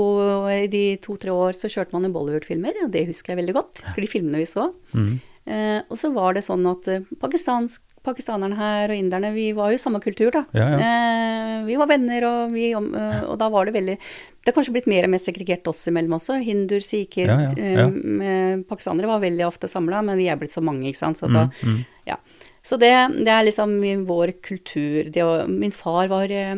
I 0.48 0.66
de 0.72 0.82
to-tre 1.04 1.32
år 1.32 1.56
så 1.58 1.70
kjørte 1.70 1.94
man 1.94 2.08
jo 2.08 2.12
Bollywood-filmer, 2.16 2.82
og 2.84 2.90
det 2.94 3.06
husker 3.10 3.34
jeg 3.34 3.42
veldig 3.44 3.54
godt. 3.54 3.84
Husker 3.86 4.04
de 4.04 4.10
filmene 4.10 4.42
vi 4.42 4.48
så. 4.48 4.70
Mhm. 4.96 5.14
Eh, 5.44 5.80
og 5.92 5.98
så 6.00 6.08
var 6.14 6.32
det 6.32 6.46
sånn 6.46 6.64
at 6.70 6.86
eh, 6.88 7.04
pakistansk, 7.20 7.82
pakistanerne 8.04 8.56
her 8.58 8.92
og 8.92 8.98
inderne, 9.00 9.30
vi 9.34 9.46
var 9.56 9.72
jo 9.72 9.78
samme 9.80 10.00
kultur, 10.04 10.30
da. 10.34 10.42
Ja, 10.52 10.66
ja. 10.74 10.78
Eh, 10.84 11.64
vi 11.64 11.76
var 11.80 11.88
venner, 11.88 12.26
og, 12.28 12.52
vi, 12.52 12.66
og, 12.76 12.90
eh, 12.94 13.22
og 13.24 13.38
da 13.40 13.48
var 13.52 13.64
det 13.70 13.74
veldig 13.78 13.94
Det 13.98 14.50
har 14.52 14.56
kanskje 14.58 14.74
blitt 14.76 14.88
mer 14.92 15.06
og 15.08 15.12
mer 15.14 15.22
segregert 15.24 15.66
oss 15.72 15.80
imellom 15.88 16.18
også. 16.18 16.36
Hinduer, 16.44 16.84
sikher 16.84 17.30
Ja, 17.32 17.38
ja. 17.56 17.86
eh, 17.88 18.58
Pakistanere 18.68 19.08
var 19.08 19.22
veldig 19.24 19.46
ofte 19.48 19.70
samla, 19.72 20.02
men 20.04 20.18
vi 20.20 20.28
er 20.28 20.36
blitt 20.36 20.52
så 20.52 20.60
mange, 20.64 20.84
ikke 20.90 21.00
sant. 21.00 21.18
Så, 21.22 21.30
da, 21.32 21.46
Mm, 21.64 21.80
ja. 22.06 22.18
så 22.62 22.76
det, 22.78 22.92
det 23.24 23.32
er 23.32 23.46
liksom 23.48 23.78
vår 24.06 24.34
kultur. 24.44 25.08
Det, 25.10 25.24
min 25.48 25.72
far 25.72 26.08
var 26.12 26.28
eh, 26.30 26.56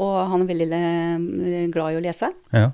Og 0.00 0.16
han 0.32 0.42
er 0.42 0.50
veldig 0.50 0.68
eh, 0.74 1.66
glad 1.70 1.92
i 1.94 2.00
å 2.00 2.04
lese. 2.04 2.32
Ja. 2.52 2.70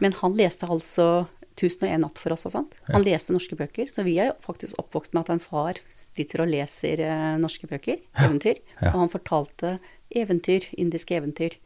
Men 0.00 0.12
han 0.20 0.34
leste 0.36 0.66
altså 0.68 1.26
1001 1.56 2.00
natt 2.02 2.18
for 2.20 2.34
oss 2.36 2.44
og 2.48 2.52
sånt. 2.52 2.74
Han 2.92 3.04
leste 3.06 3.32
norske 3.32 3.56
bøker. 3.56 3.88
Så 3.88 4.04
vi 4.04 4.18
er 4.20 4.30
jo 4.30 4.36
faktisk 4.44 4.76
oppvokst 4.82 5.14
med 5.16 5.24
at 5.24 5.30
en 5.36 5.40
far 5.40 5.80
sitter 5.88 6.44
og 6.44 6.50
leser 6.52 7.00
eh, 7.00 7.36
norske 7.40 7.68
bøker, 7.70 7.98
eventyr. 8.20 8.60
Ja. 8.80 8.92
Og 8.94 9.06
han 9.06 9.12
fortalte 9.12 9.78
eventyr, 10.16 10.68
indiske 10.76 11.16
eventyr, 11.16 11.56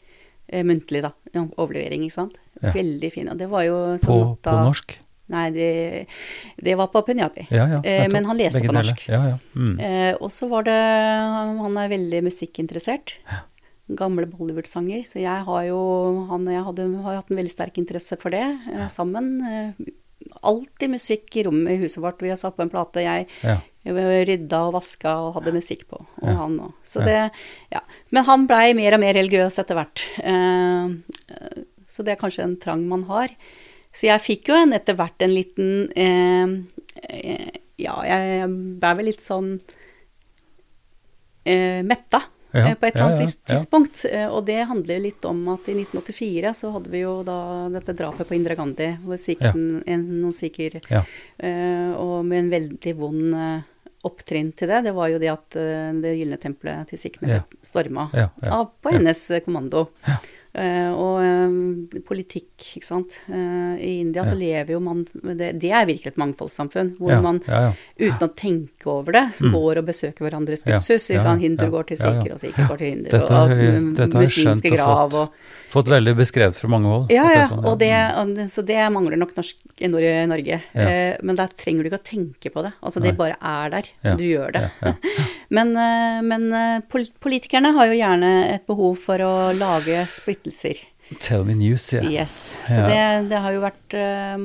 eh, 0.49 0.63
muntlig, 0.67 1.03
da. 1.03 1.13
Overlevering, 1.35 2.07
ikke 2.07 2.19
sant. 2.21 2.39
Ja. 2.63 2.73
Veldig 2.77 3.13
fin. 3.13 3.29
Og 3.33 3.39
det 3.41 3.51
var 3.51 3.67
jo 3.67 3.79
På, 3.99 4.03
sånn 4.07 4.27
på 4.39 4.43
da- 4.47 4.65
norsk. 4.71 4.99
Nei, 5.31 5.45
det, 5.55 5.67
det 6.59 6.73
var 6.75 6.89
på 6.91 7.05
punjabi. 7.07 7.45
Ja, 7.55 7.69
ja. 7.71 7.77
Eh, 7.87 8.09
men 8.11 8.25
han 8.27 8.39
leste 8.39 8.59
Begge 8.59 8.73
på 8.73 8.75
norsk. 8.81 9.05
Ja, 9.13 9.21
ja. 9.29 9.37
Mm. 9.55 9.77
Eh, 9.79 10.15
og 10.19 10.27
så 10.35 10.49
var 10.51 10.65
det 10.67 10.75
Han 10.75 11.77
er 11.79 11.93
veldig 11.93 12.25
musikkinteressert. 12.27 13.15
Gamle 13.99 14.27
Bollywood-sanger. 14.31 15.05
Så 15.09 15.21
jeg 15.23 15.47
har 15.47 15.65
jo 15.69 15.81
han, 16.31 16.47
jeg 16.51 16.65
hadde, 16.67 16.87
har 17.05 17.21
hatt 17.21 17.33
en 17.33 17.41
veldig 17.41 17.53
sterk 17.53 17.81
interesse 17.83 18.19
for 18.21 18.35
det 18.35 18.45
ja. 18.45 18.89
sammen. 18.93 19.33
Eh, 19.47 19.91
alltid 20.47 20.93
musikk 20.93 21.37
i 21.37 21.45
rommet 21.47 21.75
i 21.75 21.81
huset 21.83 22.03
vårt. 22.03 22.23
Vi 22.23 22.31
har 22.33 22.39
satt 22.41 22.57
på 22.57 22.63
en 22.67 22.73
plate. 22.73 23.03
Jeg, 23.05 23.29
Ja. 23.43 23.61
rydda 23.85 24.59
og 24.69 24.75
vaska 24.75 25.15
og 25.17 25.35
hadde 25.39 25.55
musikk 25.57 25.87
på. 25.89 26.01
Og 26.23 26.29
Ja. 26.29 26.37
han 26.37 26.59
òg. 26.61 26.73
Så 26.85 27.05
det 27.05 27.31
Ja. 27.73 27.81
Men 28.11 28.25
han 28.25 28.47
blei 28.47 28.75
mer 28.75 28.95
og 28.95 29.01
mer 29.01 29.15
religiøs 29.15 29.59
etter 29.59 29.75
hvert. 29.75 30.05
Eh, 30.19 30.85
eh, 31.31 31.65
så 31.89 32.05
det 32.05 32.13
er 32.13 32.21
kanskje 32.23 32.45
en 32.45 32.57
trang 32.57 32.87
man 32.89 33.03
har. 33.05 33.29
Så 33.93 34.07
jeg 34.07 34.21
fikk 34.21 34.49
jo 34.49 34.55
en, 34.55 34.73
etter 34.73 34.95
hvert 34.95 35.21
en 35.21 35.35
liten 35.35 35.93
eh, 35.97 36.47
eh, 37.09 37.51
Ja, 37.79 38.03
jeg 38.03 38.49
blei 38.79 38.95
vel 38.95 39.07
litt 39.07 39.21
sånn 39.21 39.59
eh, 41.47 41.83
metta 41.83 42.23
Ja, 42.53 42.69
eh, 42.69 42.75
på 42.75 42.87
et 42.87 42.95
eller 42.97 43.07
annet 43.07 43.23
visst 43.25 43.45
tidspunkt. 43.47 44.05
Eh, 44.11 44.27
og 44.27 44.45
det 44.47 44.59
handler 44.71 44.97
jo 44.99 45.05
litt 45.07 45.25
om 45.29 45.43
at 45.55 45.69
i 45.71 45.75
1984 45.79 46.55
så 46.57 46.73
hadde 46.75 46.93
vi 46.93 47.03
jo 47.05 47.15
da 47.27 47.39
dette 47.73 47.95
drapet 47.99 48.29
på 48.29 48.37
Indra 48.37 48.57
Gandhi, 48.59 48.91
hvor 49.05 49.21
sikhen, 49.21 49.83
en, 49.87 50.07
noen 50.23 50.37
sikher 50.37 50.81
Ja. 50.91 51.05
Eh, 51.39 51.93
og 51.95 52.25
med 52.27 52.45
en 52.45 52.51
veldig 52.55 52.97
vond 52.99 53.37
opptrinn 54.03 54.53
til 54.57 54.71
det. 54.71 54.85
Det 54.89 54.93
var 54.97 55.11
jo 55.13 55.19
det 55.21 55.29
at 55.29 55.57
Det 56.01 56.15
gylne 56.17 56.39
tempelet 56.41 56.89
til 56.89 56.99
sikhene 56.99 57.29
Ja. 57.35 57.41
storma 57.63 58.09
Ja, 58.17 58.31
ja, 58.43 58.53
av, 58.61 58.71
på 58.81 58.95
hennes 58.95 59.27
kommando. 59.45 59.89
Eh, 60.53 60.91
og 60.91 61.21
eh, 61.23 62.01
politikk, 62.03 62.51
ikke 62.81 62.87
sant. 62.87 63.21
Eh, 63.31 63.77
I 63.87 63.91
India 64.01 64.25
så 64.27 64.35
lever 64.35 64.73
jo 64.75 64.81
man 64.83 65.05
det, 65.39 65.53
det 65.63 65.71
er 65.71 65.87
virkelig 65.87 66.11
et 66.11 66.19
mangfoldssamfunn, 66.19 66.97
hvor 66.99 67.21
man 67.23 67.39
uten 67.39 68.25
å 68.27 68.31
tenke 68.35 68.89
over 68.91 69.13
det, 69.15 69.27
Mm. 69.41 69.53
går 69.55 69.79
og 69.79 69.87
besøker 69.87 70.27
hverandres 70.27 70.65
gudshus. 70.67 71.07
ikke? 71.15 71.37
Hindu 71.41 71.71
går 71.71 71.87
til 71.87 71.97
sikher, 72.01 72.33
og 72.35 72.41
sikher 72.43 72.67
går 72.69 72.79
til 72.83 72.91
hindu. 72.91 73.09
Dette 73.11 73.31
og 73.31 73.95
dette 73.95 74.13
har 74.19 74.27
jeg 74.27 74.35
skjønt 74.35 74.65
og 74.67 74.77
grav. 74.77 75.11
fått. 75.11 75.15
Og, 75.21 75.29
Fått 75.71 75.87
veldig 75.87 76.17
beskrevet 76.19 76.57
fra 76.59 76.69
mange 76.69 76.91
hold. 76.91 77.07
ja, 77.15 77.29
ja, 77.31 77.47
sånn, 77.47 77.65
og 77.65 77.79
det, 77.79 78.51
så 78.51 78.65
det 78.67 78.81
mangler 78.91 79.17
nok 79.17 79.37
norsk 79.37 79.57
i 79.81 79.87
Norge. 79.87 80.63
Eh, 80.75 81.17
men 81.23 81.37
der 81.39 81.47
trenger 81.57 81.85
du 81.85 81.91
ikke 81.91 82.01
å 82.03 82.09
tenke 82.11 82.51
på 82.51 82.63
det. 82.67 82.73
Altså, 82.83 83.01
det 83.01 83.17
bare 83.17 83.37
er 83.41 83.71
der. 83.71 84.17
Du 84.19 84.25
gjør 84.27 84.51
det. 84.53 84.71
men 85.51 85.75
eh, 85.77 86.21
men 86.23 86.53
eh, 86.53 86.81
politikerne 87.21 87.73
har 87.77 87.87
jo 87.91 87.99
gjerne 87.99 88.33
et 88.55 88.67
behov 88.67 88.97
for 88.99 89.19
å 89.19 89.35
lage 89.59 90.07
splittelser. 90.09 90.87
Tell 91.19 91.43
me 91.43 91.57
news, 91.59 91.89
ja. 91.93 92.05
Yes. 92.07 92.53
Så 92.71 92.79
Ja. 92.79 92.87
det, 92.87 93.29
det 93.31 93.39
har 93.43 93.51
jo 93.53 93.61
vært 93.65 93.95
eh, 93.99 94.37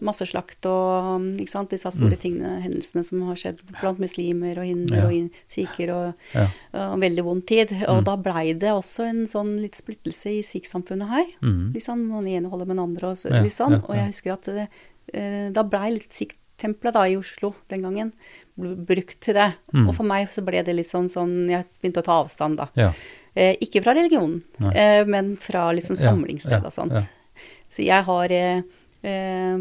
masseslakt 0.00 0.64
og 0.64 1.18
um, 1.20 1.26
sant, 1.46 1.68
disse 1.74 1.90
store 1.92 2.16
tingene, 2.16 2.62
hendelsene 2.64 3.04
som 3.04 3.20
har 3.28 3.36
skjedd 3.36 3.60
blant 3.80 4.00
muslimer 4.00 4.56
og 4.62 4.64
hinduer 4.64 5.04
Mm. 5.04 5.18
Ja. 5.18 5.28
og 5.28 5.30
sikher 5.52 5.92
og, 5.92 6.14
Ja. 6.32 6.46
og 6.72 6.98
veldig 7.04 7.24
vond 7.24 7.44
tid. 7.46 7.72
Og 7.88 8.00
Mm. 8.00 8.04
da 8.08 8.16
blei 8.16 8.46
det 8.58 8.72
også 8.72 9.04
en 9.08 9.26
sånn 9.26 9.60
litt 9.60 9.76
splittelse 9.76 10.32
i 10.38 10.40
sikh-samfunnet 10.42 11.08
her. 11.12 11.26
Mm. 11.42 11.74
Litt 11.74 11.84
sånn, 11.84 12.08
den 12.08 12.26
ene 12.32 12.48
holder 12.48 12.66
med 12.66 12.76
den 12.78 12.84
andre 12.88 13.08
og 13.10 13.16
så, 13.20 13.28
litt 13.42 13.52
sånn. 13.52 13.82
Og 13.84 13.94
jeg 13.94 14.06
husker 14.08 14.32
at 14.32 14.44
det, 14.44 14.68
da 15.52 15.62
blei 15.62 15.90
litt 15.92 16.10
sikh-tempelet 16.64 16.94
da 16.94 17.04
i 17.08 17.16
Oslo 17.16 17.54
den 17.68 17.82
gangen 17.82 18.12
ble 18.56 18.74
brukt 18.86 19.20
til 19.20 19.34
det. 19.34 19.50
Mm. 19.74 19.88
Og 19.88 19.94
for 19.96 20.04
meg 20.06 20.28
så 20.32 20.42
ble 20.44 20.62
det 20.64 20.74
litt 20.74 20.88
sånn 20.88 21.08
sånn 21.10 21.48
Jeg 21.50 21.66
begynte 21.82 22.00
å 22.02 22.04
ta 22.06 22.20
avstand, 22.24 22.56
da. 22.58 22.68
Ja. 22.78 22.92
Eh, 23.34 23.56
ikke 23.60 23.82
fra 23.82 23.94
religionen, 23.94 24.42
eh, 24.74 25.04
men 25.04 25.36
fra 25.36 25.72
liksom 25.74 25.96
samlingssted 25.96 26.60
ja, 26.60 26.64
og 26.64 26.72
sånt. 26.72 26.92
ja. 26.92 27.02
Så 27.68 27.82
jeg 27.84 28.04
har 28.06 28.30
eh, 28.30 28.62
eh, 29.02 29.58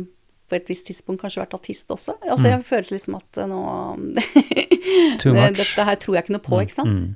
på 0.49 0.55
et 0.55 0.67
visst 0.69 0.85
tidspunkt 0.85 1.21
kanskje 1.23 1.41
vært 1.41 1.55
artist 1.57 1.87
også. 1.89 2.13
Altså 2.21 2.47
Mm. 2.47 2.51
jeg 2.53 2.65
følte 2.65 2.91
liksom 2.93 3.15
at 3.15 3.37
eh, 3.37 3.47
nå. 3.47 3.61
Dette 5.57 5.83
her 5.87 5.95
tror 5.97 6.15
jeg 6.15 6.23
ikke 6.25 6.35
noe 6.37 6.45
på, 6.45 6.61
ikke 6.61 6.75
sant. 6.77 6.89
Mm. 6.93 7.15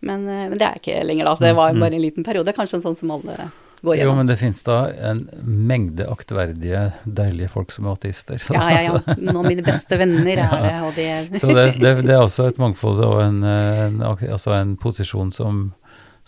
Men, 0.00 0.22
eh, 0.28 0.46
men 0.48 0.56
det 0.58 0.64
er 0.66 0.78
ikke 0.80 1.04
lenger, 1.04 1.24
da. 1.28 1.34
Det 1.34 1.54
var 1.56 1.70
Mm, 1.72 1.76
mm. 1.76 1.80
bare 1.84 1.94
en 1.94 2.00
liten 2.02 2.24
periode. 2.24 2.54
Kanskje 2.56 2.74
en 2.80 2.82
sånn 2.88 2.96
som 2.96 3.10
alle 3.10 3.50
går 3.82 3.96
Jo, 4.02 4.14
men 4.14 4.26
det 4.28 4.36
finnes 4.40 4.62
da 4.66 4.78
en 5.10 5.20
mengde 5.42 6.06
aktverdige, 6.10 6.92
deilige 7.04 7.48
folk 7.52 7.72
som 7.72 7.86
er 7.88 7.96
ateister. 7.96 8.38
Så, 8.42 8.54
Ja, 8.54 8.68
ja, 8.70 8.80
ja. 8.98 9.14
Noen 9.16 9.36
av 9.42 9.48
mine 9.48 9.64
beste 9.66 9.96
venner 10.00 10.42
er 10.44 10.62
det, 10.66 10.74
og 10.84 10.94
det 11.32 11.40
så 11.40 11.52
det, 11.56 11.66
det, 11.80 11.94
det 12.04 12.14
er 12.14 12.22
også 12.24 12.48
et 12.50 12.58
mangfold 12.60 13.00
og 13.06 13.20
en, 13.24 13.42
en, 13.44 14.00
altså 14.02 14.52
en 14.58 14.76
posisjon 14.80 15.32
som, 15.32 15.72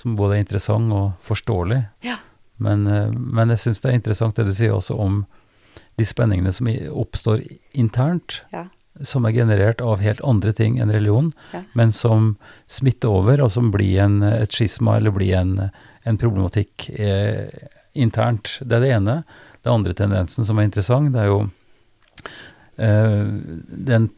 som 0.01 0.17
både 0.17 0.39
er 0.39 0.45
interessant 0.47 0.93
og 0.97 1.13
forståelig. 1.29 1.83
Ja. 2.07 2.17
Men, 2.63 2.87
eh, 2.87 3.11
men 3.13 3.51
jeg 3.55 3.59
syns 3.65 3.81
det 3.83 3.91
er 3.93 3.99
interessant 4.01 4.37
det 4.39 4.47
du 4.49 4.55
sier 4.55 4.73
også 4.77 4.97
om 5.01 5.25
de 6.01 6.05
spenningene 6.09 6.53
som 6.57 6.69
oppstår 6.93 7.43
internt, 7.77 8.41
Ja. 8.53 8.67
som 9.05 9.25
er 9.27 9.33
generert 9.33 9.81
av 9.81 10.01
helt 10.05 10.21
andre 10.25 10.53
ting 10.53 10.79
enn 10.81 10.91
religion, 10.93 11.33
Ja. 11.53 11.63
men 11.75 11.93
som 11.93 12.37
smitter 12.69 13.09
over, 13.09 13.41
og 13.45 13.51
som 13.51 13.71
blir 13.73 14.01
en, 14.05 14.23
et 14.23 14.53
skisma 14.53 14.97
eller 14.97 15.11
blir 15.11 15.35
en, 15.37 15.71
en 16.03 16.19
problematikk 16.19 16.89
eh, 16.91 17.49
internt. 17.93 18.59
Det 18.61 18.79
er 18.79 18.85
det 18.85 18.93
ene. 18.97 19.17
Det 19.63 19.71
andre 19.71 19.95
tendensen 19.95 20.47
som 20.47 20.59
er 20.59 20.67
interessant, 20.67 21.13
det 21.15 21.23
er 21.23 21.31
jo 21.31 21.41
eh, 22.83 23.31
den, 23.93 24.09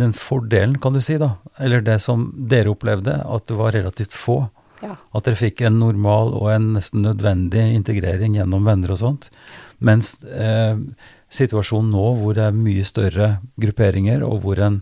den 0.00 0.14
fordelen, 0.14 0.78
kan 0.82 0.94
du 0.94 1.02
si, 1.02 1.18
da, 1.20 1.34
eller 1.58 1.82
det 1.86 1.98
som 2.04 2.28
dere 2.50 2.72
opplevde, 2.74 3.20
at 3.24 3.48
det 3.50 3.58
var 3.58 3.74
relativt 3.76 4.14
få. 4.14 4.44
Ja. 4.80 4.94
At 5.12 5.26
dere 5.26 5.36
fikk 5.36 5.64
en 5.66 5.80
normal 5.80 6.32
og 6.38 6.52
en 6.54 6.70
nesten 6.76 7.02
nødvendig 7.04 7.66
integrering 7.74 8.38
gjennom 8.38 8.68
venner 8.68 8.94
og 8.94 9.02
sånt. 9.02 9.28
Mens 9.84 10.14
eh, 10.24 10.78
situasjonen 11.32 11.92
nå, 11.94 12.06
hvor 12.20 12.36
det 12.36 12.46
er 12.46 12.56
mye 12.56 12.86
større 12.86 13.30
grupperinger, 13.60 14.24
og 14.26 14.44
hvor 14.44 14.62
en 14.62 14.80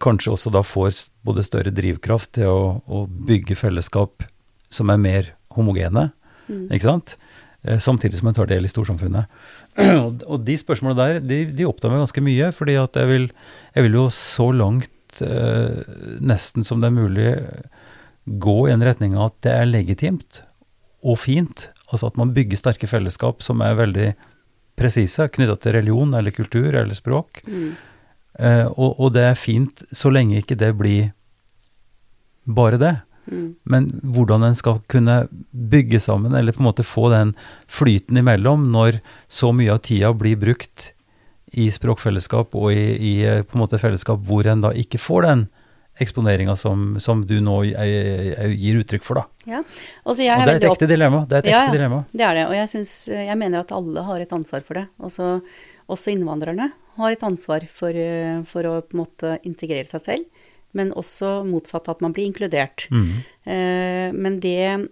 kanskje 0.00 0.34
også 0.34 0.52
da 0.54 0.62
får 0.64 1.06
både 1.26 1.44
større 1.44 1.72
drivkraft 1.76 2.34
til 2.38 2.48
å, 2.50 2.60
å 2.88 3.04
bygge 3.06 3.56
fellesskap 3.58 4.24
som 4.70 4.90
er 4.90 5.00
mer 5.02 5.34
homogene, 5.56 6.10
Mm. 6.50 6.64
ikke 6.74 6.82
sant? 6.82 7.12
Eh, 7.62 7.78
samtidig 7.78 8.18
som 8.18 8.26
en 8.26 8.34
tar 8.34 8.48
del 8.50 8.64
i 8.66 8.70
storsamfunnet. 8.72 9.26
og, 10.26 10.40
de 10.42 10.56
spørsmålene 10.58 10.98
der, 10.98 11.20
de, 11.22 11.38
de 11.54 11.66
opptar 11.68 11.92
meg 11.92 12.00
ganske 12.02 12.24
mye, 12.26 12.48
fordi 12.56 12.74
at 12.80 12.96
jeg 12.98 13.06
vil, 13.06 13.26
jeg 13.76 13.86
vil 13.86 13.98
jo 14.00 14.06
så 14.10 14.48
langt 14.50 15.22
eh, 15.22 15.84
nesten 16.18 16.66
som 16.66 16.82
det 16.82 16.90
er 16.90 16.96
mulig 16.96 17.28
gå 18.40 18.56
i 18.66 18.72
en 18.74 18.82
retning 18.82 19.14
av 19.14 19.30
at 19.30 19.36
det 19.46 19.52
er 19.52 19.70
legitimt 19.70 20.40
og 21.06 21.20
fint. 21.22 21.68
Altså 21.90 22.10
at 22.10 22.18
man 22.18 22.34
bygger 22.34 22.58
sterke 22.60 22.90
fellesskap 22.90 23.44
som 23.46 23.62
er 23.64 23.78
veldig 23.78 24.08
presise, 24.80 25.28
knytta 25.28 25.58
til 25.60 25.76
religion 25.76 26.16
eller 26.16 26.34
kultur 26.34 26.72
eller 26.72 26.96
språk. 26.96 27.42
Mm. 27.46 27.70
Eh, 28.40 28.66
og, 28.70 28.96
og 28.98 29.14
det 29.14 29.28
er 29.28 29.38
fint 29.38 29.84
så 29.92 30.12
lenge 30.12 30.40
ikke 30.40 30.58
det 30.58 30.72
blir 30.78 31.12
bare 32.50 32.80
det. 32.80 32.94
Mm. 33.30 33.54
Men 33.64 33.90
hvordan 34.02 34.44
en 34.46 34.56
skal 34.58 34.80
kunne 34.90 35.22
bygge 35.50 36.00
sammen, 36.02 36.34
eller 36.34 36.52
på 36.52 36.62
en 36.64 36.70
måte 36.70 36.86
få 36.86 37.08
den 37.14 37.34
flyten 37.70 38.18
imellom, 38.20 38.68
når 38.74 39.00
så 39.30 39.52
mye 39.56 39.76
av 39.76 39.84
tida 39.86 40.12
blir 40.16 40.38
brukt 40.40 40.90
i 41.50 41.70
språkfellesskap 41.72 42.54
og 42.58 42.70
i, 42.72 42.84
i 42.94 43.14
eh, 43.26 43.40
på 43.42 43.56
en 43.56 43.64
måte 43.64 43.80
fellesskap 43.82 44.22
hvor 44.26 44.46
en 44.46 44.62
da 44.62 44.70
ikke 44.76 45.00
får 45.02 45.26
den 45.26 45.48
eksponeringa 46.00 46.54
som, 46.56 46.94
som 47.02 47.24
du 47.26 47.36
nå 47.44 47.56
eh, 47.66 48.30
eh, 48.32 48.54
gir 48.54 48.78
uttrykk 48.80 49.04
for, 49.04 49.20
da. 49.20 49.50
Ja. 49.56 49.62
Altså, 50.04 50.22
Og 50.22 50.46
det 50.46 50.54
er 50.54 50.60
et 50.60 50.68
ekte 50.70 50.88
dilemma. 50.88 51.24
Det 51.28 51.40
er 51.40 51.44
et 51.44 51.50
Ja, 51.50 51.64
ekte 51.66 51.76
dilemma. 51.76 52.04
Det 52.12 52.26
er 52.26 52.38
det, 52.38 52.46
og 52.46 52.54
jeg, 52.56 52.70
synes, 52.72 52.94
jeg 53.12 53.40
mener 53.40 53.64
at 53.64 53.74
alle 53.74 54.06
har 54.06 54.22
et 54.22 54.32
ansvar 54.36 54.64
for 54.66 54.80
det. 54.80 54.86
Altså, 55.02 55.32
også 55.90 56.14
innvandrerne 56.14 56.70
har 57.00 57.16
et 57.16 57.26
ansvar 57.26 57.66
for, 57.66 58.00
for 58.48 58.70
å 58.70 58.78
på 58.84 58.96
en 58.96 59.02
måte 59.02 59.34
integrere 59.48 59.88
seg 59.90 60.06
selv, 60.06 60.39
men 60.72 60.92
også 60.92 61.40
motsatt 61.48 61.88
at 61.88 62.00
man 62.04 62.12
blir 62.16 62.28
inkludert. 62.30 62.86
Mm. 62.90 63.10
Eh, 63.44 64.08
men 64.14 64.38
det, 64.40 64.88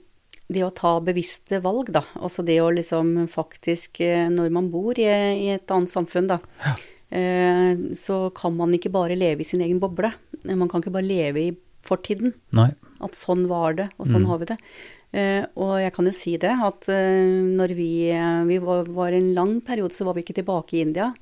det 0.48 0.64
å 0.66 0.72
ta 0.74 0.96
bevisste 1.04 1.60
valg, 1.64 1.92
da, 1.94 2.02
altså 2.18 2.44
det 2.46 2.58
å 2.64 2.72
liksom 2.74 3.28
faktisk, 3.30 4.00
eh, 4.00 4.26
når 4.32 4.50
man 4.54 4.70
bor 4.72 4.98
i, 4.98 5.06
i 5.06 5.48
et 5.54 5.70
annet 5.74 5.92
samfunn, 5.92 6.28
da, 6.32 6.40
eh, 7.10 7.74
så 7.94 8.28
kan 8.34 8.56
man 8.56 8.74
ikke 8.76 8.92
bare 8.94 9.16
leve 9.18 9.44
i 9.44 9.48
sin 9.48 9.62
egen 9.64 9.80
boble. 9.80 10.12
Man 10.48 10.68
kan 10.68 10.82
ikke 10.82 10.94
bare 10.98 11.08
leve 11.08 11.46
i 11.46 11.56
fortiden. 11.86 12.34
Nei. 12.56 12.70
At 13.04 13.14
sånn 13.14 13.46
var 13.48 13.76
det, 13.78 13.90
og 13.98 14.08
sånn 14.10 14.24
Mm. 14.24 14.30
har 14.32 14.38
vi 14.38 14.44
det. 14.50 14.58
Eh, 15.14 15.44
og 15.56 15.78
jeg 15.80 15.92
kan 15.94 16.04
jo 16.04 16.12
si 16.12 16.36
det, 16.36 16.50
at 16.52 16.88
eh, 16.92 17.24
når 17.56 17.72
vi, 17.78 18.10
eh, 18.10 18.42
vi 18.44 18.58
var, 18.58 18.84
var 18.84 19.08
en 19.12 19.32
lang 19.34 19.60
periode, 19.64 19.94
så 19.96 20.04
var 20.04 20.14
vi 20.14 20.22
ikke 20.22 20.42
tilbake 20.42 20.74
i 20.76 20.82
India. 20.82 21.14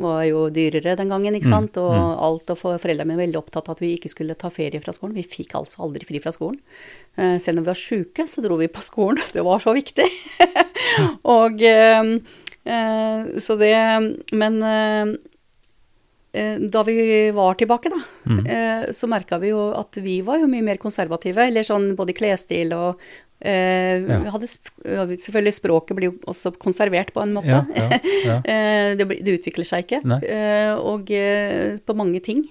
Var 0.00 0.24
jo 0.30 0.46
dyrere 0.54 0.96
den 0.96 1.08
gangen, 1.12 1.34
ikke 1.36 1.46
Mm, 1.50 1.54
sant. 1.54 1.76
Og 1.82 1.92
alt, 1.94 2.50
og 2.50 2.58
for 2.58 2.78
foreldrene 2.78 3.06
mine 3.06 3.18
var 3.18 3.26
veldig 3.26 3.40
opptatt 3.42 3.68
av 3.68 3.76
at 3.76 3.80
vi 3.84 3.94
ikke 3.96 4.10
skulle 4.12 4.34
ta 4.38 4.48
ferie 4.50 4.80
fra 4.80 4.92
skolen. 4.96 5.14
Vi 5.14 5.22
fikk 5.28 5.54
altså 5.58 5.82
aldri 5.86 6.04
fri 6.08 6.20
fra 6.24 6.32
skolen. 6.32 6.60
Eh, 7.18 7.38
selv 7.38 7.58
når 7.58 7.62
vi 7.66 7.72
var 7.72 7.80
sjuke, 7.82 8.26
så 8.28 8.42
dro 8.42 8.56
vi 8.56 8.68
på 8.68 8.80
skolen. 8.82 9.20
Det 9.34 9.42
var 9.44 9.58
så 9.60 9.74
viktig. 9.76 10.06
og 11.36 11.60
eh, 11.62 12.14
eh, 12.64 13.26
så 13.38 13.58
det 13.60 13.74
Men 14.32 14.60
da 16.70 16.82
vi 16.86 17.30
var 17.34 17.56
tilbake, 17.58 17.90
da, 17.90 17.98
Mm. 18.30 18.92
så 18.94 19.08
merka 19.10 19.38
vi 19.42 19.48
jo 19.50 19.72
at 19.74 19.96
vi 19.98 20.20
var 20.22 20.38
jo 20.38 20.46
mye 20.46 20.62
mer 20.62 20.76
konservative. 20.78 21.42
Eller 21.42 21.62
sånn 21.66 21.96
både 21.98 22.14
klesstil 22.14 22.70
og 22.72 23.00
eh, 23.40 24.00
Ja. 24.06 24.18
hadde, 24.34 24.48
Selvfølgelig, 24.48 25.54
språket 25.56 25.96
blir 25.96 26.10
jo 26.10 26.16
også 26.28 26.52
konservert 26.58 27.12
på 27.14 27.22
en 27.22 27.34
måte. 27.34 27.48
Ja, 27.48 27.64
ja. 28.26 28.40
Eh, 28.50 28.96
det, 28.98 29.06
det 29.24 29.38
utvikler 29.38 29.64
seg 29.64 29.86
ikke. 29.86 30.00
Eh, 30.26 30.74
og 30.76 31.08
uh, 31.08 31.78
på 31.86 31.96
mange 31.96 32.20
ting. 32.20 32.44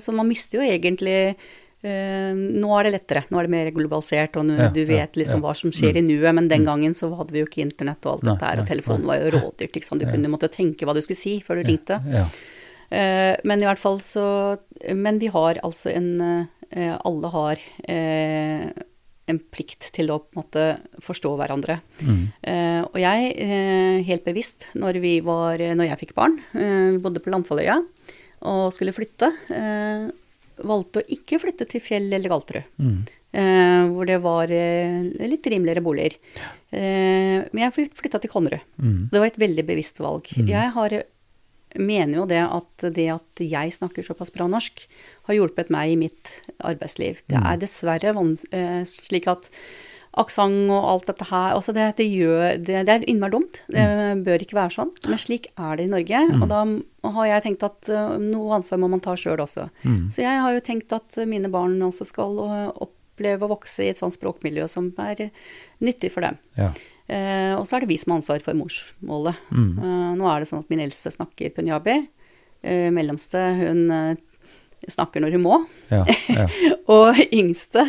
Så 0.00 0.14
man 0.14 0.28
mister 0.28 0.60
jo 0.60 0.64
egentlig 0.64 1.34
nå 1.84 2.68
er 2.78 2.86
det 2.86 2.92
lettere, 2.94 3.22
nå 3.28 3.36
er 3.36 3.44
det 3.44 3.52
mer 3.52 3.66
globalisert, 3.76 4.38
og 4.40 4.46
nå, 4.48 4.70
du 4.72 4.78
vet 4.88 5.18
liksom 5.20 5.42
hva 5.44 5.50
som 5.52 5.68
skjer 5.74 5.98
i 6.00 6.02
nuet, 6.06 6.30
men 6.32 6.46
den 6.48 6.64
gangen 6.64 6.94
så 6.96 7.10
hadde 7.12 7.34
vi 7.34 7.42
jo 7.42 7.48
ikke 7.50 7.60
internett 7.60 8.06
og 8.06 8.14
alt 8.14 8.24
dette 8.24 8.48
her, 8.48 8.62
og 8.62 8.70
telefonen 8.70 9.04
var 9.04 9.20
jo 9.20 9.34
rådyrt, 9.34 9.76
sant. 9.84 10.00
Du 10.00 10.08
kunne 10.08 10.30
måtte 10.32 10.48
tenke 10.48 10.88
hva 10.88 10.94
du 10.96 11.02
skulle 11.04 11.20
si 11.20 11.34
før 11.44 11.60
du 11.60 11.68
ringte. 11.68 11.98
Men 12.88 13.60
i 13.60 13.68
hvert 13.68 13.82
fall 13.82 14.00
så 14.04 14.24
Men 14.94 15.18
vi 15.20 15.28
har 15.32 15.60
altså 15.64 15.92
en 15.92 16.48
Alle 16.70 17.34
har 17.36 17.68
en 19.30 19.40
plikt 19.40 19.88
til 19.96 20.12
å 20.12 20.18
på 20.20 20.34
en 20.34 20.42
måte 20.42 20.64
forstå 21.04 21.32
hverandre. 21.40 21.78
Mm. 22.04 22.20
Eh, 22.50 22.80
og 22.84 22.98
jeg, 23.00 23.30
eh, 23.40 24.02
helt 24.08 24.24
bevisst, 24.26 24.68
når, 24.76 25.00
vi 25.04 25.14
var, 25.24 25.58
når 25.58 25.90
jeg 25.90 26.00
fikk 26.04 26.14
barn, 26.18 26.38
eh, 26.52 26.92
vi 26.94 27.00
bodde 27.04 27.22
på 27.24 27.32
Landfalløya 27.32 27.80
og 28.44 28.72
skulle 28.76 28.92
flytte, 28.92 29.30
eh, 29.56 30.08
valgte 30.64 31.00
å 31.00 31.08
ikke 31.16 31.40
flytte 31.42 31.66
til 31.70 31.82
Fjell 31.82 32.12
eller 32.12 32.30
Galterud. 32.30 32.68
Mm. 32.78 33.04
Eh, 33.34 33.84
hvor 33.90 34.06
det 34.06 34.20
var 34.22 34.50
eh, 34.54 35.00
litt 35.26 35.46
rimeligere 35.50 35.82
boliger. 35.82 36.14
Eh, 36.70 37.40
men 37.50 37.64
jeg 37.64 37.88
flytta 37.98 38.20
til 38.22 38.30
Konnerud. 38.30 38.62
Mm. 38.78 39.08
Det 39.10 39.18
var 39.18 39.26
et 39.26 39.40
veldig 39.42 39.64
bevisst 39.66 39.98
valg. 39.98 40.30
Jeg 40.38 40.70
har, 40.76 40.94
mener 41.80 42.20
jo 42.20 42.26
det 42.30 42.42
at 42.44 42.86
det 42.96 43.08
at 43.14 43.42
jeg 43.42 43.74
snakker 43.76 44.06
såpass 44.06 44.32
bra 44.34 44.46
norsk, 44.50 44.84
har 45.28 45.38
hjulpet 45.38 45.72
meg 45.74 45.94
i 45.94 45.98
mitt 46.06 46.30
arbeidsliv. 46.62 47.24
Det 47.30 47.40
er 47.40 47.58
dessverre 47.60 48.14
vans 48.16 48.44
eh, 48.54 48.82
slik 48.88 49.28
at 49.30 49.50
aksent 50.20 50.70
og 50.70 50.86
alt 50.86 51.08
dette 51.10 51.26
her 51.26 51.56
altså 51.56 51.72
det, 51.74 51.88
det, 51.98 52.06
gjør, 52.06 52.58
det, 52.62 52.84
det 52.86 52.92
er 52.92 53.06
innmari 53.10 53.34
dumt. 53.34 53.60
Det 53.72 53.86
bør 54.26 54.44
ikke 54.44 54.58
være 54.58 54.76
sånn. 54.76 54.92
Men 55.08 55.20
slik 55.20 55.50
er 55.54 55.78
det 55.78 55.88
i 55.88 55.90
Norge. 55.90 56.20
Og 56.38 56.46
da 56.52 56.62
har 57.16 57.30
jeg 57.30 57.46
tenkt 57.48 57.66
at 57.66 57.90
eh, 57.90 58.16
noe 58.22 58.60
ansvar 58.60 58.82
må 58.82 58.90
man 58.92 59.02
ta 59.04 59.16
sjøl 59.18 59.42
også. 59.42 59.68
Mm. 59.82 60.08
Så 60.14 60.22
jeg 60.24 60.44
har 60.44 60.54
jo 60.54 60.64
tenkt 60.64 60.94
at 60.94 61.18
mine 61.30 61.50
barn 61.52 61.76
også 61.82 62.06
skal 62.08 62.38
eh, 62.46 62.70
oppleve 62.86 63.46
å 63.46 63.54
vokse 63.56 63.86
i 63.86 63.90
et 63.92 64.00
sånt 64.00 64.14
språkmiljø 64.14 64.68
som 64.70 64.92
er 65.02 65.28
nyttig 65.82 66.12
for 66.14 66.26
dem. 66.26 66.38
Ja. 66.58 66.70
Eh, 67.06 67.52
og 67.52 67.66
så 67.68 67.76
er 67.76 67.84
det 67.84 67.90
vi 67.92 67.98
som 68.00 68.14
har 68.14 68.22
ansvar 68.22 68.44
for 68.44 68.56
morsmålet. 68.56 69.40
Mm. 69.52 69.72
Eh, 69.76 70.12
nå 70.18 70.28
er 70.30 70.40
det 70.40 70.50
sånn 70.50 70.62
at 70.64 70.70
min 70.72 70.84
eldste 70.84 71.12
snakker 71.12 71.52
punjabi. 71.56 71.98
Eh, 72.64 72.88
mellomste 72.94 73.42
hun 73.58 73.82
eh, 73.92 74.22
snakker 74.88 75.24
når 75.24 75.36
hun 75.36 75.44
må. 75.44 75.58
Ja. 75.92 76.04
Ja. 76.32 76.46
Og 76.94 77.20
yngste 77.28 77.86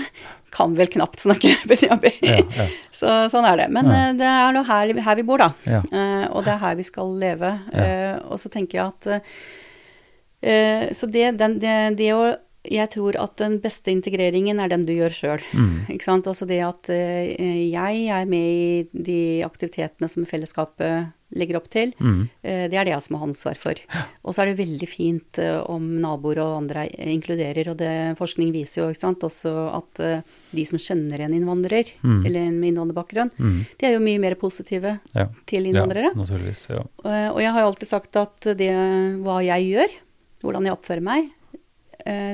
kan 0.56 0.76
vel 0.76 0.92
knapt 0.92 1.24
snakke 1.24 1.54
punjabi. 1.72 2.12
Ja, 2.24 2.40
ja. 2.44 2.68
Så 3.00 3.12
sånn 3.32 3.48
er 3.48 3.64
det. 3.64 3.70
Men 3.76 3.92
eh, 3.92 4.12
det 4.20 4.28
er 4.28 4.56
nå 4.56 4.66
her, 4.68 4.92
her 5.08 5.20
vi 5.20 5.28
bor, 5.28 5.44
da. 5.44 5.52
Eh, 5.68 6.26
og 6.32 6.44
det 6.46 6.56
er 6.56 6.64
her 6.64 6.80
vi 6.80 6.88
skal 6.88 7.16
leve. 7.22 7.54
Eh, 7.76 8.16
og 8.28 8.40
så 8.42 8.52
tenker 8.52 8.82
jeg 8.82 8.92
at 8.92 9.32
eh, 10.44 10.92
Så 10.96 11.08
det, 11.12 11.32
den, 11.40 11.60
det, 11.64 11.78
det 12.00 12.12
å 12.16 12.34
Jeg 12.72 12.90
tror 12.96 13.16
at 13.22 13.36
den 13.38 13.60
beste 13.64 13.92
integreringen 13.92 14.60
er 14.60 14.70
den 14.72 14.86
du 14.88 14.94
gjør 14.94 15.14
sjøl. 15.14 15.44
Mm. 15.54 15.86
Ikke 15.94 16.04
sant? 16.08 16.26
Også 16.28 16.48
det 16.48 16.62
at 16.66 16.90
eh, 16.90 17.70
jeg 17.72 18.08
er 18.10 18.26
med 18.26 18.40
i 18.40 18.88
de 18.94 19.20
aktivitetene 19.46 20.10
som 20.10 20.26
fellesskapet 20.26 21.12
legger 21.36 21.58
opp 21.58 21.66
til. 21.74 21.92
Mm. 22.00 22.30
Eh, 22.46 22.68
det 22.72 22.78
er 22.78 22.86
det 22.86 22.94
jeg 22.94 23.02
som 23.02 23.18
har 23.18 23.26
ansvar 23.28 23.58
for. 23.60 23.80
Og 24.24 24.32
så 24.36 24.44
er 24.44 24.52
det 24.52 24.60
veldig 24.62 24.88
fint 24.88 25.40
eh, 25.42 25.58
om 25.68 25.84
naboer 26.00 26.40
og 26.44 26.54
andre 26.62 26.86
er- 26.88 27.10
inkluderer, 27.12 27.68
og 27.74 27.78
det, 27.82 27.92
forskning 28.20 28.54
viser 28.54 28.84
jo 28.84 28.90
ikke 28.94 29.02
sant, 29.04 29.26
også 29.26 29.52
at 29.76 30.04
de 30.56 30.66
som 30.70 30.80
kjenner 30.80 31.26
en 31.26 31.34
innvandrer, 31.36 31.92
Mm. 32.06 32.26
eller 32.26 32.40
en 32.48 32.60
med 32.62 32.70
innvandrerbakgrunn, 32.74 33.32
Mm. 33.38 33.66
de 33.80 33.86
er 33.88 33.94
jo 33.98 34.00
mye 34.06 34.20
mer 34.20 34.36
positive 34.36 35.00
Ja. 35.16 35.28
til 35.46 35.66
innvandrere. 35.66 36.14
Ja, 36.14 36.22
naturligvis. 36.22 36.68
Ja. 36.70 36.84
Og 37.32 37.40
jeg 37.42 37.52
har 37.52 37.62
jo 37.62 37.68
alltid 37.74 37.88
sagt 37.90 38.16
at 38.16 38.40
det 38.58 38.72
hva 39.26 39.42
jeg 39.44 39.74
gjør, 39.74 39.90
hvordan 40.44 40.64
jeg 40.70 40.74
oppfører 40.78 41.02
meg, 41.02 41.32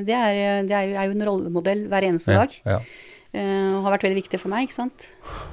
det 0.05 0.15
er, 0.17 0.63
det 0.67 0.75
er 0.75 0.85
jo, 0.89 0.95
er 0.97 1.07
jo 1.09 1.15
en 1.15 1.25
rollemodell 1.27 1.87
hver 1.91 2.07
eneste 2.07 2.33
Ja, 2.33 2.43
dag. 2.45 2.55
ja. 2.65 2.79
eh, 3.33 3.67
Og 3.75 3.83
har 3.85 3.93
vært 3.97 4.03
veldig 4.07 4.21
viktig 4.23 4.39
for 4.41 4.49
meg, 4.53 4.67
ikke 4.67 4.79
sant. 4.81 5.07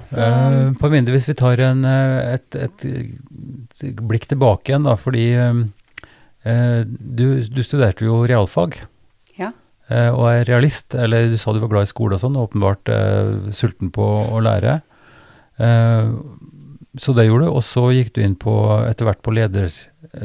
Så, 0.08 0.18
Uh, 0.24 0.72
på 0.80 0.90
mindre 0.90 1.12
hvis 1.14 1.28
vi 1.28 1.34
tar 1.38 1.60
en, 1.60 1.84
eh, 1.84 2.34
et, 2.38 2.56
et, 2.56 2.86
et 3.84 4.00
blikk 4.08 4.26
tilbake 4.30 4.72
igjen, 4.72 4.86
da, 4.88 4.96
fordi 4.98 5.26
eh, 5.36 5.60
eh, 6.48 6.82
du, 6.88 7.26
du 7.46 7.62
studerte 7.62 8.06
jo 8.08 8.22
realfag 8.26 8.80
ja. 9.38 9.52
eh, 9.90 10.08
og 10.10 10.26
er 10.32 10.44
realist, 10.48 10.94
eller 10.98 11.28
du 11.30 11.36
sa 11.38 11.52
du 11.54 11.60
var 11.62 11.68
glad 11.76 11.86
i 11.88 11.92
skole 11.92 12.16
og 12.16 12.22
sånn, 12.24 12.36
og 12.40 12.48
åpenbart 12.50 12.88
eh, 12.94 13.52
sulten 13.54 13.92
på 13.94 14.06
å 14.32 14.40
lære. 14.42 14.80
Eh, 15.58 16.10
så 16.98 17.12
det 17.14 17.28
gjorde 17.28 17.46
du, 17.46 17.52
og 17.54 17.62
så 17.62 17.84
gikk 17.94 18.14
du 18.16 18.22
inn 18.24 18.34
på 18.40 18.52
etter 18.88 19.06
hvert 19.06 19.20
på 19.22 19.30
leder, 19.36 19.70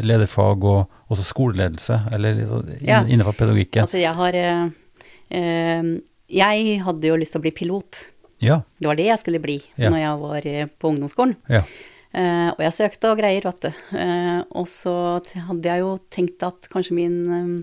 lederfag 0.03 0.63
og 0.63 0.89
også 1.09 1.23
skoleledelse, 1.33 2.01
eller 2.13 2.43
Ja. 2.81 3.03
innenfor 3.03 3.33
pedagogikken. 3.33 3.81
Altså, 3.85 3.97
jeg 3.99 4.13
har 4.13 4.33
eh, 4.35 4.69
eh, 5.31 5.83
Jeg 6.33 6.81
hadde 6.81 7.07
jo 7.07 7.15
lyst 7.19 7.31
til 7.33 7.41
å 7.41 7.45
bli 7.45 7.51
pilot. 7.51 8.09
ja, 8.41 8.61
Det 8.79 8.87
var 8.87 8.95
det 8.95 9.05
jeg 9.05 9.19
skulle 9.19 9.39
bli 9.41 9.61
Ja. 9.77 9.89
når 9.89 9.97
jeg 9.99 10.19
var 10.19 10.41
eh, 10.47 10.65
på 10.79 10.89
ungdomsskolen. 10.93 11.35
ja, 11.49 11.63
Eh, 12.15 12.49
og 12.53 12.59
jeg 12.59 12.73
søkte 12.73 13.09
og 13.09 13.17
greier, 13.17 13.41
vet 13.41 13.59
du. 13.59 13.97
Eh, 13.97 14.43
og 14.53 14.67
så 14.67 15.19
hadde 15.47 15.63
jeg 15.65 15.79
jo 15.81 15.97
tenkt 16.11 16.43
at 16.45 16.67
kanskje 16.69 16.93
min 16.93 17.15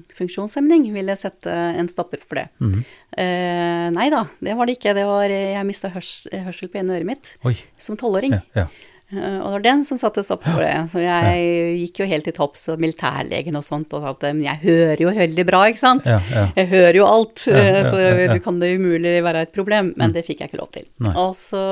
eh, 0.02 0.14
funksjonshemning 0.18 0.92
ville 0.92 1.14
sette 1.14 1.46
en 1.46 1.86
stopper 1.86 2.18
for 2.18 2.34
det. 2.34 2.48
mhm. 2.58 2.84
Eh, 3.16 3.90
nei 3.94 4.08
da, 4.10 4.24
det 4.42 4.56
var 4.56 4.66
det 4.66 4.74
ikke. 4.80 4.92
Det 4.94 5.04
var, 5.06 5.28
jeg 5.30 5.66
mista 5.66 5.88
hørs, 5.94 6.26
hørsel 6.32 6.68
på 6.68 6.78
ene 6.80 6.96
øret 6.98 7.06
mitt 7.06 7.36
Oi, 7.44 7.56
som 7.78 7.96
tolvåring. 7.96 8.32
ja, 8.32 8.40
ja. 8.56 8.66
Eh, 9.10 9.38
og 9.40 9.46
det 9.48 9.54
var 9.56 9.64
den 9.64 9.82
som 9.86 9.98
satte 9.98 10.22
det. 10.22 10.74
Så 10.92 11.02
jeg 11.02 11.78
gikk 11.80 12.02
jo 12.02 12.08
helt 12.10 12.26
til 12.28 12.36
topps, 12.36 12.68
og 12.70 12.82
militærlegen 12.82 13.58
og 13.58 13.64
sånt, 13.66 13.92
og 13.96 14.06
at 14.12 14.28
men 14.30 14.44
jeg 14.44 14.62
hører 14.62 15.02
jo 15.02 15.14
veldig 15.16 15.46
bra, 15.48 15.64
ikke 15.70 15.82
sant. 15.82 16.06
Ja, 16.06 16.20
ja. 16.30 16.44
Jeg 16.60 16.70
hører 16.70 17.00
jo 17.00 17.08
alt, 17.08 17.46
Ja, 17.50 17.58
eh, 17.58 17.90
så 17.90 17.98
det 18.30 18.40
kan 18.44 18.60
det 18.62 18.72
umulig 18.78 19.16
være 19.24 19.44
et 19.46 19.54
problem, 19.54 19.92
men 19.98 20.14
det 20.14 20.24
fikk 20.26 20.44
jeg 20.44 20.52
ikke 20.52 20.60
lov 20.62 20.70
til. 20.76 20.86
Så, 21.40 21.62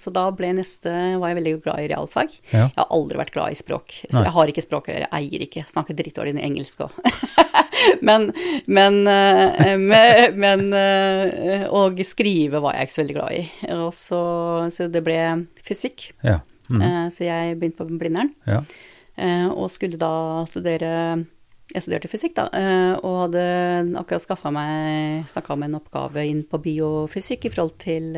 så 0.00 0.14
da 0.14 0.26
ble 0.34 0.52
neste, 0.58 0.92
var 1.20 1.32
jeg 1.32 1.40
veldig 1.40 1.54
glad 1.64 1.84
i 1.84 1.90
realfag. 1.92 2.38
Jeg 2.52 2.72
har 2.76 2.88
aldri 2.92 3.20
vært 3.20 3.34
glad 3.34 3.54
i 3.54 3.58
språk, 3.58 3.98
så 4.04 4.18
Nei. 4.18 4.26
jeg 4.28 4.36
har 4.36 4.52
ikke 4.52 4.64
språk, 4.64 4.90
jeg 4.92 5.10
eier 5.14 5.44
ikke, 5.46 5.64
snakker 5.70 5.96
drittdårlig 5.96 6.36
engelsk 6.44 6.84
òg. 6.86 6.96
men, 8.08 8.28
men, 8.66 9.00
eh, 9.08 9.74
men, 9.80 10.34
men 10.40 10.64
Og 11.74 12.00
skrive 12.06 12.60
var 12.64 12.76
jeg 12.76 12.88
ikke 12.88 12.96
så 12.96 13.02
veldig 13.04 13.16
glad 13.16 13.38
i. 13.38 13.44
Og 13.76 13.88
så, 13.96 14.24
så 14.74 14.90
det 14.92 15.04
ble 15.06 15.20
fysikk. 15.64 16.10
ja. 16.24 16.40
Eh, 16.70 17.08
Så 17.12 17.24
jeg 17.26 17.58
begynte 17.60 17.84
på 17.84 17.98
Blindern, 17.98 18.30
ja. 18.46 18.62
eh, 19.16 19.46
og 19.48 19.70
skulle 19.70 19.98
da 20.00 20.44
studere 20.48 21.24
Jeg 21.74 21.82
studerte 21.82 22.08
fysikk, 22.08 22.34
da, 22.36 22.44
eh, 22.52 22.94
og 23.02 23.20
hadde 23.26 23.44
akkurat 23.96 24.22
skaffa 24.22 24.50
meg 24.52 25.24
Snakka 25.28 25.52
om 25.56 25.62
en 25.62 25.74
oppgave 25.78 26.24
inn 26.28 26.42
på 26.44 26.60
biofysikk 26.60 27.46
i 27.46 27.52
forhold 27.54 27.78
til 27.78 28.16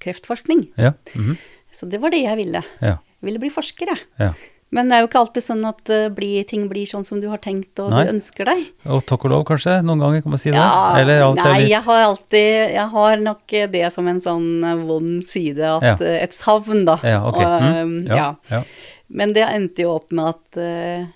kreftforskning. 0.00 0.68
ja. 0.78 0.92
mhm. 1.16 1.36
Så 1.72 1.86
det 1.88 2.00
var 2.02 2.10
det 2.10 2.24
jeg 2.24 2.36
ville. 2.36 2.62
ja. 2.82 2.96
Jeg 3.20 3.26
ville 3.28 3.38
bli 3.38 3.50
forsker, 3.52 3.86
jeg. 3.86 4.00
Ja. 4.18 4.32
Men 4.70 4.86
det 4.90 4.96
er 4.96 5.00
jo 5.02 5.08
ikke 5.08 5.20
alltid 5.24 5.42
sånn 5.42 5.64
at 5.66 5.90
eh, 5.90 6.04
blir, 6.14 6.44
ting 6.46 6.68
blir 6.70 6.86
sånn 6.86 7.02
som 7.06 7.18
du 7.22 7.26
har 7.32 7.40
tenkt 7.42 7.80
og 7.82 7.90
Nei. 7.90 8.04
du 8.06 8.12
ønsker 8.14 8.46
deg. 8.46 8.68
Og 8.86 9.02
takk 9.08 9.24
og 9.26 9.32
lov, 9.32 9.42
kanskje? 9.48 9.80
Noen 9.82 10.02
ganger 10.04 10.22
kan 10.22 10.34
man 10.36 10.42
si 10.42 10.52
det? 10.52 10.60
Ja, 10.60 10.94
nei, 11.34 11.56
jeg 11.66 11.82
har 11.86 12.04
alltid 12.06 12.48
Jeg 12.76 12.86
har 12.94 13.16
nok 13.24 13.56
det 13.74 13.92
som 13.94 14.06
en 14.10 14.22
sånn 14.22 14.48
eh, 14.64 14.84
vond 14.86 15.24
side, 15.26 15.58
at 15.58 15.82
Ja. 15.88 15.96
eh, 16.06 16.22
et 16.22 16.36
savn, 16.36 16.84
da. 16.86 17.00
Ja, 17.02 17.24
okay. 17.26 17.44
Og, 17.44 17.68
Mm. 17.70 18.06
eh, 18.06 18.16
ja. 18.16 18.34
ja. 18.50 18.62
Men 19.10 19.32
det 19.34 19.42
endte 19.42 19.82
jo 19.82 19.96
opp 19.96 20.12
med 20.14 20.28
at 20.30 20.58
uh, 20.62 21.06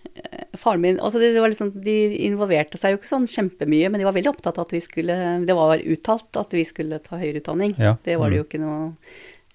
faren 0.58 0.80
min 0.82 0.96
altså 0.98 1.20
det, 1.22 1.28
det 1.36 1.42
var 1.42 1.52
liksom, 1.52 1.70
De 1.84 1.94
involverte 2.26 2.74
seg 2.80 2.90
jo 2.90 2.98
ikke 2.98 3.06
sånn 3.06 3.28
kjempemye, 3.30 3.86
men 3.86 4.02
de 4.02 4.08
var 4.08 4.16
veldig 4.16 4.32
opptatt 4.32 4.58
av 4.58 4.66
at 4.66 4.74
vi 4.74 4.80
skulle 4.82 5.14
Det 5.46 5.54
var 5.54 5.78
uttalt 5.78 6.40
at 6.40 6.56
vi 6.58 6.64
skulle 6.66 6.98
ta 6.98 7.20
høyere 7.20 7.38
utdanning. 7.38 7.76
Ja, 7.78 7.94
Det 8.02 8.16
var 8.18 8.34
det 8.34 8.40
mm. 8.40 8.42
jo 8.42 8.48
ikke 8.48 8.62
noe 8.64 8.80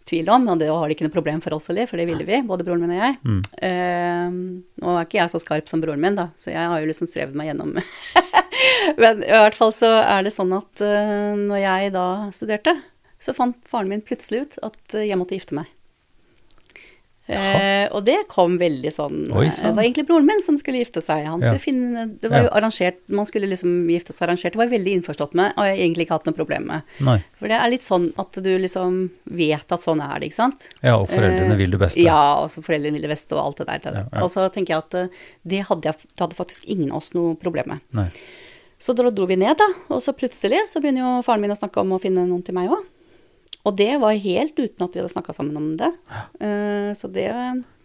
tvil 0.09 0.29
om, 0.33 0.47
og 0.51 0.59
det 0.61 0.69
var 0.71 0.85
det 0.87 0.97
ikke 0.97 1.07
noe 1.07 1.15
problem 1.15 1.41
for 1.43 1.55
oss 1.55 1.69
heller, 1.71 1.87
for 1.89 2.01
det 2.01 2.07
ville 2.09 2.27
vi, 2.27 2.41
både 2.45 2.65
broren 2.67 2.83
min 2.83 2.95
og 2.97 3.01
jeg. 3.01 3.17
Mm. 3.23 3.41
Uh, 3.63 4.83
nå 4.83 4.95
er 4.95 5.07
ikke 5.07 5.21
jeg 5.21 5.33
så 5.33 5.41
skarp 5.43 5.71
som 5.71 5.83
broren 5.83 6.03
min, 6.03 6.17
da, 6.19 6.29
så 6.39 6.53
jeg 6.53 6.71
har 6.73 6.81
jo 6.81 6.89
liksom 6.89 7.09
strevd 7.09 7.37
meg 7.39 7.51
gjennom 7.51 7.77
Men 9.01 9.21
i 9.23 9.31
hvert 9.31 9.55
fall 9.55 9.71
så 9.75 9.91
er 10.01 10.25
det 10.25 10.33
sånn 10.35 10.51
at 10.57 10.83
uh, 10.83 11.35
når 11.37 11.61
jeg 11.61 11.93
da 11.95 12.07
studerte, 12.35 12.75
så 13.19 13.35
fant 13.35 13.57
faren 13.67 13.91
min 13.91 14.03
plutselig 14.05 14.45
ut 14.45 14.57
at 14.69 14.95
eh, 14.95 15.09
jeg 15.09 15.19
måtte 15.19 15.35
gifte 15.35 15.57
meg. 15.57 15.67
Eh, 17.29 17.85
og 17.93 18.05
det 18.07 18.15
kom 18.27 18.55
veldig 18.57 18.89
sånn 18.89 19.17
Oi, 19.37 19.43
eh. 19.45 19.57
Det 19.61 19.69
var 19.77 19.83
egentlig 19.83 20.07
broren 20.07 20.25
min 20.25 20.41
som 20.41 20.55
skulle 20.57 20.79
gifte 20.81 21.01
seg. 21.05 21.27
Han 21.29 21.43
skulle 21.43 21.59
Ja. 21.59 21.61
finne, 21.61 22.19
Det 22.19 22.29
var 22.31 22.39
jo 22.41 22.49
Ja. 22.49 22.55
arrangert, 22.59 22.97
man 23.07 23.25
skulle 23.25 23.45
liksom 23.47 23.85
gifte 23.87 24.13
seg 24.13 24.27
arrangert. 24.27 24.51
Det 24.53 24.55
var 24.57 24.65
jeg 24.67 24.79
veldig 24.79 24.93
innforstått 24.97 25.33
med, 25.35 25.53
og 25.55 25.63
jeg 25.63 25.77
har 25.77 25.83
egentlig 25.85 26.05
ikke 26.07 26.17
hatt 26.17 26.25
noe 26.25 26.33
problem 26.33 26.65
med. 26.67 26.81
Nei. 26.99 27.23
For 27.37 27.47
det 27.47 27.61
er 27.61 27.69
litt 27.69 27.83
sånn 27.85 28.11
at 28.17 28.31
du 28.31 28.49
liksom 28.57 29.11
vet 29.29 29.71
at 29.71 29.79
sånn 29.85 30.01
er 30.01 30.19
det, 30.19 30.31
ikke 30.31 30.41
sant? 30.41 30.69
Ja, 30.81 30.97
og 30.97 31.07
foreldrene 31.09 31.51
Eh, 31.53 31.57
vil 31.57 31.69
det 31.71 31.79
beste. 31.79 32.01
Ja, 32.01 32.41
og 32.41 32.49
så 32.49 32.63
foreldrene 32.63 32.93
vil 32.93 33.01
det 33.01 33.11
beste 33.11 33.33
og 33.37 33.45
alt 33.45 33.57
det 33.57 33.67
der. 33.67 33.91
Ja, 33.93 34.03
ja. 34.11 34.23
Og 34.23 34.29
så 34.31 34.49
tenker 34.51 34.69
jeg 34.73 34.77
at 34.77 34.93
eh, 34.95 35.07
det 35.45 35.65
hadde, 35.67 35.83
jeg, 35.83 35.95
det 36.17 36.19
hadde 36.19 36.35
faktisk 36.35 36.65
ingen 36.65 36.89
av 36.91 36.97
oss 36.97 37.13
noe 37.13 37.35
problem 37.35 37.67
med. 37.67 37.79
Nei. 37.93 38.09
Så 38.79 38.95
da 38.95 39.09
dro 39.11 39.25
vi 39.27 39.35
ned, 39.35 39.57
da, 39.57 39.67
og 39.89 40.01
så 40.01 40.13
plutselig 40.15 40.65
så 40.67 40.81
begynner 40.81 41.03
jo 41.03 41.21
faren 41.21 41.41
min 41.41 41.51
å 41.51 41.57
snakke 41.59 41.77
om 41.81 41.91
å 41.91 41.99
finne 42.01 42.25
noen 42.25 42.43
til 42.43 42.55
meg 42.55 42.69
òg. 42.69 42.83
Og 43.67 43.75
det 43.75 43.91
var 43.99 44.15
helt 44.15 44.55
uten 44.55 44.85
at 44.85 44.93
vi 44.95 45.01
hadde 45.01 45.11
snakka 45.11 45.35
sammen 45.35 45.57
om 45.59 45.73
det. 45.79 45.89
Eh, 46.39 46.93
så 46.95 47.09
det 47.11 47.27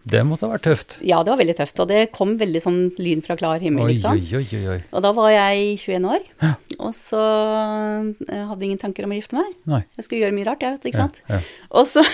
Det 0.05 0.21
måtte 0.23 0.45
ha 0.47 0.53
vært 0.53 0.67
tøft. 0.69 0.99
Ja, 1.01 1.23
det 1.25 1.33
var 1.33 1.39
veldig 1.41 1.57
tøft. 1.57 1.81
Og 1.81 1.89
det 1.89 2.13
kom 2.13 2.35
veldig 2.39 2.61
sånn 2.61 2.81
lyn 3.01 3.23
fra 3.25 3.37
klar 3.41 3.59
himmel, 3.63 3.87
Oi, 3.89 3.95
ikke 3.97 4.03
sant. 4.05 4.33
oi, 4.37 4.45
oi, 4.45 4.67
oi. 4.75 4.81
Og 4.93 5.03
da 5.03 5.13
var 5.17 5.31
jeg 5.33 5.79
21 5.81 6.05
år, 6.13 6.27
Ja. 6.45 6.51
og 6.79 6.93
så 6.93 7.23
jeg 8.21 8.43
hadde 8.49 8.61
jeg 8.61 8.69
ingen 8.69 8.83
tanker 8.83 9.05
om 9.09 9.15
å 9.15 9.19
gifte 9.19 9.39
meg. 9.39 9.55
Nei. 9.67 9.81
Jeg 9.97 10.05
skulle 10.05 10.21
gjøre 10.27 10.37
mye 10.37 10.47
rart, 10.51 10.61
jeg 10.61 10.77
vet, 10.77 10.85
ikke 10.91 11.01
Ja, 11.01 11.09
sant. 11.09 11.23
ja. 11.29 11.41
Og 11.73 11.87
så 11.89 12.05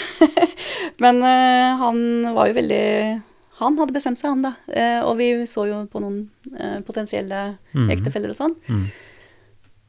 Men 1.03 1.21
uh, 1.23 1.77
han 1.83 2.35
var 2.37 2.47
jo 2.51 2.55
veldig 2.61 3.23
Han 3.61 3.77
hadde 3.77 3.93
bestemt 3.93 4.19
seg, 4.23 4.31
han 4.31 4.43
da. 4.47 4.55
Eh, 4.73 5.03
og 5.05 5.19
vi 5.19 5.33
så 5.51 5.67
jo 5.69 5.83
på 5.93 6.01
noen 6.01 6.31
eh, 6.57 6.79
potensielle 6.81 7.59
mm. 7.77 7.91
ektefeller 7.93 8.33
og 8.33 8.39
sånn. 8.39 8.55
Mm. 8.71 8.87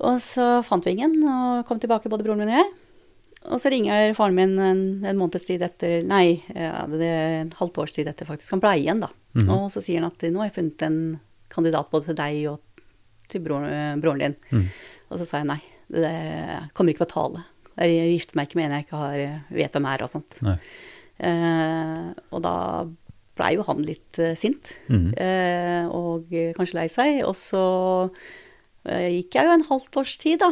Og 0.10 0.18
så 0.20 0.48
fant 0.68 0.84
vi 0.84 0.92
ingen, 0.98 1.14
og 1.24 1.62
kom 1.70 1.80
tilbake, 1.80 2.10
både 2.12 2.26
broren 2.26 2.42
min 2.44 2.52
og 2.52 2.58
jeg. 2.58 2.68
Og 3.50 3.58
så 3.62 3.72
ringer 3.74 4.14
faren 4.14 4.36
min 4.38 4.52
en, 4.62 4.82
en 5.06 5.18
måneds 5.18 5.48
tid 5.48 5.64
etter 5.66 6.04
Nei, 6.06 6.44
ja, 6.54 6.84
det 6.92 7.08
er 7.08 7.40
en 7.42 7.54
halvt 7.58 7.80
års 7.82 7.92
tid 7.96 8.08
etter, 8.12 8.28
faktisk. 8.30 8.52
Han 8.54 8.62
ble 8.62 8.76
igjen, 8.78 9.00
da. 9.02 9.10
Mhm. 9.34 9.50
Og 9.56 9.72
så 9.74 9.82
sier 9.82 10.02
han 10.02 10.12
at 10.12 10.22
nå 10.30 10.40
har 10.44 10.50
jeg 10.52 10.58
funnet 10.60 10.86
en 10.86 11.00
kandidat 11.50 11.90
både 11.92 12.12
til 12.12 12.16
deg 12.20 12.42
og 12.52 12.60
til 13.32 13.42
broren, 13.42 14.00
broren 14.04 14.20
din. 14.20 14.36
Mm. 14.52 14.68
Og 15.10 15.18
så 15.20 15.26
sa 15.26 15.40
jeg 15.42 15.48
nei, 15.50 15.60
det 15.92 16.12
kommer 16.78 16.92
ikke 16.94 17.06
på 17.06 17.14
tale. 17.14 17.42
Jeg 17.80 18.12
gifter 18.14 18.36
meg 18.38 18.48
ikke 18.50 18.60
med 18.60 18.66
en 18.70 18.76
jeg 18.78 18.86
ikke 18.86 19.00
har, 19.02 19.18
vet 19.56 19.72
hvem 19.76 19.88
er 19.90 20.04
og 20.06 20.12
sånt. 20.12 20.38
Eh, 21.22 22.08
og 22.34 22.42
da 22.46 22.54
blei 23.40 23.54
jo 23.56 23.64
han 23.68 23.82
litt 23.88 24.20
eh, 24.22 24.34
sint, 24.40 24.74
Mhm. 24.92 25.14
eh, 25.18 25.86
og 25.88 26.32
eh, 26.36 26.52
kanskje 26.58 26.78
lei 26.80 26.88
seg. 26.92 27.22
Og 27.28 27.36
så 27.40 27.64
eh, 28.86 29.10
gikk 29.22 29.36
jeg 29.40 29.48
jo 29.48 29.56
en 29.58 29.68
halvt 29.70 29.98
års 30.02 30.16
tid, 30.22 30.40
da. 30.44 30.52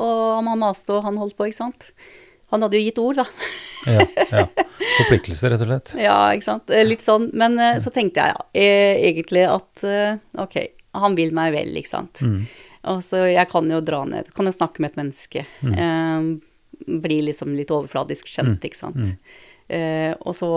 Og 0.00 0.40
han 0.40 0.50
maste, 0.60 0.94
og 0.96 1.04
han 1.06 1.20
holdt 1.20 1.36
på, 1.38 1.50
ikke 1.50 1.60
sant. 1.60 1.90
Han 2.50 2.64
hadde 2.66 2.80
jo 2.80 2.86
gitt 2.88 2.98
ord, 2.98 3.20
da. 3.20 3.26
Ja, 3.86 4.06
ja. 4.32 4.46
Forpliktelse, 5.00 5.52
rett 5.52 5.62
og 5.62 5.70
slett. 5.70 5.92
Ja, 6.00 6.16
ikke 6.34 6.48
sant. 6.48 6.72
Eh, 6.74 6.82
Litt 6.86 7.04
sånn. 7.06 7.28
Men 7.38 7.54
eh, 7.62 7.78
så 7.82 7.92
tenkte 7.94 8.24
jeg 8.24 8.34
ja, 8.34 8.42
eh, 8.58 9.04
egentlig 9.12 9.44
at 9.46 9.84
ok, 10.40 10.58
han 10.98 11.14
vil 11.18 11.30
meg 11.36 11.54
vel, 11.54 11.70
ikke 11.78 11.92
sant. 11.92 12.24
Mm. 12.26 12.42
Og 12.90 13.02
så 13.04 13.24
jeg 13.28 13.48
kan 13.50 13.68
jo 13.68 13.82
dra 13.84 14.04
ned, 14.08 14.30
kan 14.36 14.48
jeg 14.48 14.56
snakke 14.56 14.80
med 14.82 14.92
et 14.92 15.00
menneske. 15.02 15.44
Mm. 15.60 15.74
Eh, 15.84 16.96
bli 17.04 17.20
liksom 17.26 17.52
litt 17.58 17.72
overfladisk 17.74 18.30
kjent, 18.30 18.64
ikke 18.64 18.78
sant. 18.78 19.04
Mm. 19.04 19.36
Eh, 19.70 20.12
og 20.24 20.34
så 20.38 20.50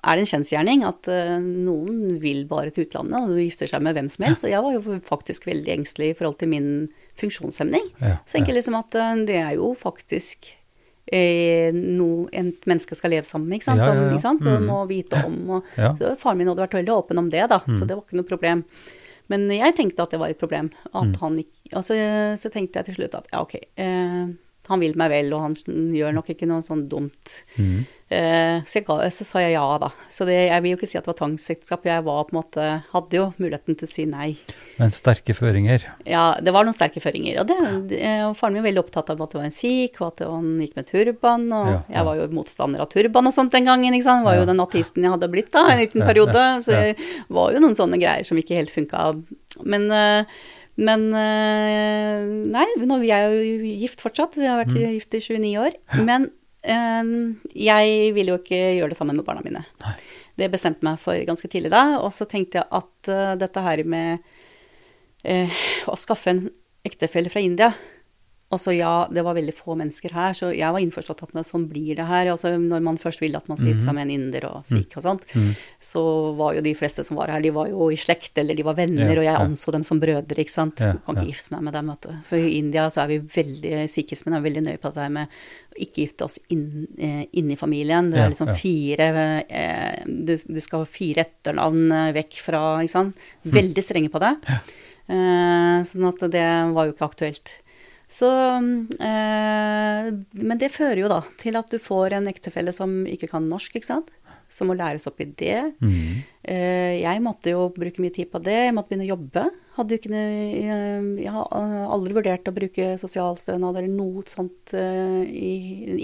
er 0.00 0.16
det 0.16 0.24
en 0.24 0.30
kjensgjerning 0.30 0.84
at 0.88 1.10
eh, 1.12 1.36
noen 1.38 2.16
vil 2.22 2.46
bare 2.48 2.72
til 2.72 2.86
utlandet 2.86 3.20
og 3.20 3.42
gifter 3.42 3.68
seg 3.68 3.84
med 3.84 3.98
hvem 3.98 4.08
som 4.12 4.24
helst. 4.26 4.46
Og 4.48 4.54
jeg 4.54 4.64
var 4.64 4.76
jo 4.78 5.00
faktisk 5.06 5.48
veldig 5.50 5.74
engstelig 5.76 6.14
i 6.14 6.16
forhold 6.16 6.40
til 6.40 6.52
min 6.54 6.70
funksjonshemning. 7.20 7.90
Ja, 8.00 8.16
Så 8.26 8.36
jeg 8.38 8.44
tenker 8.44 8.56
liksom 8.58 8.78
at 8.78 8.94
eh, 8.94 9.24
det 9.28 9.36
er 9.42 9.54
jo 9.58 9.74
faktisk 9.78 10.50
eh, 11.12 11.72
noe 11.74 12.28
et 12.32 12.66
menneske 12.70 12.94
skal 12.94 13.10
leve 13.10 13.26
sammen 13.26 13.48
med, 13.50 13.58
ikke 13.60 13.70
sant. 13.72 13.82
Som, 13.82 14.02
ikke 14.12 14.22
sant? 14.22 14.42
Og 14.46 14.60
Mm. 14.60 14.66
må 14.70 14.80
vite 14.88 15.24
om. 15.26 15.38
Og, 15.50 15.64
så 15.98 16.16
faren 16.20 16.38
min 16.38 16.46
hadde 16.48 16.62
vært 16.62 16.76
veldig 16.78 16.94
åpen 16.94 17.18
om 17.18 17.28
det, 17.32 17.48
da, 17.50 17.58
Mm. 17.66 17.78
så 17.78 17.86
det 17.86 17.96
var 17.96 18.04
ikke 18.04 18.20
noe 18.20 18.28
problem. 18.30 18.64
Men 19.28 19.48
jeg 19.50 19.74
tenkte 19.76 20.02
at 20.02 20.10
det 20.10 20.18
var 20.20 20.28
et 20.30 20.38
problem. 20.38 20.70
At 20.94 21.06
Mm. 21.12 21.16
han 21.20 21.38
ikke 21.38 21.74
altså, 21.74 21.94
Så 22.38 22.50
tenkte 22.50 22.78
jeg 22.78 22.84
til 22.86 22.94
slutt 22.96 23.14
at 23.14 23.26
ja, 23.32 23.40
ok, 23.42 23.54
eh, 23.76 24.26
han 24.70 24.82
vil 24.82 24.98
meg 24.98 25.12
vel, 25.12 25.32
og 25.36 25.48
han 25.48 25.56
gjør 25.96 26.14
nok 26.16 26.30
ikke 26.34 26.48
noe 26.50 26.64
sånn 26.64 26.86
dumt. 26.90 27.40
Mm. 27.58 27.82
Eh, 28.10 28.56
så, 28.66 28.80
ga, 28.82 29.04
så 29.14 29.22
sa 29.22 29.38
jeg 29.38 29.52
ja, 29.54 29.62
da. 29.78 29.92
Så 30.10 30.26
det, 30.26 30.34
jeg 30.48 30.62
vil 30.64 30.72
jo 30.72 30.78
ikke 30.80 30.88
si 30.90 30.98
at 30.98 31.04
det 31.06 31.12
var 31.12 31.18
tvangsekteskap. 31.20 31.84
Jeg 31.86 32.02
var 32.08 32.24
på 32.26 32.34
en 32.34 32.38
måte 32.40 32.64
Hadde 32.90 33.14
jo 33.20 33.28
muligheten 33.38 33.78
til 33.78 33.86
å 33.86 33.90
si 33.90 34.06
nei. 34.10 34.32
Men 34.80 34.90
sterke 34.94 35.36
føringer. 35.36 35.86
Ja, 36.10 36.24
det 36.42 36.50
var 36.56 36.66
noen 36.66 36.74
sterke 36.74 37.02
føringer. 37.02 37.38
Og, 37.44 37.52
det, 37.52 38.00
ja. 38.00 38.26
og 38.26 38.34
faren 38.40 38.58
min 38.58 38.64
var 38.64 38.72
veldig 38.72 38.82
opptatt 38.82 39.14
av 39.14 39.22
at 39.22 39.30
det 39.30 39.38
var 39.38 39.46
en 39.46 39.54
sikh, 39.54 40.00
og 40.02 40.08
at 40.08 40.24
han 40.26 40.50
gikk 40.64 40.74
med 40.80 40.90
turban. 40.90 41.46
Og 41.54 41.70
Ja, 41.70 41.76
ja. 41.76 41.82
jeg 42.00 42.08
var 42.10 42.18
jo 42.18 42.28
motstander 42.40 42.82
av 42.82 42.90
turban 42.90 43.30
og 43.30 43.36
sånt 43.36 43.54
den 43.54 43.70
gangen, 43.70 43.94
ikke 43.94 44.08
sant. 44.08 44.26
Var 44.26 44.40
jo 44.40 44.48
den 44.50 44.66
ateisten 44.66 45.06
jeg 45.06 45.14
hadde 45.14 45.30
blitt 45.30 45.54
da, 45.54 45.68
en 45.70 45.84
liten 45.84 46.02
periode. 46.02 46.46
Så 46.66 46.74
det 46.74 47.10
var 47.30 47.54
jo 47.54 47.62
noen 47.62 47.78
sånne 47.78 48.00
greier 48.02 48.26
som 48.26 48.42
ikke 48.42 48.58
helt 48.58 48.74
funka. 48.74 49.12
Men 49.62 49.86
eh, 49.94 50.40
men 50.80 51.02
eh, 51.14 52.24
Nei, 52.50 52.66
nå, 52.88 52.96
vi 53.02 53.10
er 53.14 53.28
jo 53.34 53.70
gift 53.82 54.00
fortsatt. 54.02 54.38
Vi 54.40 54.48
har 54.48 54.58
vært 54.62 54.72
Mm. 54.74 54.94
gift 54.96 55.14
i 55.18 55.20
29 55.20 55.58
år. 55.60 55.76
Men 56.08 56.30
eh, 56.64 57.12
jeg 57.54 58.14
vil 58.16 58.32
jo 58.32 58.38
ikke 58.40 58.60
gjøre 58.78 58.90
det 58.94 58.98
sammen 58.98 59.16
med 59.20 59.26
barna 59.28 59.44
mine. 59.44 59.64
Nei. 59.84 59.94
Det 60.40 60.48
bestemte 60.52 60.86
meg 60.86 60.98
for 61.02 61.14
ganske 61.28 61.48
tidlig 61.52 61.70
da. 61.74 61.98
Og 62.00 62.10
så 62.16 62.24
tenkte 62.30 62.62
jeg 62.62 62.68
at 62.80 63.08
eh, 63.12 63.34
dette 63.40 63.60
her 63.66 63.84
med 63.84 64.26
å 65.90 65.96
skaffe 66.00 66.30
en 66.32 66.46
ektefelle 66.88 67.28
fra 67.28 67.42
India 67.44 67.74
Altså 68.50 68.72
ja, 68.74 69.04
det 69.06 69.22
var 69.22 69.36
veldig 69.36 69.52
få 69.54 69.76
mennesker 69.78 70.10
her, 70.10 70.32
så 70.34 70.48
jeg 70.50 70.74
var 70.74 70.82
innforstått 70.82 71.20
at 71.22 71.46
sånn 71.46 71.68
blir 71.70 71.94
det 71.94 72.06
her. 72.08 72.32
Altså 72.32 72.50
når 72.58 72.80
man 72.82 72.96
først 72.98 73.20
vil 73.22 73.36
at 73.38 73.46
man 73.46 73.60
skal 73.60 73.70
gifte 73.70 73.86
seg 73.86 73.94
med 73.94 74.08
en 74.08 74.14
inder 74.16 74.46
og 74.48 74.66
sikh 74.66 74.96
og 74.98 75.04
sånt, 75.04 75.22
mm. 75.30 75.52
så 75.90 76.02
var 76.34 76.56
jo 76.56 76.64
de 76.66 76.72
fleste 76.74 77.04
som 77.06 77.20
var 77.20 77.30
her, 77.30 77.44
de 77.44 77.52
var 77.54 77.70
jo 77.70 77.86
i 77.94 77.98
slekt, 78.00 78.32
eller 78.42 78.58
de 78.58 78.66
var 78.66 78.74
venner, 78.80 79.04
Ja, 79.06 79.14
og 79.14 79.28
jeg 79.28 79.30
ja. 79.30 79.44
anså 79.44 79.76
dem 79.76 79.86
som 79.86 80.02
brødre, 80.02 80.42
ikke 80.42 80.56
sant. 80.56 80.82
Ja, 80.82 80.96
Du 80.98 81.04
kan 81.06 81.20
ikke 81.20 81.30
gifte 81.30 81.54
meg 81.54 81.62
med 81.68 81.78
dem, 81.78 81.94
vet 81.94 82.10
du. 82.10 82.18
For 82.32 82.42
i 82.42 82.58
India 82.58 82.88
så 82.90 83.04
er 83.04 83.12
vi 83.12 83.20
veldig, 83.38 83.74
sikhismen 83.94 84.34
er 84.34 84.44
veldig 84.48 84.66
nøye 84.66 84.82
på 84.82 84.94
det 84.98 85.06
her 85.06 85.14
med 85.20 85.38
å 85.70 85.80
ikke 85.86 86.08
gifte 86.08 86.26
oss 86.26 86.42
inn, 86.50 86.66
eh, 86.98 87.22
inn 87.38 87.54
i 87.54 87.60
familien. 87.62 88.10
Det 88.10 88.18
er 88.18 88.34
liksom 88.34 88.50
fire 88.58 89.10
eh, 89.46 90.02
du, 90.10 90.34
du 90.34 90.58
skal 90.58 90.82
ha 90.82 90.90
fire 90.90 91.22
etternavn 91.22 91.86
eh, 92.02 92.12
vekk 92.18 92.42
fra, 92.50 92.66
ikke 92.82 92.98
sant. 92.98 93.26
Veldig 93.46 93.86
strenge 93.86 94.10
på 94.10 94.26
det. 94.26 94.34
Eh, 95.06 95.80
sånn 95.86 96.10
at 96.10 96.30
det 96.34 96.46
var 96.74 96.90
jo 96.90 96.98
ikke 96.98 97.12
aktuelt. 97.14 97.60
Så 98.10 98.28
eh, 98.98 100.08
Men 100.10 100.58
det 100.60 100.72
fører 100.74 101.04
jo 101.04 101.10
da 101.12 101.20
til 101.40 101.58
at 101.60 101.70
du 101.70 101.78
får 101.82 102.18
en 102.18 102.30
ektefelle 102.30 102.74
som 102.74 103.04
ikke 103.06 103.30
kan 103.30 103.46
norsk, 103.48 103.78
ikke 103.78 103.90
sant. 103.92 104.10
Som 104.50 104.70
må 104.70 104.74
læres 104.74 105.06
opp 105.06 105.22
i 105.22 105.28
det. 105.30 105.60
Mm. 105.78 106.22
Eh, 106.42 106.94
jeg 107.04 107.22
måtte 107.22 107.52
jo 107.54 107.68
bruke 107.74 108.02
mye 108.02 108.14
tid 108.14 108.32
på 108.32 108.42
det. 108.42 108.56
Jeg 108.66 108.74
måtte 108.74 108.90
begynne 108.90 109.06
å 109.06 109.12
jobbe. 109.12 109.44
Hadde 109.80 109.96
ikke 109.96 110.10
noe, 110.12 110.24
jeg, 110.60 111.30
har 111.32 111.46
eh, 111.56 111.84
aldri 111.96 112.12
vurdert 112.18 112.48
å 112.50 112.52
bruke 112.52 112.90
sosialstønad 113.00 113.78
eller 113.80 113.88
noe 113.88 114.22
sånt. 114.28 114.74
eh, 114.76 115.22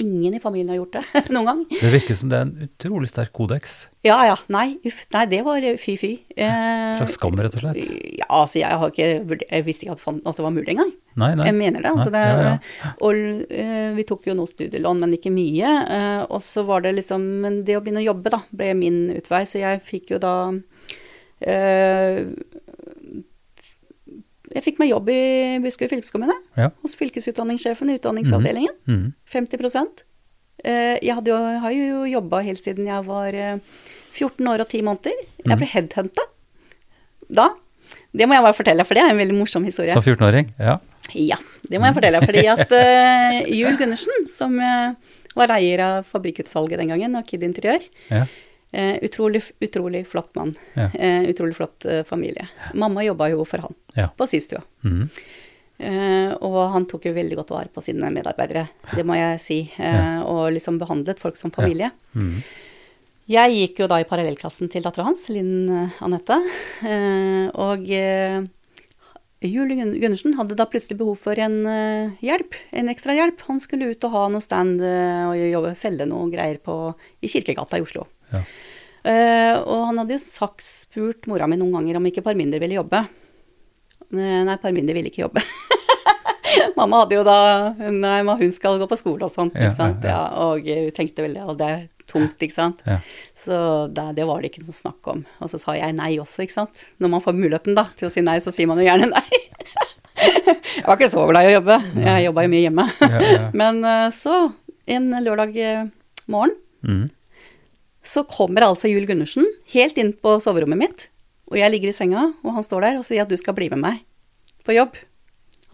ingen 0.00 0.34
i 0.34 0.40
familien 0.40 0.72
har 0.72 0.78
gjort 0.80 0.96
det 0.96 1.24
noen 1.36 1.44
gang. 1.50 1.60
Det 1.76 1.92
virker 1.92 2.16
som 2.16 2.30
det 2.32 2.38
er 2.38 2.46
en 2.48 2.68
utrolig 2.70 3.10
sterk 3.12 3.34
kodeks. 3.36 3.74
Ja 4.06 4.20
ja, 4.28 4.36
nei, 4.54 4.76
uff, 4.86 5.00
nei, 5.12 5.24
det 5.28 5.40
var 5.44 5.64
fy-fy. 5.82 6.12
En 6.36 6.46
Eh, 6.46 6.98
slags 7.02 7.16
skam, 7.18 7.36
rett 7.42 7.56
og 7.58 7.60
slett. 7.64 7.80
ja, 8.20 8.26
altså 8.32 8.60
jeg 8.62 8.78
har 8.80 8.92
ikke 8.92 9.44
Jeg 9.50 9.64
visste 9.66 9.84
ikke 9.84 9.96
at 9.96 10.00
fan- 10.00 10.20
altså, 10.24 10.40
det 10.40 10.46
var 10.46 10.54
mulig 10.56 10.72
engang. 10.76 10.92
Nei, 11.16 11.30
nei. 11.34 11.46
Jeg 11.50 11.56
mener 11.58 11.82
det. 11.82 11.90
Altså 11.90 12.10
Nei, 12.12 12.22
det 12.22 12.44
ja, 12.46 12.52
ja. 12.84 12.92
Og 13.04 13.50
eh, 13.50 13.90
vi 13.96 14.04
tok 14.08 14.26
jo 14.30 14.34
noe 14.38 14.48
studielån, 14.50 15.00
men 15.02 15.14
ikke 15.18 15.32
mye. 15.34 15.74
eh, 15.96 16.22
og 16.30 16.40
så 16.44 16.64
var 16.68 16.84
det 16.86 16.94
liksom 17.00 17.24
Men 17.42 17.60
det 17.64 17.76
å 17.76 17.82
begynne 17.84 18.00
å 18.04 18.08
jobbe, 18.12 18.32
da, 18.32 18.40
ble 18.52 18.72
min 18.78 18.98
utvei. 19.16 19.42
Så 19.48 19.58
jeg 19.60 19.82
fikk 19.84 20.14
jo 20.14 20.22
da 20.22 20.34
eh, 21.40 22.24
Jeg 24.56 24.64
fikk 24.64 24.78
meg 24.80 24.88
jobb 24.88 25.10
i 25.12 25.20
Buskerud 25.60 25.92
fylkeskommune. 25.92 26.36
Ja. 26.56 26.70
Hos 26.80 26.96
fylkesutdanningssjefen 26.96 27.92
i 27.92 27.98
utdanningsavdelingen. 28.00 28.76
Mm. 28.88 29.08
50 29.32 30.04
Eh, 30.64 30.96
Jeg 31.04 31.22
jo, 31.28 31.36
har 31.36 31.74
jo 31.74 32.06
jobba 32.08 32.40
helt 32.46 32.62
siden 32.62 32.88
jeg 32.88 33.04
var 33.04 33.34
eh, 33.36 33.58
14 34.16 34.48
år 34.48 34.64
og 34.64 34.70
10 34.72 34.82
måneder. 34.86 35.18
Jeg 35.44 35.60
ble 35.60 35.68
headhunta. 35.68 36.24
Da. 37.28 37.50
Det 38.16 38.26
må 38.26 38.34
jeg 38.34 38.46
bare 38.46 38.56
fortelle, 38.56 38.86
for 38.86 38.96
det 38.96 39.04
er 39.04 39.12
en 39.12 39.20
veldig 39.20 39.36
morsom 39.36 39.66
historie. 39.68 39.92
Som 39.92 40.02
14-åring? 40.02 40.48
Ja. 40.58 40.78
Ja, 41.14 41.36
det 41.68 41.78
må 41.78 41.86
jeg 41.86 41.98
fortelle. 41.98 42.22
Fordi 42.24 42.46
at 42.50 42.72
uh, 42.72 43.36
Jul 43.52 43.76
Gundersen, 43.78 44.26
som 44.32 44.56
uh, 44.58 44.96
var 45.36 45.52
eier 45.58 45.82
av 45.84 46.08
fabrikkutsalget 46.08 46.80
den 46.80 46.90
gangen, 46.94 47.14
og 47.20 47.28
Kid 47.28 47.44
Interiør, 47.46 47.84
ja. 48.08 48.24
Uh, 48.74 48.96
utrolig, 49.02 49.42
utrolig 49.62 50.06
flott 50.06 50.34
mann. 50.36 50.54
Ja. 50.74 50.88
utrolig 51.28 51.54
flott 51.56 51.86
familie. 52.08 52.48
Mamma 52.74 53.04
jobba 53.04 53.30
jo 53.30 53.44
for 53.44 53.58
han 53.58 53.74
Ja. 53.96 54.08
på 54.16 54.26
systua. 54.26 54.62
Mhm. 54.82 55.10
og 56.40 56.70
han 56.72 56.86
tok 56.88 57.04
jo 57.04 57.12
veldig 57.12 57.36
godt 57.36 57.50
vare 57.52 57.68
på 57.68 57.82
sine 57.84 58.08
medarbeidere, 58.10 58.62
det 58.96 59.04
må 59.04 59.14
jeg 59.14 59.40
si. 59.40 59.58
Ja. 59.78 60.22
og 60.24 60.52
liksom 60.54 60.78
behandlet 60.80 61.18
folk 61.20 61.36
som 61.36 61.50
familie. 61.50 61.90
Mhm. 62.14 62.42
Jeg 63.28 63.50
gikk 63.56 63.78
jo 63.82 63.86
da 63.90 63.96
i 63.98 64.04
parallellklassen 64.06 64.70
til 64.70 64.82
dattera 64.86 65.04
hans, 65.04 65.24
Linn 65.28 65.68
eh, 65.68 65.90
Anette. 66.00 66.36
Eh, 66.86 67.48
og 67.58 67.82
eh, 67.90 68.40
Julie 69.42 69.74
Gun- 69.80 69.96
Gundersen 70.00 70.36
hadde 70.38 70.54
da 70.56 70.64
plutselig 70.70 70.96
behov 71.00 71.18
for 71.18 71.34
en 71.42 71.56
eh, 71.66 72.12
hjelp, 72.22 72.54
en 72.72 72.86
ekstra 72.88 73.16
hjelp. 73.18 73.42
Han 73.48 73.58
skulle 73.60 73.90
ut 73.90 74.04
og 74.06 74.12
ha 74.14 74.28
noe 74.30 74.40
stand 74.44 74.78
eh, 74.80 75.24
og 75.26 75.34
jobbe, 75.42 75.74
selge 75.74 76.06
noe 76.06 76.30
greier 76.30 76.60
på, 76.62 76.94
i 77.20 77.26
Kirkegata 77.28 77.80
i 77.80 77.82
Oslo. 77.84 78.06
Ja. 78.32 78.42
Eh, 79.06 79.54
og 79.60 79.84
han 79.90 79.98
hadde 80.02 80.16
jo 80.16 80.22
sagt, 80.22 80.64
spurt 80.66 81.28
mora 81.30 81.46
mi 81.46 81.56
noen 81.60 81.76
ganger 81.76 82.00
om 82.00 82.06
ikke 82.10 82.24
Parminder 82.26 82.58
ville 82.62 82.74
jobbe. 82.80 83.04
Eh, 84.12 84.40
nei, 84.48 84.56
Parminder 84.62 84.94
ville 84.96 85.10
ikke 85.12 85.24
jobbe. 85.26 85.42
Mamma 86.76 87.02
hadde 87.02 87.16
jo 87.18 87.22
da 87.26 87.36
Nei, 87.92 88.18
hun 88.24 88.52
skal 88.54 88.78
gå 88.80 88.86
på 88.90 88.96
skole 88.98 89.26
og 89.26 89.32
sånt, 89.32 89.54
Ja, 89.56 89.68
ikke 89.70 89.76
sant. 89.78 90.04
ja, 90.04 90.10
Ja, 90.10 90.46
og 90.46 90.66
hun 90.66 90.90
tenkte 90.96 91.24
veldig 91.26 91.42
ja, 91.42 91.54
det 91.58 91.68
er 91.74 91.84
tungt, 92.10 92.36
ikke 92.42 92.54
sant. 92.54 92.82
Ja. 92.86 92.98
Så 93.34 93.56
det, 93.92 94.04
det 94.18 94.26
var 94.28 94.42
det 94.42 94.50
ikke 94.52 94.62
noe 94.64 94.76
snakk 94.76 95.08
om. 95.10 95.24
Og 95.42 95.50
så 95.50 95.58
sa 95.60 95.74
jeg 95.78 95.96
nei 95.98 96.12
også, 96.22 96.44
ikke 96.44 96.54
sant. 96.54 96.84
Når 97.02 97.12
man 97.16 97.22
får 97.24 97.34
muligheten 97.38 97.74
da 97.78 97.86
til 97.98 98.06
å 98.08 98.12
si 98.14 98.22
nei, 98.24 98.36
så 98.44 98.52
sier 98.54 98.68
man 98.70 98.78
jo 98.78 98.86
gjerne 98.86 99.08
nei. 99.10 99.40
jeg 100.76 100.84
var 100.86 100.96
ikke 100.98 101.10
så 101.12 101.24
glad 101.30 101.46
i 101.48 101.50
å 101.50 101.56
jobbe. 101.58 101.78
Jeg 102.04 102.26
jobba 102.28 102.44
jo 102.46 102.52
mye 102.54 102.62
hjemme. 102.66 102.86
Men 103.62 103.82
eh, 103.84 104.06
så, 104.14 104.36
en 104.98 105.12
lørdag 105.26 105.58
morgen, 106.30 106.56
Mhm. 106.86 107.06
Så 108.06 108.22
kommer 108.30 108.68
altså 108.68 108.90
Jul 108.90 109.06
Gundersen 109.08 109.46
helt 109.72 109.98
inn 109.98 110.12
på 110.14 110.36
soverommet 110.42 110.78
mitt. 110.78 111.08
Og 111.50 111.58
jeg 111.60 111.70
ligger 111.72 111.90
i 111.92 111.96
senga, 111.96 112.28
og 112.42 112.56
han 112.56 112.64
står 112.66 112.86
der 112.86 113.00
og 113.00 113.06
sier 113.06 113.22
at 113.22 113.30
du 113.30 113.36
skal 113.38 113.54
bli 113.56 113.68
med 113.72 113.82
meg 113.82 114.00
på 114.66 114.74
jobb. 114.74 114.96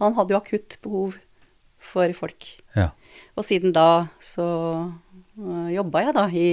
Han 0.01 0.17
hadde 0.17 0.35
jo 0.35 0.41
akutt 0.41 0.77
behov 0.83 1.15
for 1.83 2.13
folk. 2.17 2.49
Ja. 2.77 2.91
Og 3.37 3.45
siden 3.47 3.73
da 3.75 4.07
så 4.21 4.47
uh, 4.89 5.69
jobba 5.73 6.05
jeg 6.07 6.17
da 6.17 6.27
i, 6.29 6.49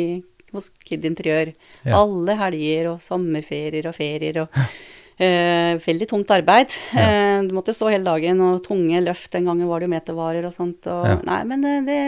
hos 0.54 0.70
Kid 0.84 1.04
Interiør. 1.06 1.52
Ja. 1.84 2.00
Alle 2.00 2.36
helger 2.40 2.94
og 2.94 3.04
sommerferier 3.04 3.86
og 3.90 3.96
ferier 3.96 4.42
og 4.44 4.56
uh, 4.56 5.76
Veldig 5.84 6.08
tungt 6.08 6.30
arbeid. 6.32 6.72
Eh, 6.96 7.42
du 7.44 7.52
måtte 7.52 7.74
stå 7.76 7.90
hele 7.92 8.08
dagen 8.08 8.40
og 8.40 8.62
tunge 8.64 9.02
løft. 9.04 9.28
Den 9.34 9.50
gangen 9.50 9.68
var 9.68 9.80
det 9.80 9.90
jo 9.90 9.92
metervarer 9.92 10.46
og 10.48 10.54
sånt. 10.54 10.88
Og, 10.88 11.04
Ja. 11.10 11.18
Nei, 11.28 11.42
men 11.50 11.66
det, 11.66 11.74
det, 11.86 12.00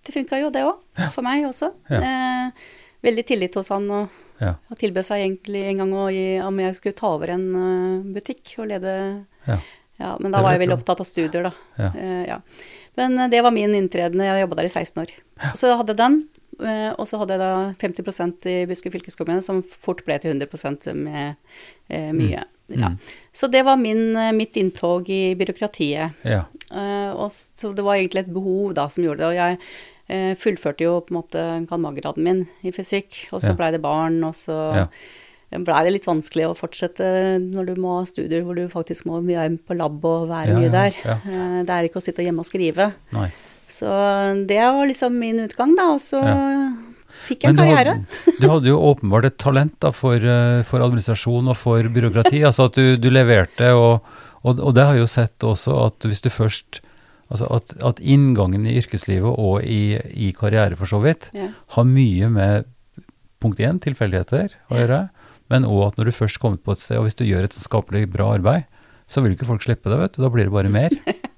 det 0.00 0.14
funka 0.16 0.40
jo, 0.40 0.48
det 0.54 0.64
òg. 0.64 0.80
For 1.12 1.20
meg 1.26 1.44
også. 1.44 1.74
Ja. 1.92 2.00
Eh, 2.00 2.72
veldig 3.04 3.24
tillit 3.28 3.56
hos 3.58 3.72
han. 3.74 3.90
og 3.90 4.20
Ja. 4.40 4.54
han 4.68 4.78
tilbød 4.78 5.06
seg 5.06 5.22
egentlig 5.22 5.64
en 5.70 5.82
gang 5.82 5.92
gi, 6.10 6.40
om 6.42 6.58
jeg 6.58 6.74
skulle 6.74 6.98
ta 6.98 7.12
over 7.14 7.30
en 7.30 7.46
eh, 7.54 8.12
butikk 8.14 8.56
og 8.58 8.68
lede 8.72 8.94
Ja. 9.46 9.58
ja, 10.00 10.16
Men 10.18 10.32
da 10.32 10.42
var 10.42 10.52
jeg 10.52 10.64
veldig 10.64 10.78
opptatt 10.78 11.00
av 11.00 11.06
studier, 11.06 11.50
da. 11.50 11.52
Ja. 11.78 11.90
Uh. 12.34 12.40
Men 12.96 13.18
eh, 13.18 13.28
det 13.28 13.42
var 13.42 13.52
min 13.54 13.74
inntreden. 13.74 14.20
Jeg 14.20 14.40
jobba 14.40 14.56
der 14.56 14.70
i 14.70 14.72
16 14.72 15.02
år. 15.02 15.12
Så 15.54 15.68
jeg 15.68 15.76
hadde 15.76 15.96
den, 15.98 16.28
uh, 16.60 16.92
og 16.98 17.06
så 17.06 17.18
hadde 17.18 17.36
jeg 17.36 17.42
da 17.42 17.52
50% 17.78 18.50
i 18.50 18.56
Buskerud 18.66 18.96
fylkeskommune, 18.96 19.42
som 19.42 19.62
fort 19.62 20.04
ble 20.06 20.18
til 20.18 20.34
100% 20.34 20.92
med 20.94 21.36
uh, 21.92 22.12
mye. 22.14 22.44
Ja. 22.72 22.88
Mm. 22.88 22.98
Så 23.36 23.50
det 23.52 23.60
var 23.66 23.76
min, 23.76 24.16
mitt 24.32 24.56
inntog 24.56 25.10
i 25.12 25.34
byråkratiet. 25.36 26.14
Ja. 26.24 26.46
Og 27.12 27.28
så 27.28 27.74
det 27.76 27.84
var 27.84 27.98
egentlig 27.98 28.22
et 28.22 28.32
behov 28.32 28.72
da 28.72 28.86
som 28.88 29.04
gjorde 29.04 29.20
det. 29.20 29.26
Og 29.28 29.36
jeg 29.36 29.58
fullførte 30.08 30.84
jo 30.84 30.98
på 31.00 31.14
en 31.14 31.16
måte 31.22 31.42
cand.mag.-graden 31.68 32.22
min 32.22 32.46
i 32.62 32.70
fysikk, 32.72 33.28
og 33.32 33.40
så 33.40 33.48
Ja. 33.52 33.54
blei 33.54 33.70
det 33.72 33.80
barn, 33.82 34.22
og 34.24 34.34
så 34.34 34.56
Ja. 34.76 34.86
blei 35.58 35.84
det 35.84 35.92
litt 35.92 36.04
vanskelig 36.06 36.44
å 36.50 36.56
fortsette 36.58 37.40
når 37.40 37.66
du 37.66 37.74
må 37.80 37.98
ha 38.00 38.04
studier 38.04 38.42
hvor 38.44 38.54
du 38.56 38.66
faktisk 38.68 39.06
må 39.06 39.22
mye 39.24 39.38
arm 39.44 39.58
på 39.58 39.76
lab 39.76 40.04
og 40.04 40.28
være 40.28 40.48
Ja, 40.48 40.58
mye 40.58 40.70
der. 40.70 40.92
Eh, 41.06 41.62
det 41.64 41.70
er 41.70 41.88
ikke 41.88 42.00
å 42.02 42.04
sitte 42.04 42.22
hjemme 42.22 42.40
og 42.40 42.46
skrive. 42.46 42.92
Nei. 43.12 43.30
Så 43.66 43.86
det 44.46 44.60
var 44.60 44.86
liksom 44.86 45.12
min 45.18 45.40
utgang, 45.40 45.74
da. 45.74 45.94
Og 45.94 46.00
så 46.00 46.20
fikk 47.26 47.44
jeg 47.46 47.56
du 47.56 47.62
karriere. 47.62 47.94
hadde, 47.94 48.38
du 48.40 48.48
hadde 48.50 48.68
jo 48.68 48.78
åpenbart 48.92 49.24
et 49.24 49.38
talent 49.38 49.78
da, 49.80 49.90
for, 49.90 50.16
eh, 50.16 50.62
for 50.68 50.80
administrasjon 50.84 51.48
og 51.48 51.56
for 51.56 51.80
byråkrati. 51.82 52.42
altså 52.44 52.66
at 52.68 52.74
du, 52.74 52.96
du 52.98 53.08
leverte, 53.10 53.72
og, 53.72 54.02
og, 54.44 54.60
og 54.60 54.74
det 54.74 54.84
har 54.84 54.92
jeg 54.98 55.06
jo 55.06 55.06
sett 55.06 55.38
også, 55.48 55.86
at 55.86 55.98
hvis 56.10 56.20
du 56.20 56.28
først 56.28 56.80
Altså 57.34 57.48
at, 57.50 57.72
at 57.82 57.98
inngangen 58.00 58.62
i 58.70 58.76
yrkeslivet 58.78 59.26
og 59.42 59.64
i, 59.66 59.96
i 60.14 60.30
karriere, 60.38 60.76
for 60.78 60.86
så 60.86 61.00
vidt, 61.02 61.32
Ja. 61.34 61.48
har 61.74 61.84
mye 61.88 62.28
med 62.30 62.68
punkt 63.42 63.58
én, 63.58 63.80
tilfeldigheter, 63.82 64.54
å 64.70 64.78
gjøre, 64.78 65.00
men 65.50 65.66
òg 65.68 65.82
at 65.88 65.98
når 65.98 66.08
du 66.08 66.14
først 66.16 66.38
kommer 66.40 66.62
på 66.62 66.72
et 66.76 66.80
sted, 66.84 66.96
og 67.00 67.08
hvis 67.08 67.18
du 67.18 67.24
gjør 67.26 67.44
et 67.48 67.58
skapelig 67.58 68.06
bra 68.14 68.30
arbeid, 68.38 68.64
så 69.10 69.20
vil 69.20 69.34
ikke 69.34 69.48
folk 69.50 69.60
slippe 69.66 69.90
det, 69.92 69.98
vet 70.00 70.14
du. 70.16 70.22
Da 70.24 70.30
blir 70.32 70.46
det 70.48 70.54
bare 70.54 70.70
mer. 70.72 70.94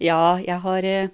Ja, 0.00 0.38
jeg 0.40 0.60
har, 0.62 0.84
eh, 0.86 1.08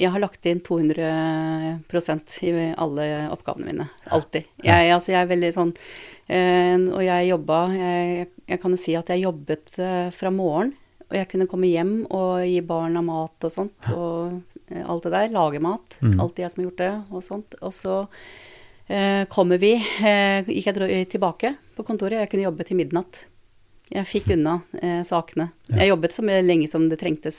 jeg 0.00 0.10
har 0.10 0.22
lagt 0.22 0.46
inn 0.48 0.60
200% 0.66 2.38
i 2.48 2.52
alle 2.80 3.06
oppgavene 3.30 3.68
mine. 3.68 3.86
Alltid. 4.10 4.48
Jeg, 4.64 4.90
altså, 4.94 5.12
jeg 5.14 5.20
er 5.24 5.30
veldig 5.30 5.50
sånn 5.54 5.70
eh, 6.26 6.76
Og 6.90 7.02
jeg 7.04 7.28
jobba 7.30 7.58
jeg, 7.76 8.26
jeg 8.50 8.60
kan 8.62 8.74
jo 8.74 8.80
si 8.80 8.96
at 8.98 9.12
jeg 9.12 9.24
jobbet 9.26 9.78
eh, 9.78 10.08
fra 10.16 10.32
morgen, 10.34 10.72
og 11.10 11.16
jeg 11.18 11.26
kunne 11.32 11.48
komme 11.50 11.66
hjem 11.66 11.94
og 12.14 12.44
gi 12.46 12.60
barna 12.62 13.02
mat 13.02 13.46
og 13.46 13.50
sånt, 13.50 13.90
og 13.90 14.36
eh, 14.70 14.84
alt 14.84 15.08
det 15.08 15.12
der. 15.16 15.32
Lage 15.34 15.62
mat. 15.62 15.98
Mm. 15.98 16.20
Alltid 16.22 16.44
jeg 16.44 16.52
som 16.52 16.62
har 16.62 16.68
gjort 16.68 16.82
det, 16.84 16.92
og 17.10 17.26
sånt. 17.26 17.56
Og 17.66 17.74
så 17.74 17.96
eh, 18.86 19.24
kommer 19.32 19.58
vi 19.58 19.74
eh, 19.76 20.46
Gikk 20.46 20.70
jeg 20.70 21.10
tilbake 21.10 21.56
på 21.74 21.86
kontoret. 21.88 22.22
Jeg 22.22 22.30
kunne 22.30 22.46
jobbe 22.46 22.66
til 22.68 22.78
midnatt. 22.78 23.24
Jeg 23.90 24.06
fikk 24.06 24.28
unna 24.36 24.52
eh, 24.78 25.00
sakene. 25.06 25.48
Ja. 25.66 25.80
Jeg 25.80 25.90
jobbet 25.90 26.14
så 26.14 26.22
lenge 26.22 26.68
som 26.70 26.84
det 26.90 27.00
trengtes. 27.00 27.38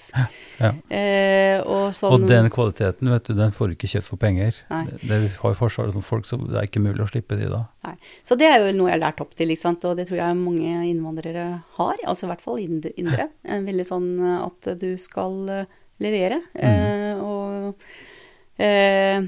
Ja. 0.59 0.71
Eh, 0.91 1.61
og 1.63 1.93
sånn 1.95 2.15
Og 2.17 2.25
den 2.27 2.49
kvaliteten, 2.51 3.07
vet 3.13 3.29
du, 3.29 3.33
den 3.37 3.53
får 3.55 3.71
du 3.71 3.75
ikke 3.77 3.89
kjøpt 3.93 4.09
for 4.09 4.19
penger. 4.19 4.57
Nei. 4.71 4.81
Det, 4.99 5.19
har 5.39 5.55
Forsvaret 5.55 5.95
som 5.95 6.03
folk, 6.03 6.27
så 6.27 6.39
det 6.43 6.59
er 6.59 6.67
ikke 6.67 6.83
mulig 6.83 7.05
å 7.05 7.09
slippe 7.11 7.37
de 7.39 7.47
da. 7.53 7.61
Nei. 7.87 7.95
Så 8.27 8.35
det 8.39 8.49
er 8.51 8.65
jo 8.65 8.73
noe 8.75 8.91
jeg 8.91 8.97
har 8.99 9.05
lært 9.05 9.23
opp 9.23 9.31
til, 9.39 9.53
ikke 9.55 9.63
sant? 9.63 9.87
og 9.87 9.95
det 9.99 10.09
tror 10.09 10.19
jeg 10.19 10.39
mange 10.41 10.73
innvandrere 10.89 11.45
har. 11.79 12.03
Altså 12.03 12.27
i 12.27 12.31
hvert 12.33 12.43
fall 12.43 12.59
ind- 12.65 12.91
indre. 12.97 13.29
En 13.47 13.67
Veldig 13.71 13.87
sånn 13.87 14.09
eh, 14.19 14.39
at 14.43 14.73
du 14.83 14.89
skal 14.99 15.39
levere. 15.47 15.67
levere. 16.03 16.41
Eh, 16.57 17.15
og 17.21 17.87
eh, 18.59 19.23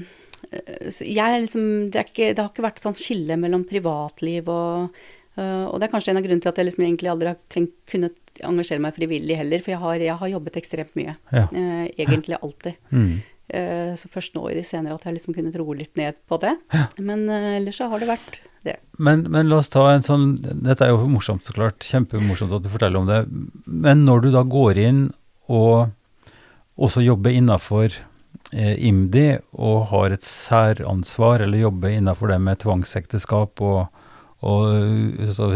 jeg 1.00 1.44
liksom 1.46 1.90
det, 1.90 2.04
ikke, 2.10 2.32
det 2.34 2.42
har 2.42 2.50
ikke 2.52 2.66
vært 2.68 2.82
sånn 2.82 2.96
skille 2.98 3.36
mellom 3.40 3.64
privatliv 3.68 4.48
og 4.52 4.98
eh, 5.36 5.64
og 5.66 5.78
det 5.80 5.88
er 5.88 5.92
kanskje 5.92 6.12
en 6.14 6.20
av 6.20 6.24
grunnene 6.26 6.44
til 6.44 6.52
at 6.52 6.58
jeg 6.60 6.68
liksom 6.70 6.84
egentlig 6.86 7.10
aldri 7.12 7.30
har 7.32 7.38
trengt, 7.52 7.74
kunnet 7.90 8.42
engasjere 8.44 8.82
meg 8.82 8.96
frivillig 8.96 9.36
heller, 9.38 9.62
for 9.62 9.74
jeg 9.74 9.82
har, 9.84 9.94
jeg 10.08 10.16
har 10.22 10.32
jobbet 10.34 10.58
ekstremt 10.62 10.94
mye. 10.98 11.14
Ja. 11.32 11.46
Eh, 11.52 11.86
egentlig 12.06 12.40
alltid. 12.40 12.80
Mm. 12.94 13.14
Eh, 13.52 13.92
Så 14.00 14.08
først 14.08 14.32
nå 14.34 14.46
i 14.48 14.54
de 14.56 14.62
senere 14.64 14.94
at 14.96 15.02
jeg 15.04 15.18
liksom 15.18 15.34
kunne 15.36 15.52
roe 15.60 15.76
litt 15.76 15.96
ned 16.00 16.16
på 16.30 16.38
det. 16.40 16.54
Ja. 16.72 16.86
Men 16.98 17.26
ellers 17.28 17.76
så 17.76 17.90
har 17.92 18.00
det 18.00 18.08
vært 18.08 18.38
det. 18.64 18.78
Men, 18.96 19.26
men 19.28 19.50
la 19.50 19.58
oss 19.60 19.68
ta 19.68 19.82
en 19.92 20.02
sånn 20.06 20.30
Dette 20.40 20.86
er 20.86 20.94
jo 20.94 21.04
morsomt, 21.12 21.44
så 21.44 21.52
klart. 21.52 21.84
Kjempemorsomt 21.84 22.54
at 22.56 22.64
du 22.64 22.70
forteller 22.72 23.02
om 23.02 23.10
det. 23.10 23.18
Men 23.68 24.06
når 24.06 24.24
du 24.24 24.30
da 24.32 24.40
går 24.48 24.80
inn 24.86 25.02
og 25.52 25.90
også 26.80 27.04
jobber 27.04 27.36
innafor 27.36 27.92
eh, 28.52 28.80
IMDi 28.88 29.26
og 29.60 29.90
har 29.92 30.14
et 30.16 30.24
særansvar, 30.24 31.44
eller 31.44 31.66
jobber 31.66 31.92
innafor 31.98 32.32
det 32.32 32.40
med 32.42 32.62
tvangsekteskap 32.64 33.60
og, 33.60 33.84
og 34.44 35.32
så 35.34 35.48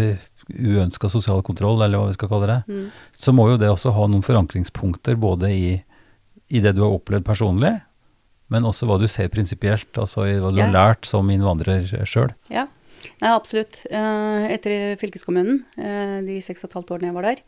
uønska 0.49 1.11
sosial 1.13 1.43
kontroll, 1.45 1.83
eller 1.85 2.01
hva 2.01 2.09
vi 2.09 2.17
skal 2.17 2.31
kalle 2.33 2.47
det, 2.49 2.61
Mm. 2.73 2.87
så 3.13 3.35
må 3.37 3.51
jo 3.51 3.59
det 3.61 3.69
også 3.69 3.93
ha 3.93 4.07
noen 4.09 4.25
forankringspunkter 4.25 5.19
både 5.21 5.51
i, 5.53 5.83
i 6.49 6.61
det 6.65 6.73
du 6.75 6.81
har 6.87 6.95
opplevd 6.97 7.27
personlig, 7.27 7.75
men 8.49 8.65
også 8.65 8.89
hva 8.89 8.97
du 8.99 9.07
ser 9.07 9.29
prinsipielt, 9.29 9.93
altså 10.01 10.25
i 10.25 10.39
hva 10.41 10.49
du 10.55 10.63
har 10.63 10.73
lært 10.73 11.05
som 11.05 11.29
innvandrer 11.29 11.85
sjøl. 12.09 12.33
Ja, 12.49 12.67
Nei, 13.23 13.31
absolutt. 13.31 13.85
Eh, 13.95 14.47
Etter 14.51 14.97
fylkeskommunen, 14.99 15.61
eh, 15.79 16.17
de 16.27 16.41
seks 16.43 16.65
og 16.65 16.71
et 16.71 16.75
halvt 16.81 16.91
årene 16.97 17.07
jeg 17.13 17.15
var 17.15 17.23
der, 17.29 17.43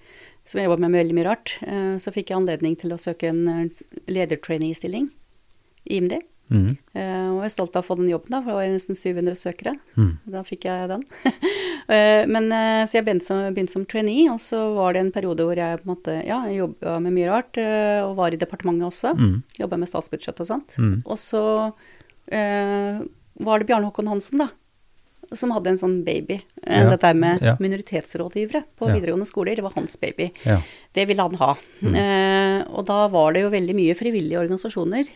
som 0.47 0.61
jeg 0.61 0.69
jobba 0.69 0.79
med 0.85 0.93
veldig 0.95 1.15
mye 1.17 1.27
rart, 1.27 1.57
eh, 1.67 1.97
så 1.99 2.13
fikk 2.15 2.31
jeg 2.31 2.39
anledning 2.39 2.77
til 2.79 2.93
å 2.95 2.99
søke 3.03 3.29
en 3.33 3.41
eh, 3.49 3.69
ledertrainee-stilling 4.07 5.09
i 5.91 5.97
IMDi. 5.99 6.21
Mm. 6.51 6.77
Eh, 6.95 7.29
Og 7.31 7.41
jeg 7.45 7.49
er 7.51 7.55
stolt 7.55 7.77
av 7.79 7.85
å 7.85 7.87
få 7.87 7.97
den 8.01 8.09
jobben, 8.11 8.31
da, 8.35 8.41
for 8.43 8.51
det 8.51 8.57
var 8.59 8.73
nesten 8.75 8.97
700 8.99 9.37
søkere. 9.39 9.77
Mm. 9.97 10.13
Da 10.35 10.43
fikk 10.43 10.65
jeg 10.71 10.89
den. 10.91 11.05
Eh, 11.91 12.23
Men, 12.31 12.45
eh, 12.55 12.85
så 12.87 12.99
jeg 13.01 13.05
begynte 13.07 13.25
som, 13.27 13.39
begynte 13.55 13.73
som 13.73 13.85
trainee, 13.89 14.29
og 14.31 14.39
så 14.39 14.59
var 14.77 14.93
det 14.95 15.01
en 15.01 15.11
periode 15.11 15.43
hvor 15.43 15.57
jeg 15.59 15.81
på 15.81 15.89
en 15.89 15.91
måte, 15.97 16.13
ja, 16.27 16.37
jobba 16.55 17.01
med 17.03 17.13
mye 17.17 17.31
rart, 17.33 17.59
og 18.07 18.13
var 18.21 18.31
i 18.31 18.39
departementet 18.39 18.87
også. 18.87 19.11
Mm. 19.19 19.33
Jobba 19.59 19.79
med 19.81 19.89
statsbudsjett 19.91 20.39
og 20.45 20.47
sånt. 20.47 20.77
Mm. 20.79 21.01
Og 21.05 21.19
så 21.19 21.43
eh, 22.31 23.01
var 23.43 23.59
det 23.59 23.67
Bjarne 23.67 23.89
Håkon 23.91 24.07
Hansen, 24.13 24.39
da. 24.45 24.49
som 25.35 25.51
hadde 25.55 25.71
en 25.71 25.79
sånn 25.79 25.99
baby. 26.07 26.41
Ja, 26.63 26.85
Dette 26.91 27.11
med 27.15 27.43
ja. 27.43 27.57
minoritetsrådgivere 27.63 28.65
på 28.79 28.89
Ja. 28.89 28.95
videregående 28.99 29.27
skoler, 29.29 29.55
det 29.57 29.63
var 29.63 29.75
hans 29.77 29.97
baby. 30.01 30.31
Det 30.95 31.05
ville 31.07 31.23
han 31.23 31.35
ha. 31.39 31.53
Eh, 31.83 32.63
og 32.71 32.87
da 32.87 33.07
var 33.09 33.33
det 33.35 33.43
jo 33.45 33.51
veldig 33.51 33.75
mye 33.79 33.95
frivillige 33.99 34.41
organisasjoner 34.43 35.07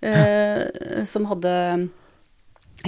eh, 0.00 1.04
som 1.08 1.28
hadde 1.30 1.54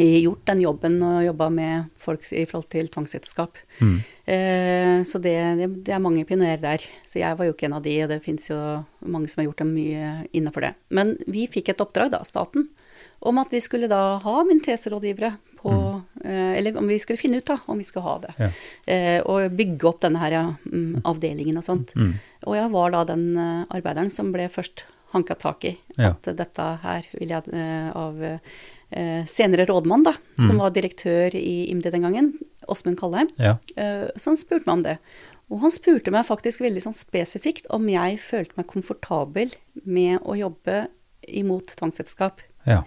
gjort 0.00 0.46
den 0.48 0.62
jobben 0.62 0.94
og 1.04 1.24
jobba 1.26 1.48
med 1.52 1.90
folk 2.00 2.24
i 2.32 2.46
forhold 2.48 2.70
til 2.72 2.88
tvangsekteskap. 2.88 3.58
Mm. 3.80 3.98
Eh, 4.24 5.02
så 5.04 5.20
det, 5.20 5.36
det, 5.58 5.68
det 5.84 5.92
er 5.92 6.00
mange 6.00 6.24
pionerer 6.24 6.62
der. 6.62 6.86
Så 7.06 7.20
jeg 7.20 7.36
var 7.36 7.48
jo 7.48 7.52
ikke 7.52 7.68
en 7.68 7.76
av 7.76 7.84
de, 7.84 7.98
og 8.04 8.08
det 8.08 8.22
fins 8.24 8.48
jo 8.48 8.58
mange 9.04 9.28
som 9.28 9.42
har 9.42 9.50
gjort 9.50 9.60
dem 9.64 9.74
mye 9.76 10.12
innenfor 10.32 10.64
det. 10.64 10.72
Men 10.88 11.16
vi 11.26 11.44
fikk 11.50 11.72
et 11.72 11.84
oppdrag, 11.84 12.14
da, 12.14 12.22
staten, 12.24 12.70
om 13.22 13.38
at 13.38 13.52
vi 13.52 13.60
skulle 13.62 13.90
da 13.90 14.18
ha 14.22 14.36
minoritetsrådgivere 14.48 15.34
på 15.62 15.72
eh, 16.24 16.56
Eller 16.58 16.76
om 16.76 16.88
vi 16.90 16.98
skulle 16.98 17.20
finne 17.20 17.38
ut 17.38 17.46
da, 17.46 17.58
om 17.70 17.78
vi 17.78 17.86
skulle 17.86 18.08
ha 18.08 18.16
det. 18.24 18.32
Ja. 18.38 18.48
Eh, 18.94 19.20
og 19.22 19.52
bygge 19.54 19.88
opp 19.88 20.00
denne 20.02 20.22
her 20.22 20.34
ja, 20.34 20.46
avdelingen 21.06 21.60
og 21.60 21.66
sånt. 21.66 21.92
Mm. 21.94 22.16
Og 22.48 22.56
jeg 22.58 22.72
var 22.72 22.96
da 22.96 23.04
den 23.12 23.28
eh, 23.38 23.62
arbeideren 23.70 24.10
som 24.10 24.32
ble 24.34 24.48
først 24.50 24.86
hanka 25.12 25.34
tak 25.38 25.64
i. 25.68 25.76
Ja. 25.96 26.10
At 26.14 26.28
dette 26.36 26.68
her 26.82 27.06
vil 27.18 27.28
jeg 27.34 27.52
eh, 27.52 27.90
av 27.96 28.22
eh, 28.24 29.24
senere 29.28 29.66
rådmann, 29.68 30.04
da, 30.04 30.14
Mm. 30.38 30.46
som 30.48 30.58
var 30.58 30.70
direktør 30.72 31.34
i 31.34 31.68
IMDi 31.70 31.90
den 31.92 32.02
gangen, 32.02 32.32
Åsmund 32.68 32.98
Kallheim, 32.98 33.28
Ja. 33.38 33.58
eh, 33.76 34.08
som 34.16 34.36
spurte 34.36 34.66
meg 34.66 34.72
om 34.72 34.82
det. 34.82 34.98
Og 35.50 35.60
han 35.60 35.70
spurte 35.70 36.10
meg 36.10 36.24
faktisk 36.24 36.60
veldig 36.64 36.80
sånn 36.82 36.96
spesifikt 36.96 37.66
om 37.70 37.86
jeg 37.88 38.18
følte 38.20 38.52
meg 38.56 38.66
komfortabel 38.66 39.52
med 39.84 40.20
å 40.24 40.36
jobbe 40.38 40.86
imot 41.28 41.74
tvangsselskap. 41.76 42.40
Ja. 42.66 42.82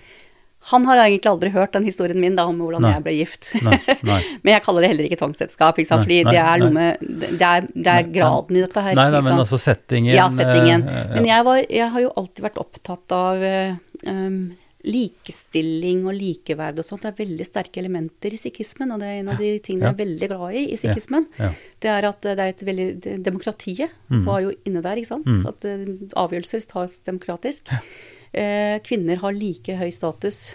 Han 0.71 0.85
har 0.89 0.97
egentlig 1.03 1.29
aldri 1.29 1.49
hørt 1.53 1.73
den 1.75 1.83
historien 1.85 2.17
min 2.19 2.35
da 2.35 2.47
om 2.49 2.57
hvordan 2.57 2.81
Nei. 2.81 2.91
jeg 2.95 3.03
ble 3.05 3.13
gift. 3.19 3.49
Nei. 3.61 3.77
Nei. 4.07 4.19
men 4.43 4.53
jeg 4.55 4.63
kaller 4.65 4.81
det 4.81 4.89
heller 4.93 5.05
ikke 5.09 5.19
tvangsekteskap, 5.21 5.77
ikke 5.77 5.91
sant? 5.91 6.03
Fordi 6.07 6.23
det 6.25 6.41
er 6.41 6.65
med 6.73 7.05
Det 7.39 7.45
er, 7.49 7.67
det 7.73 7.91
er 7.93 8.09
graden 8.15 8.57
i 8.57 8.63
dette 8.65 8.81
her. 8.87 8.95
Nei, 8.97 9.07
men 9.21 9.39
altså 9.45 9.59
settingen 9.61 10.15
Ja, 10.15 10.25
settingen. 10.33 10.87
eh, 10.89 11.15
Men 11.19 11.25
jeg, 11.29 11.45
var, 11.45 11.61
jeg 11.69 11.89
har 11.93 12.01
jo 12.07 12.13
alltid 12.17 12.43
vært 12.47 12.57
opptatt 12.63 13.15
av 13.17 13.43
eh, 13.45 13.75
um, 14.09 14.39
likestilling 14.85 16.03
og 16.05 16.13
likeverd 16.17 16.77
og 16.81 16.85
sånt. 16.85 17.05
Det 17.05 17.11
er 17.13 17.19
veldig 17.23 17.45
sterke 17.47 17.81
elementer 17.81 18.33
i 18.35 18.39
sikhismen, 18.39 18.91
og 18.93 19.01
det 19.01 19.07
er 19.11 19.21
en 19.21 19.31
av 19.33 19.39
de 19.41 19.51
tingene 19.65 19.87
Ja. 19.87 19.91
jeg 19.91 19.97
er 19.97 20.03
veldig 20.05 20.29
glad 20.29 20.57
i 20.59 20.65
i 20.73 20.77
sikhismen. 20.81 21.25
Ja. 21.39 21.51
Det 21.81 21.89
er 21.89 22.05
at 22.09 22.21
det 22.21 22.35
er 22.39 22.51
et 22.53 22.65
veldig 22.65 23.21
Demokratiet 23.25 23.89
Mm. 24.09 24.25
var 24.25 24.41
jo 24.41 24.51
inne 24.65 24.81
der, 24.83 24.95
ikke 24.97 25.07
sant. 25.13 25.25
Mm. 25.25 25.45
At 25.47 25.65
uh, 25.65 25.85
avgjørelser 26.25 26.67
tas 26.69 26.99
demokratisk. 27.01 27.71
Eh, 27.71 27.79
kvinner 28.83 29.17
har 29.21 29.31
like 29.33 29.75
høy 29.79 29.91
status, 29.91 30.53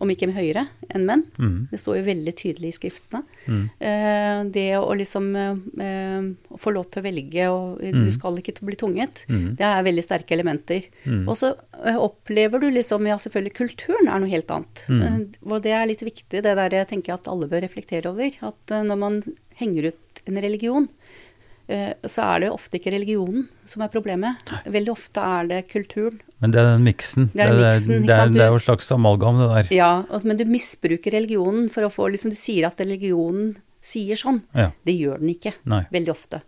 om 0.00 0.06
ikke 0.12 0.28
høyere, 0.30 0.68
enn 0.94 1.02
menn. 1.08 1.24
Mm. 1.42 1.68
Det 1.72 1.80
står 1.82 1.96
jo 1.98 2.02
veldig 2.06 2.32
tydelig 2.38 2.68
i 2.70 2.76
skriftene. 2.76 3.24
Mm. 3.50 3.64
Eh, 3.82 4.42
det 4.54 4.66
å 4.78 4.92
liksom 4.94 5.26
eh, 5.34 6.28
få 6.62 6.70
lov 6.72 6.86
til 6.92 7.02
å 7.02 7.04
velge, 7.08 7.48
og 7.50 7.80
Mm. 7.82 8.04
du 8.04 8.10
skal 8.14 8.36
ikke 8.38 8.62
bli 8.62 8.76
tvunget, 8.76 9.24
Mm. 9.28 9.56
det 9.56 9.66
er 9.66 9.82
veldig 9.82 10.04
sterke 10.06 10.34
elementer. 10.38 10.86
Mm. 11.04 11.26
Og 11.28 11.34
så 11.36 11.56
eh, 11.84 11.96
opplever 11.98 12.60
du 12.60 12.70
liksom 12.70 13.06
Ja, 13.08 13.16
selvfølgelig, 13.16 13.54
kulturen 13.54 14.06
er 14.08 14.20
noe 14.20 14.30
helt 14.30 14.46
annet. 14.50 14.86
Mm. 14.88 15.02
Eh, 15.02 15.50
og 15.50 15.62
det 15.62 15.72
er 15.72 15.86
litt 15.86 16.00
viktig, 16.06 16.42
det 16.42 16.44
der 16.44 16.70
jeg 16.70 16.88
tenker 16.88 17.14
at 17.14 17.26
alle 17.26 17.48
bør 17.48 17.62
reflektere 17.66 18.06
over. 18.06 18.30
At 18.42 18.70
eh, 18.70 18.82
når 18.86 18.98
man 18.98 19.22
henger 19.56 19.88
ut 19.88 20.22
en 20.28 20.36
religion, 20.36 20.88
eh, 20.88 21.27
så 21.68 22.24
er 22.24 22.40
det 22.40 22.48
jo 22.48 22.54
ofte 22.56 22.78
ikke 22.78 22.94
religionen 22.94 23.42
som 23.68 23.82
er 23.84 23.90
problemet. 23.92 24.40
Veldig 24.64 24.92
ofte 24.94 25.20
er 25.20 25.50
det 25.50 25.58
kulturen. 25.68 26.16
Men 26.40 26.54
det 26.54 26.62
er 26.62 26.68
den 26.70 26.86
miksen. 26.86 27.28
Det 27.34 27.44
er 27.44 27.52
den 27.52 27.64
er, 27.66 27.76
ikke 27.76 27.98
det, 28.08 28.16
er, 28.16 28.32
det 28.32 28.44
er 28.44 28.52
jo 28.54 28.60
et 28.60 28.64
slags 28.64 28.88
amalgam, 28.94 29.40
det 29.42 29.48
der. 29.52 29.70
Ja, 29.76 29.90
altså, 30.06 30.30
men 30.30 30.40
du 30.40 30.46
misbruker 30.48 31.12
religionen 31.18 31.68
for 31.72 31.84
å 31.84 31.92
få 31.92 32.08
liksom, 32.14 32.32
Du 32.32 32.38
sier 32.38 32.70
at 32.70 32.80
religionen 32.80 33.52
sier 33.84 34.18
sånn. 34.18 34.40
Ja. 34.56 34.70
Det 34.84 34.94
gjør 34.96 35.22
den 35.22 35.32
ikke. 35.32 35.54
Nei. 35.70 35.82
Veldig 35.92 36.12
ofte. 36.12 36.42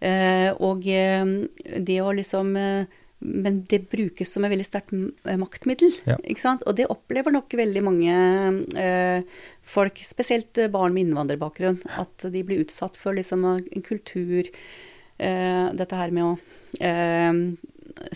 Eh, 0.00 0.50
og 0.62 0.86
eh, 0.90 1.22
det 1.78 1.98
å 2.02 2.12
liksom 2.16 2.56
eh, 2.58 2.98
Men 3.22 3.62
det 3.70 3.84
brukes 3.92 4.32
som 4.34 4.44
et 4.44 4.52
veldig 4.52 4.66
sterkt 4.66 4.92
eh, 4.92 5.36
maktmiddel. 5.40 5.92
Ja. 6.08 6.16
Ikke 6.26 6.42
sant? 6.42 6.64
Og 6.66 6.76
det 6.78 6.88
opplever 6.90 7.32
nok 7.34 7.54
veldig 7.58 7.82
mange 7.86 8.14
eh, 8.78 9.22
folk, 9.62 10.00
spesielt 10.04 10.58
eh, 10.58 10.70
barn 10.72 10.94
med 10.96 11.06
innvandrerbakgrunn, 11.06 11.78
at 12.02 12.26
de 12.34 12.42
blir 12.46 12.64
utsatt 12.64 12.98
for 12.98 13.14
liksom 13.16 13.44
en 13.52 13.84
kultur 13.86 14.48
eh, 15.18 15.68
Dette 15.78 15.98
her 16.00 16.10
med 16.14 16.24
å 16.24 16.32
eh, 16.82 17.32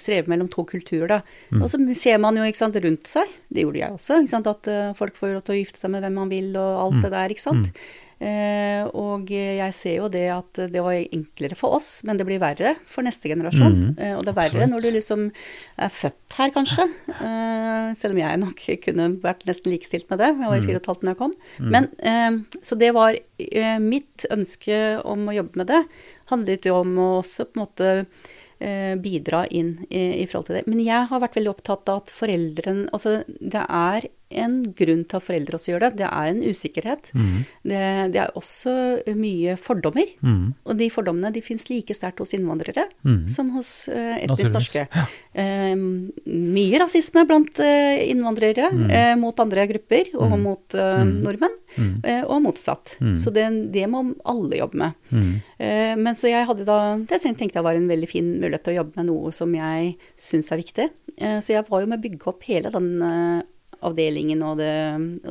streve 0.00 0.30
mellom 0.32 0.48
to 0.50 0.64
kulturer, 0.66 1.06
da. 1.18 1.20
Mm. 1.52 1.60
Og 1.62 1.68
så 1.70 1.78
ser 1.98 2.18
man 2.22 2.38
jo 2.38 2.46
ikke 2.48 2.62
sant, 2.62 2.78
rundt 2.82 3.06
seg, 3.10 3.30
det 3.52 3.62
gjorde 3.66 3.82
jeg 3.82 3.94
også, 3.98 4.18
ikke 4.22 4.32
sant, 4.32 4.50
at 4.50 4.70
eh, 4.72 4.90
folk 4.98 5.18
får 5.18 5.36
lov 5.36 5.44
til 5.46 5.54
å 5.54 5.60
gifte 5.60 5.82
seg 5.82 5.92
med 5.94 6.02
hvem 6.06 6.18
man 6.22 6.32
vil 6.32 6.50
og 6.56 6.82
alt 6.86 6.96
Mm. 6.96 7.02
det 7.04 7.10
der, 7.14 7.34
ikke 7.36 7.44
sant. 7.44 7.68
Eh, 7.70 7.94
og 8.20 9.28
jeg 9.28 9.74
ser 9.76 9.98
jo 9.98 10.06
det 10.08 10.24
at 10.32 10.60
det 10.72 10.80
var 10.82 10.96
enklere 10.96 11.56
for 11.58 11.76
oss, 11.76 12.00
men 12.08 12.16
det 12.16 12.24
blir 12.28 12.40
verre 12.40 12.72
for 12.88 13.04
neste 13.04 13.28
generasjon. 13.28 13.74
Mm. 13.76 13.90
Eh, 13.98 14.14
og 14.16 14.22
det 14.24 14.32
er 14.32 14.38
verre 14.38 14.52
Absolutt. 14.54 14.72
når 14.72 14.86
du 14.86 14.90
liksom 14.94 15.26
er 15.84 15.92
født 15.92 16.36
her, 16.38 16.50
kanskje. 16.54 16.86
Eh, 17.12 17.90
selv 18.00 18.16
om 18.16 18.22
jeg 18.22 18.40
nok 18.40 18.64
kunne 18.86 19.10
vært 19.22 19.44
nesten 19.48 19.72
likestilt 19.74 20.08
med 20.10 20.18
det. 20.24 20.30
Jeg 20.32 20.48
var 20.48 20.56
i 20.56 20.60
Mm. 20.60 20.66
fire 20.66 20.76
og 20.76 20.82
et 20.82 20.90
halvt 20.92 21.04
da 21.04 21.12
jeg 21.12 21.20
kom. 21.20 21.34
Men, 21.60 21.88
eh, 22.00 22.58
så 22.62 22.78
det 22.78 22.94
var 22.94 23.14
eh, 23.38 23.78
mitt 23.78 24.24
ønske 24.30 24.80
om 25.04 25.26
å 25.28 25.36
jobbe 25.36 25.56
med 25.56 25.66
det. 25.66 25.84
Handlet 26.32 26.64
jo 26.64 26.80
om 26.80 26.96
å 26.96 27.10
også 27.22 27.44
på 27.52 27.60
en 27.60 27.66
måte 27.66 28.06
eh, 28.60 28.94
bidra 28.96 29.46
inn 29.52 29.84
i, 29.90 30.22
i 30.22 30.26
forhold 30.26 30.46
til 30.46 30.56
det. 30.56 30.66
Men 30.66 30.80
jeg 30.80 31.06
har 31.10 31.20
vært 31.20 31.36
veldig 31.36 31.52
opptatt 31.52 31.88
av 31.92 31.98
at 32.06 32.10
foreldrene 32.16 32.88
Altså, 32.96 33.22
det 33.28 33.60
er 33.68 34.08
en 34.30 34.62
grunn 34.74 35.04
til 35.06 35.16
at 35.20 35.22
foreldre 35.22 35.54
også 35.54 35.70
gjør 35.72 35.84
det. 35.86 35.90
Det 36.00 36.06
er 36.08 36.30
en 36.32 36.40
usikkerhet. 36.42 37.10
Mm. 37.14 37.36
Det, 37.62 37.82
det 38.12 38.20
er 38.24 38.32
også 38.34 38.72
mye 39.14 39.54
fordommer. 39.60 40.08
Mm. 40.20 40.54
Og 40.66 40.76
de 40.80 40.88
fordommene 40.90 41.30
de 41.32 41.42
fins 41.46 41.68
like 41.70 41.94
sterkt 41.94 42.18
hos 42.18 42.34
innvandrere 42.34 42.88
Mm. 43.06 43.28
som 43.30 43.50
hos 43.54 43.88
uh, 43.88 44.16
etnisk 44.18 44.52
norske. 44.56 44.82
Ja. 44.90 45.04
Uh, 45.36 45.76
mye 46.26 46.80
rasisme 46.82 47.22
blant 47.28 47.58
uh, 47.62 47.96
innvandrere 48.02 48.66
eh, 48.90 49.14
mot 49.20 49.38
andre 49.42 49.66
grupper 49.70 50.10
og 50.18 50.32
Mm. 50.36 50.42
mot 50.42 50.74
Mm. 50.76 51.12
nordmenn, 51.22 51.56
og 52.26 52.42
motsatt. 52.42 52.96
Så 53.16 53.30
det, 53.32 53.46
det 53.72 53.86
må 53.88 54.02
alle 54.24 54.58
jobbe 54.58 54.74
med. 54.80 54.92
Men 55.58 56.14
så 56.18 56.28
jeg 56.30 56.46
hadde 56.46 56.64
da 56.66 56.96
Det 56.96 57.20
tenkte 57.22 57.54
jeg 57.58 57.64
var 57.64 57.74
en 57.78 57.88
veldig 57.88 58.08
fin 58.08 58.28
mulighet 58.40 58.64
til 58.64 58.74
å 58.74 58.78
jobbe 58.82 58.96
med 58.96 59.06
noe 59.10 59.32
som 59.32 59.52
jeg 59.54 59.96
syns 60.18 60.50
er 60.52 60.60
viktig. 60.60 60.88
Så 61.42 61.52
jeg 61.54 61.64
var 61.68 61.80
jo 61.84 61.86
med 61.90 62.00
å 62.00 62.04
bygge 62.08 62.26
opp 62.32 62.42
hele 62.48 62.70
den 62.74 62.88
avdelingen 63.84 64.42
og 64.46 64.60
det 64.60 64.72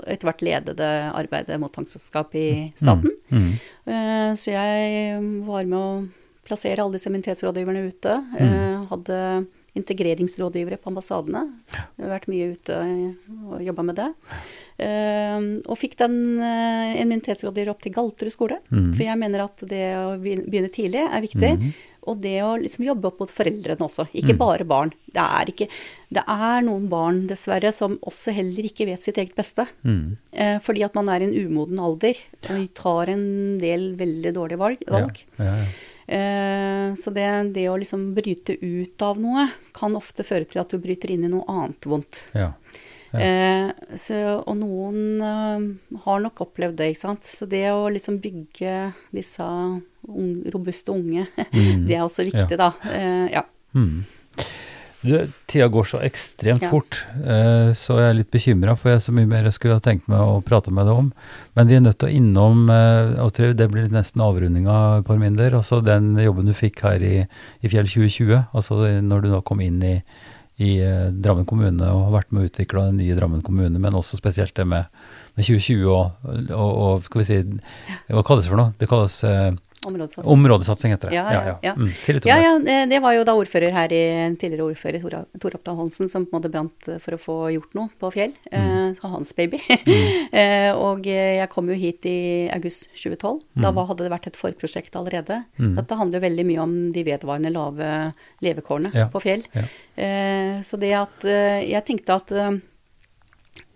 etter 0.06 0.30
hvert 0.30 0.44
ledede 0.46 0.92
arbeidet 1.16 1.60
mot 1.62 1.74
tvangsselskap 1.74 2.36
i 2.38 2.48
staten. 2.78 3.12
Mm. 3.30 3.50
Mm. 3.86 4.36
Så 4.38 4.54
jeg 4.54 5.20
var 5.48 5.68
med 5.70 5.80
å 5.80 5.90
plassere 6.46 6.84
alle 6.84 6.98
disse 6.98 7.10
immunitetsrådgiverne 7.10 7.86
ute. 7.90 8.18
Mm. 8.38 8.88
Hadde 8.92 9.20
integreringsrådgivere 9.76 10.78
på 10.80 10.90
ambassadene. 10.92 11.42
Jeg 11.68 12.06
har 12.06 12.14
vært 12.14 12.30
mye 12.32 12.52
ute 12.56 12.78
og 13.52 13.64
jobba 13.66 13.84
med 13.90 14.00
det. 14.00 14.08
Uh, 14.80 15.48
Og 15.72 15.76
fikk 15.80 15.98
den, 16.00 16.16
uh, 16.40 16.96
en 16.96 17.12
minoritetsrådgiver 17.12 17.74
opp 17.74 17.84
til 17.84 17.96
Galterud 17.96 18.34
skole. 18.34 18.62
Mm. 18.72 18.94
For 18.94 19.04
jeg 19.08 19.20
mener 19.20 19.46
at 19.46 19.66
det 19.68 19.84
å 20.00 20.16
begynne 20.22 20.72
tidlig 20.72 21.04
er 21.04 21.26
viktig. 21.26 21.52
Mhm. 21.58 21.76
Og 22.08 22.20
det 22.22 22.36
å 22.46 22.54
liksom 22.62 22.86
jobbe 22.86 23.08
opp 23.10 23.20
mot 23.24 23.32
foreldrene 23.32 23.82
også, 23.88 24.08
ikke 24.14 24.34
Mm. 24.36 24.38
bare 24.38 24.66
barn. 24.66 24.92
Det 25.12 25.22
er, 25.24 25.46
ikke, 25.52 25.68
det 26.12 26.24
er 26.28 26.62
noen 26.62 26.88
barn, 26.90 27.28
dessverre, 27.28 27.72
som 27.74 27.98
også 28.06 28.34
heller 28.34 28.64
ikke 28.70 28.86
vet 28.86 29.02
sitt 29.04 29.18
eget 29.18 29.36
beste. 29.36 29.66
Mm. 29.84 30.18
Eh, 30.34 30.60
fordi 30.60 30.84
at 30.86 30.94
man 30.96 31.10
er 31.10 31.22
i 31.22 31.28
en 31.30 31.34
umoden 31.48 31.80
alder 31.80 32.16
og 32.50 32.74
tar 32.74 33.10
en 33.10 33.58
del 33.58 33.96
veldig 33.96 34.34
dårlige 34.34 34.58
valg. 34.62 34.80
Ja. 34.88 35.08
Ja, 35.40 35.56
ja. 35.56 35.68
Eh, 36.08 36.94
så 36.94 37.12
det, 37.14 37.54
det 37.56 37.66
å 37.72 37.78
liksom 37.82 38.14
bryte 38.14 38.54
ut 38.62 39.02
av 39.02 39.18
noe 39.18 39.48
kan 39.74 39.96
ofte 39.98 40.24
føre 40.24 40.46
til 40.46 40.62
at 40.62 40.70
du 40.70 40.78
bryter 40.78 41.10
inn 41.16 41.26
i 41.26 41.32
noe 41.32 41.46
annet 41.50 41.82
vondt. 41.90 42.28
ja. 42.36 42.52
Ja. 43.20 43.70
Eh, 43.70 43.98
så, 44.00 44.20
og 44.46 44.58
noen 44.60 45.22
eh, 45.22 46.00
har 46.06 46.20
nok 46.24 46.42
opplevd 46.48 46.78
det, 46.82 46.92
ikke 46.94 47.06
sant. 47.08 47.24
Så 47.26 47.48
det 47.50 47.64
å 47.72 47.88
liksom 47.94 48.20
bygge 48.24 48.92
disse 49.16 49.44
ung, 49.46 50.44
robuste 50.54 50.92
unge, 50.94 51.28
Mm. 51.56 51.88
det 51.88 51.96
er 51.98 52.04
også 52.06 52.28
viktig, 52.28 52.58
da. 52.62 52.72
Eh, 52.92 53.32
ja. 53.38 53.46
Mm. 53.76 54.04
Du, 55.06 55.12
tida 55.46 55.68
går 55.70 55.86
så 55.86 56.00
ekstremt 56.02 56.64
Ja. 56.66 56.70
fort, 56.72 57.04
eh, 57.22 57.70
så 57.78 58.00
jeg 58.02 58.10
er 58.10 58.16
litt 58.18 58.32
bekymra, 58.34 58.74
for 58.76 58.90
jeg 58.90 58.96
er 58.98 59.04
så 59.06 59.14
mye 59.14 59.28
mer 59.30 59.44
jeg 59.46 59.54
skulle 59.54 59.76
ha 59.78 59.84
tenkt 59.86 60.08
meg 60.10 60.18
å 60.18 60.40
prate 60.42 60.72
med 60.74 60.88
deg 60.90 60.98
om. 60.98 61.12
Men 61.56 61.68
vi 61.70 61.76
er 61.78 61.84
nødt 61.86 62.00
til 62.02 62.10
å 62.10 62.16
innom, 62.16 62.64
eh, 62.74 63.22
og 63.22 63.32
det 63.38 63.68
blir 63.70 63.86
nesten 63.94 64.24
avrundinga 64.26 65.04
på 65.06 65.20
min 65.22 65.36
del, 65.38 65.54
altså 65.54 65.84
den 65.86 66.16
jobben 66.18 66.48
du 66.50 66.54
fikk 66.58 66.82
her 66.82 67.06
i, 67.06 67.28
i 67.62 67.68
Fjell 67.70 67.86
2020, 67.86 68.48
altså 68.56 68.80
når 69.06 69.22
du 69.28 69.30
da 69.36 69.42
kom 69.46 69.62
inn 69.62 69.78
i, 69.84 70.02
i 70.64 70.78
eh, 70.80 71.08
Drammen 71.12 71.48
kommune 71.48 71.90
og 71.92 72.08
har 72.08 72.16
vært 72.20 72.32
med 72.32 72.46
å 72.46 72.50
utvikle 72.50 72.88
den 72.90 73.02
nye 73.02 73.16
Drammen 73.18 73.44
kommune, 73.44 73.80
men 73.82 73.98
også 73.98 74.20
spesielt 74.20 74.56
det 74.56 74.68
med, 74.70 74.88
med 75.36 75.48
2020 75.48 75.90
og, 75.92 76.30
og, 76.56 76.72
og 76.72 77.08
skal 77.08 77.22
vi 77.22 77.28
si, 77.28 77.40
hva 78.08 78.24
kalles 78.28 78.48
det 78.48 78.54
for 78.54 78.62
noe? 78.62 78.76
Det 78.80 78.90
kalles 78.92 79.18
eh, 79.28 79.52
Områdesatsing. 79.86 80.32
Områdesatsing 80.34 80.92
heter 80.96 81.10
det. 81.10 81.16
Ja, 81.16 81.26
ja, 81.34 81.56
ja. 81.64 81.74
Mm, 81.76 81.90
si 81.98 82.14
litt 82.14 82.26
om 82.26 82.30
Ja, 82.30 82.36
det. 82.38 82.44
ja, 82.44 82.54
det- 82.60 82.90
det 82.90 83.02
var 83.02 83.14
jo 83.14 83.24
da 83.24 83.34
ordfører 83.38 83.72
her 83.72 83.94
i 83.94 84.36
tidligere 84.36 84.66
ordfører 84.72 85.02
Tor, 85.02 85.26
Tor 85.40 85.52
Oppdal 85.60 85.78
Hansen 85.78 86.10
som 86.10 86.26
på 86.26 86.34
en 86.36 86.42
måte 86.42 86.52
brant 86.52 86.88
eh, 86.88 86.98
for 87.00 87.12
å 87.16 87.20
få 87.20 87.38
gjort 87.54 87.74
noe 87.76 87.90
på 88.00 88.12
Fjell. 88.14 88.34
Mm. 88.52 88.90
Eh, 88.90 88.94
så 89.00 89.10
hans 89.12 89.34
baby. 89.34 89.62
eh, 90.34 90.72
og 90.76 91.06
eh, 91.08 91.38
jeg 91.42 91.50
kom 91.50 91.68
jo 91.70 91.76
hit 91.80 92.06
i 92.06 92.50
august 92.54 92.88
2012. 92.96 93.42
Da 93.56 93.72
Mm. 93.72 93.76
var, 93.76 93.88
hadde 93.88 94.04
det 94.06 94.12
vært 94.12 94.28
et 94.28 94.36
forprosjekt 94.38 94.96
allerede. 94.96 95.44
Dette 95.58 95.96
handler 95.96 96.20
jo 96.20 96.28
veldig 96.30 96.46
mye 96.46 96.62
om 96.62 96.92
de 96.92 97.04
vedvarende 97.04 97.52
lave 97.54 98.14
levekårene 98.42 98.94
Ja, 98.94 99.08
på 99.08 99.22
Fjell. 99.22 99.44
ja. 99.54 99.64
Eh, 99.98 100.62
så 100.62 100.78
det 100.80 100.92
at 100.94 101.24
eh, 101.26 101.70
Jeg 101.70 101.86
tenkte 101.86 102.16
at 102.16 102.32
eh, 102.32 102.58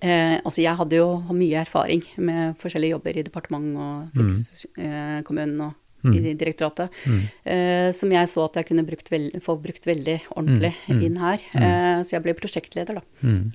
Eh, 0.01 0.39
altså 0.45 0.61
jeg 0.63 0.75
hadde 0.79 0.95
jo 0.95 1.17
mye 1.35 1.59
erfaring 1.59 2.01
med 2.23 2.55
forskjellige 2.57 2.93
jobber 2.95 3.17
i 3.19 3.23
departement 3.23 3.75
og 3.75 4.11
fylkeskommunen 4.15 5.59
og 5.65 5.73
i 6.07 6.33
direktoratet, 6.39 6.95
eh, 7.43 7.89
som 7.95 8.11
jeg 8.13 8.31
så 8.31 8.45
at 8.45 8.59
jeg 8.59 8.69
kunne 8.69 8.85
brukt 8.87 9.11
få 9.43 9.55
brukt 9.61 9.87
veldig 9.89 10.17
ordentlig 10.35 10.73
inn 10.87 11.19
her. 11.19 11.43
Eh, 11.53 12.01
så 12.03 12.15
jeg 12.15 12.25
ble 12.25 12.35
prosjektleder 12.39 12.99
da, 12.99 13.03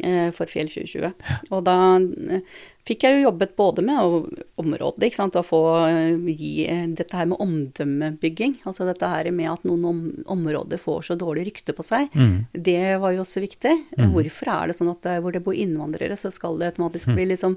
eh, 0.04 0.30
for 0.36 0.50
Fjell 0.50 0.68
2020. 0.68 1.14
Og 1.50 1.64
da 1.64 1.78
eh, 1.98 2.42
fikk 2.88 3.06
jeg 3.06 3.16
jo 3.16 3.24
jobbet 3.28 3.54
både 3.56 3.84
med 3.84 4.28
området, 4.60 5.08
ikke 5.08 5.20
sant, 5.20 5.38
å 5.40 5.44
få 5.46 5.62
eh, 5.88 6.28
gi 6.36 6.66
eh, 6.68 6.84
dette 6.92 7.16
her 7.16 7.28
med 7.30 7.40
omdømmebygging, 7.40 8.60
altså 8.68 8.88
dette 8.88 9.08
her 9.08 9.30
med 9.32 9.50
at 9.54 9.66
noen 9.68 9.88
om, 9.88 10.04
områder 10.36 10.80
får 10.80 11.08
så 11.08 11.18
dårlig 11.18 11.48
rykte 11.48 11.76
på 11.76 11.86
seg, 11.86 12.12
det 12.52 12.96
var 13.00 13.14
jo 13.14 13.24
også 13.24 13.42
viktig. 13.44 13.74
Hvorfor 14.14 14.52
er 14.52 14.70
det 14.70 14.78
sånn 14.78 14.92
at 14.92 15.04
der 15.06 15.20
hvor 15.24 15.34
det 15.34 15.42
bor 15.44 15.56
innvandrere, 15.56 16.16
så 16.20 16.32
skal 16.34 16.58
det 16.60 16.72
automatisk 16.74 17.12
bli 17.14 17.26
liksom 17.32 17.56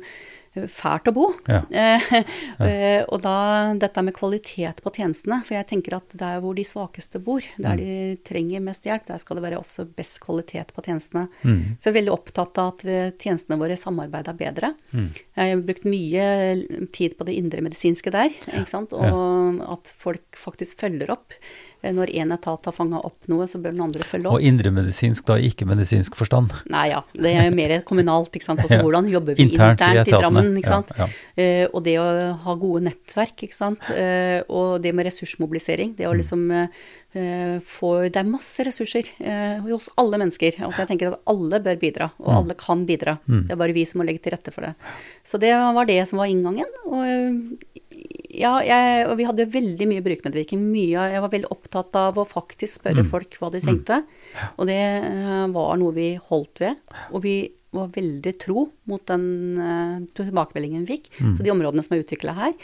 eh, 0.56 0.68
fælt 0.72 1.12
å 1.12 1.16
bo? 1.18 1.32
Ja. 1.50 1.64
Eh, 1.78 2.04
eh, 2.64 3.04
og 3.12 3.20
da 3.22 3.74
dette 3.78 4.02
med 4.02 4.16
kvalitet 4.16 4.80
på 4.82 4.92
tjenestene, 4.96 5.40
for 5.46 5.58
jeg 5.58 5.68
tenker 5.70 5.98
at 5.98 6.14
der 6.18 6.40
hvor 6.42 6.56
de 6.58 6.64
svakeste 6.66 7.20
bor, 7.22 7.46
der 7.62 7.78
de 7.78 7.92
trenger 8.26 8.64
mest 8.64 8.88
hjelp, 8.88 9.06
der 9.10 9.22
skal 9.22 9.38
det 9.38 9.44
være 9.46 9.60
også 9.60 9.86
best 9.98 10.20
kvalitet 10.24 10.72
på 10.74 10.84
tjenestene. 10.86 11.28
Så 11.44 11.90
jeg 11.90 11.92
er 11.92 11.98
veldig 12.00 12.16
opptatt 12.16 12.62
av 12.62 12.74
at 12.74 12.86
tjenestene 13.22 13.60
våre 13.62 13.78
samarbeider 13.80 14.38
bedre. 14.40 14.74
Jeg 15.38 15.54
har 15.54 15.64
brukt 15.66 15.88
mye 15.88 16.28
tid 16.96 17.16
på 17.18 17.28
det 17.28 17.38
indremedisinske 17.40 18.14
der, 18.14 18.34
ikke 18.48 18.72
sant? 18.72 18.94
og 18.96 19.62
at 19.78 19.94
folk 20.00 20.38
faktisk 20.38 20.84
følger 20.86 21.12
opp. 21.14 21.36
Eh, 21.84 21.94
Når 21.94 22.10
én 22.10 22.34
etat 22.34 22.66
har 22.66 22.74
fanga 22.74 22.98
opp 23.06 23.28
noe, 23.28 23.46
så 23.48 23.62
bør 23.62 23.72
den 23.76 23.82
andre 23.82 24.04
følge 24.04 24.26
opp. 24.28 24.34
Og 24.40 24.42
indremedisinsk, 24.42 25.26
da 25.26 25.36
i 25.38 25.50
ikke-medisinsk 25.52 26.16
forstand. 26.18 26.52
Nei 26.74 26.88
ja, 26.90 27.04
det 27.14 27.36
er 27.36 27.50
jo 27.50 27.56
mer 27.56 27.82
kommunalt, 27.86 28.32
ikke 28.34 28.44
sant. 28.50 28.60
Altså 28.66 28.80
hvordan 28.86 29.10
jobber 29.12 29.36
vi 29.38 29.44
Internt 29.46 29.80
internt, 29.82 30.08
i 30.08 30.12
i. 30.12 30.18
Drammen, 30.18 30.54
ikke 30.58 30.68
sant. 30.74 30.92
Ja, 30.98 31.08
Eh, 31.38 31.68
og 31.72 31.84
det 31.86 31.94
å 32.02 32.06
ha 32.44 32.54
gode 32.58 32.82
nettverk, 32.88 33.44
ikke 33.46 33.54
sant. 33.54 33.90
Eh, 33.94 34.42
og 34.50 34.82
det 34.82 34.94
med 34.98 35.06
ressursmobilisering. 35.06 35.96
Det 35.96 36.08
å 36.08 36.14
Mm. 36.14 36.18
liksom 36.18 36.52
eh, 37.16 37.60
få 37.62 38.10
Det 38.12 38.18
er 38.18 38.24
masse 38.30 38.64
ressurser 38.66 39.06
eh, 39.22 39.60
hos 39.62 39.90
alle 39.98 40.18
mennesker. 40.18 40.58
Altså 40.66 40.82
jeg 40.84 40.88
tenker 40.92 41.14
at 41.14 41.22
alle 41.28 41.60
bør 41.62 41.78
bidra, 41.80 42.12
og 42.20 42.28
Mm. 42.28 42.38
alle 42.38 42.54
kan 42.56 42.86
bidra. 42.86 43.20
Det 43.28 43.52
er 43.52 43.56
bare 43.56 43.74
vi 43.74 43.86
som 43.86 44.02
må 44.02 44.06
legge 44.06 44.22
til 44.22 44.32
rette 44.34 44.52
for 44.52 44.62
det. 44.62 44.74
Så 45.24 45.40
det 45.40 45.54
var 45.54 45.86
det 45.86 46.08
som 46.10 46.18
var 46.18 46.26
inngangen. 46.28 46.66
Og 46.86 47.06
eh, 47.06 48.07
ja, 48.38 48.54
jeg, 48.66 49.06
og 49.10 49.16
vi 49.20 49.26
hadde 49.28 49.48
veldig 49.50 49.88
mye 49.90 50.04
brukermedvirkning. 50.06 50.64
Mye, 50.72 51.06
jeg 51.14 51.24
var 51.24 51.34
veldig 51.34 51.52
opptatt 51.54 51.98
av 52.00 52.20
å 52.20 52.28
faktisk 52.28 52.80
spørre 52.82 53.06
folk 53.08 53.38
hva 53.42 53.50
de 53.54 53.62
trengte. 53.64 54.02
Og 54.56 54.70
det 54.70 54.78
eh, 54.78 55.46
var 55.54 55.78
noe 55.82 55.96
vi 55.96 56.12
holdt 56.30 56.62
ved. 56.64 56.78
Og 57.12 57.24
vi 57.26 57.38
var 57.76 57.90
veldig 57.94 58.34
tro 58.40 58.64
mot 58.90 59.04
den 59.10 59.26
uh, 59.60 59.98
tilbakemeldingen 60.18 60.86
vi 60.86 60.96
fikk. 60.98 61.12
Så 61.36 61.44
de 61.46 61.52
områdene 61.54 61.84
som 61.86 61.98
er 61.98 62.06
utvikla 62.06 62.34
her, 62.38 62.56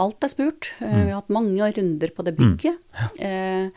alt 0.00 0.24
er 0.24 0.30
spurt. 0.30 0.72
Eh, 0.78 0.94
vi 1.04 1.10
har 1.10 1.20
hatt 1.20 1.34
mange 1.34 1.68
runder 1.76 2.14
på 2.14 2.24
det 2.26 2.36
bygget. 2.38 2.80
Eh, 3.18 3.68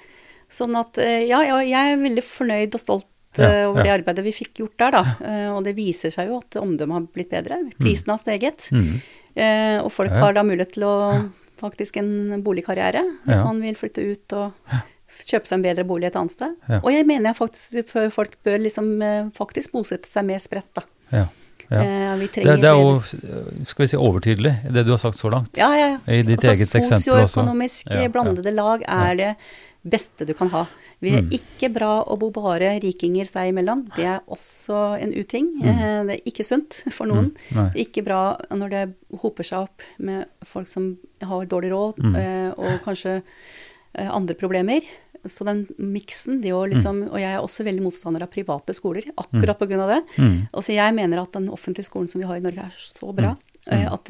sånn 0.49 0.77
at 0.79 0.95
ja, 1.01 1.41
ja, 1.43 1.59
jeg 1.65 1.93
er 1.93 2.01
veldig 2.01 2.23
fornøyd 2.23 2.77
og 2.77 2.83
stolt 2.83 3.13
Ja, 3.37 3.67
over 3.67 3.83
det 3.85 3.91
arbeidet 3.93 4.23
vi 4.25 4.31
fikk 4.33 4.63
gjort 4.63 4.79
der, 4.81 4.95
da. 4.95 5.01
Og 5.53 5.59
det 5.67 5.75
viser 5.77 6.09
seg 6.09 6.31
jo 6.31 6.39
at 6.39 6.55
omdømmet 6.57 6.95
har 6.95 7.03
blitt 7.13 7.33
bedre. 7.35 7.59
Prisen 7.77 8.09
har 8.09 8.17
steget. 8.21 8.69
Eh, 9.37 9.77
og 9.83 9.91
folk 9.93 10.11
har 10.17 10.33
da 10.37 10.43
mulighet 10.45 10.73
til 10.77 10.85
å 10.87 10.93
faktisk 11.57 11.97
en 12.01 12.41
boligkarriere 12.45 13.01
hvis 13.25 13.41
man 13.45 13.61
vil 13.63 13.77
flytte 13.77 14.03
ut 14.05 14.33
og 14.37 14.75
kjøpe 15.27 15.49
seg 15.49 15.57
en 15.57 15.65
bedre 15.65 15.85
bolig 15.89 16.09
et 16.11 16.17
annet 16.19 16.33
sted. 16.35 16.53
Og 16.83 16.91
jeg 16.93 17.05
mener 17.09 17.31
jeg 17.31 17.37
faktisk 17.39 17.91
folk 18.13 18.37
bør 18.45 18.61
liksom 18.65 18.89
eh, 19.01 19.29
faktisk 19.37 19.73
bosette 19.73 20.09
seg 20.09 20.27
mer 20.29 20.41
spredt, 20.43 20.69
da. 20.77 20.85
Ja, 21.13 21.25
ja. 21.69 21.81
Eh, 21.81 22.25
Det, 22.33 22.57
det 22.61 22.69
er 22.69 22.77
jo, 22.77 22.99
skal 23.67 23.83
vi 23.83 23.87
si, 23.91 23.97
overtydelig, 23.99 24.53
det 24.71 24.85
du 24.87 24.93
har 24.93 25.01
sagt 25.01 25.19
så 25.19 25.31
langt. 25.33 25.49
ja, 25.57 25.69
ja, 25.75 25.87
ja. 25.95 25.99
I 26.07 26.21
ditt 26.23 26.39
Altså, 26.39 26.53
eget 26.53 26.75
eksempel 26.81 27.23
også. 27.23 27.27
Sosioøkonomisk 27.27 27.89
blandede 28.13 28.53
lag 28.55 28.85
er 28.87 29.15
det 29.19 29.31
beste 29.89 30.25
du 30.27 30.33
kan 30.33 30.49
ha. 30.49 30.65
Vi 30.99 31.11
er 31.13 31.21
Mm. 31.21 31.29
ikke 31.31 31.69
bra 31.73 32.03
å 32.05 32.17
bo 32.17 32.31
bare 32.31 32.79
rikinger 32.81 33.25
seg 33.29 33.51
imellom. 33.53 33.83
Det 33.95 34.05
er 34.05 34.19
også 34.27 34.99
en 34.99 35.13
uting. 35.13 35.51
Mm. 35.61 36.07
Det 36.07 36.15
er 36.17 36.21
ikke 36.31 36.43
sunt 36.45 36.83
for 36.91 37.05
noen. 37.05 37.31
Mm. 37.53 37.71
Ikke 37.75 38.03
bra 38.03 38.37
når 38.51 38.69
det 38.69 38.95
hoper 39.21 39.43
seg 39.43 39.59
opp 39.67 39.81
med 39.99 40.25
folk 40.43 40.67
som 40.67 40.97
har 41.21 41.45
dårlig 41.45 41.69
råd, 41.71 41.97
Mm. 42.01 42.15
eh, 42.15 42.51
og 42.57 42.81
kanskje 42.83 43.21
eh, 43.95 44.09
andre 44.09 44.35
problemer. 44.35 44.81
Så 45.25 45.43
den 45.45 45.65
miksen, 45.79 46.41
det 46.41 46.51
å 46.53 46.67
liksom 46.69 47.09
Og 47.11 47.17
jeg 47.19 47.33
er 47.33 47.39
også 47.41 47.63
veldig 47.65 47.81
motstander 47.81 48.21
av 48.21 48.29
private 48.31 48.73
skoler, 48.73 49.03
akkurat 49.17 49.57
på 49.59 49.67
grunn 49.67 49.81
av 49.81 49.89
det. 49.89 50.03
Mm. 50.17 50.47
Altså 50.53 50.73
jeg 50.73 50.93
mener 50.95 51.19
at 51.21 51.31
den 51.33 51.49
offentlige 51.49 51.85
skolen 51.89 52.07
som 52.07 52.21
vi 52.21 52.27
har 52.27 52.37
i 52.37 52.39
Norge 52.39 52.59
er 52.59 52.73
så 52.77 53.13
bra, 53.15 53.35
Mm. 53.67 53.73
eh, 53.73 53.91
at 53.93 54.05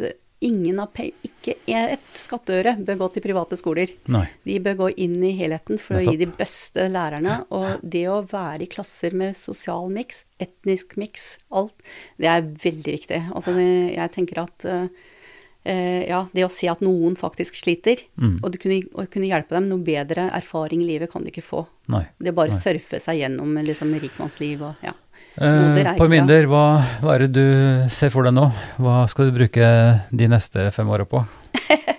ingen 0.46 0.80
av 0.80 0.94
ikke 0.98 1.56
et 1.68 2.04
skatteøre 2.14 2.76
bør 2.86 3.00
gå 3.00 3.08
til 3.16 3.24
private 3.26 3.58
skoler. 3.58 3.90
Nei. 4.12 4.26
De 4.46 4.60
bør 4.62 4.76
gå 4.84 4.90
inn 5.06 5.16
i 5.26 5.32
helheten 5.40 5.80
for 5.82 5.98
å 5.98 6.04
gi 6.06 6.18
de 6.20 6.28
beste 6.30 6.88
lærerne. 6.94 7.40
Og 7.56 7.80
det 7.82 8.04
å 8.12 8.20
være 8.30 8.68
i 8.68 8.72
klasser 8.72 9.16
med 9.18 9.36
sosial 9.40 9.90
miks, 9.94 10.26
etnisk 10.44 10.98
miks, 11.00 11.38
alt, 11.50 11.74
det 12.22 12.30
er 12.30 12.46
veldig 12.46 12.98
viktig. 13.00 13.22
Altså 13.34 13.56
det, 13.58 13.68
jeg 13.96 14.14
tenker 14.14 14.44
at 14.44 14.68
eh, 14.70 16.04
ja, 16.08 16.22
det 16.34 16.46
å 16.46 16.52
se 16.54 16.70
at 16.72 16.84
noen 16.86 17.18
faktisk 17.20 17.58
sliter, 17.60 18.04
Mm. 18.18 18.38
og, 18.44 18.52
du 18.54 18.58
kunne, 18.62 18.82
og 18.94 19.10
kunne 19.14 19.28
hjelpe 19.30 19.56
dem, 19.58 19.68
noe 19.70 19.84
bedre 19.84 20.30
erfaring 20.34 20.82
i 20.84 20.88
livet 20.94 21.12
kan 21.12 21.24
du 21.24 21.32
ikke 21.32 21.44
få. 21.46 21.66
Nei. 21.92 22.06
Det 22.20 22.32
å 22.32 22.38
bare 22.38 22.54
Nei. 22.54 22.60
surfe 22.62 23.00
seg 23.02 23.20
gjennom 23.22 23.58
liksom 23.64 23.94
rikmannsliv 24.00 24.62
og 24.62 24.76
ja. 24.86 24.94
Eh, 25.38 25.78
er 25.84 25.92
Parminder, 26.00 26.48
hva, 26.50 26.64
hva 27.04 27.14
er 27.16 27.28
det 27.28 27.34
du 27.38 27.90
ser 27.94 28.10
for 28.14 28.26
deg 28.26 28.34
nå? 28.34 28.48
Hva 28.82 29.04
skal 29.12 29.30
du 29.30 29.36
bruke 29.38 29.68
de 30.10 30.28
neste 30.32 30.70
fem 30.76 30.90
åra 30.90 31.06
på? 31.10 31.24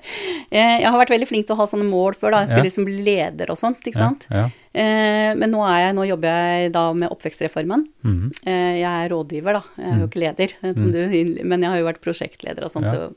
Eh, 0.49 0.78
Jeg 0.80 0.89
har 0.89 0.97
vært 0.97 1.11
veldig 1.12 1.26
flink 1.28 1.45
til 1.45 1.53
å 1.53 1.59
ha 1.59 1.64
sånne 1.68 1.84
mål 1.84 2.14
før, 2.16 2.32
da. 2.32 2.39
Jeg 2.41 2.49
skulle 2.49 2.62
Ja. 2.62 2.68
liksom 2.70 2.84
bli 2.89 3.03
leder 3.05 3.51
og 3.53 3.59
sånt, 3.61 3.82
ikke 3.84 3.99
sant. 4.01 4.22
Ja, 4.32 4.47
ja. 4.47 4.80
Eh, 4.80 5.34
Men 5.36 5.51
nå, 5.53 5.61
er 5.68 5.82
jeg, 5.82 5.95
nå 5.99 6.07
jobber 6.09 6.28
jeg 6.32 6.72
da 6.72 6.84
med 6.97 7.11
oppvekstreformen. 7.12 7.82
Mhm. 8.03 8.30
Eh, 8.49 8.78
Jeg 8.80 8.89
er 8.89 9.11
rådgiver, 9.12 9.59
da. 9.59 9.62
Jeg 9.76 9.93
er 9.93 9.99
jo 10.01 10.07
ikke 10.09 10.22
leder, 10.24 10.55
mm. 10.64 10.89
du, 10.95 11.45
men 11.45 11.61
jeg 11.61 11.68
har 11.68 11.76
jo 11.82 11.89
vært 11.91 12.01
prosjektleder 12.01 12.64
og 12.64 12.72
sånn, 12.72 12.89
så 12.89 13.12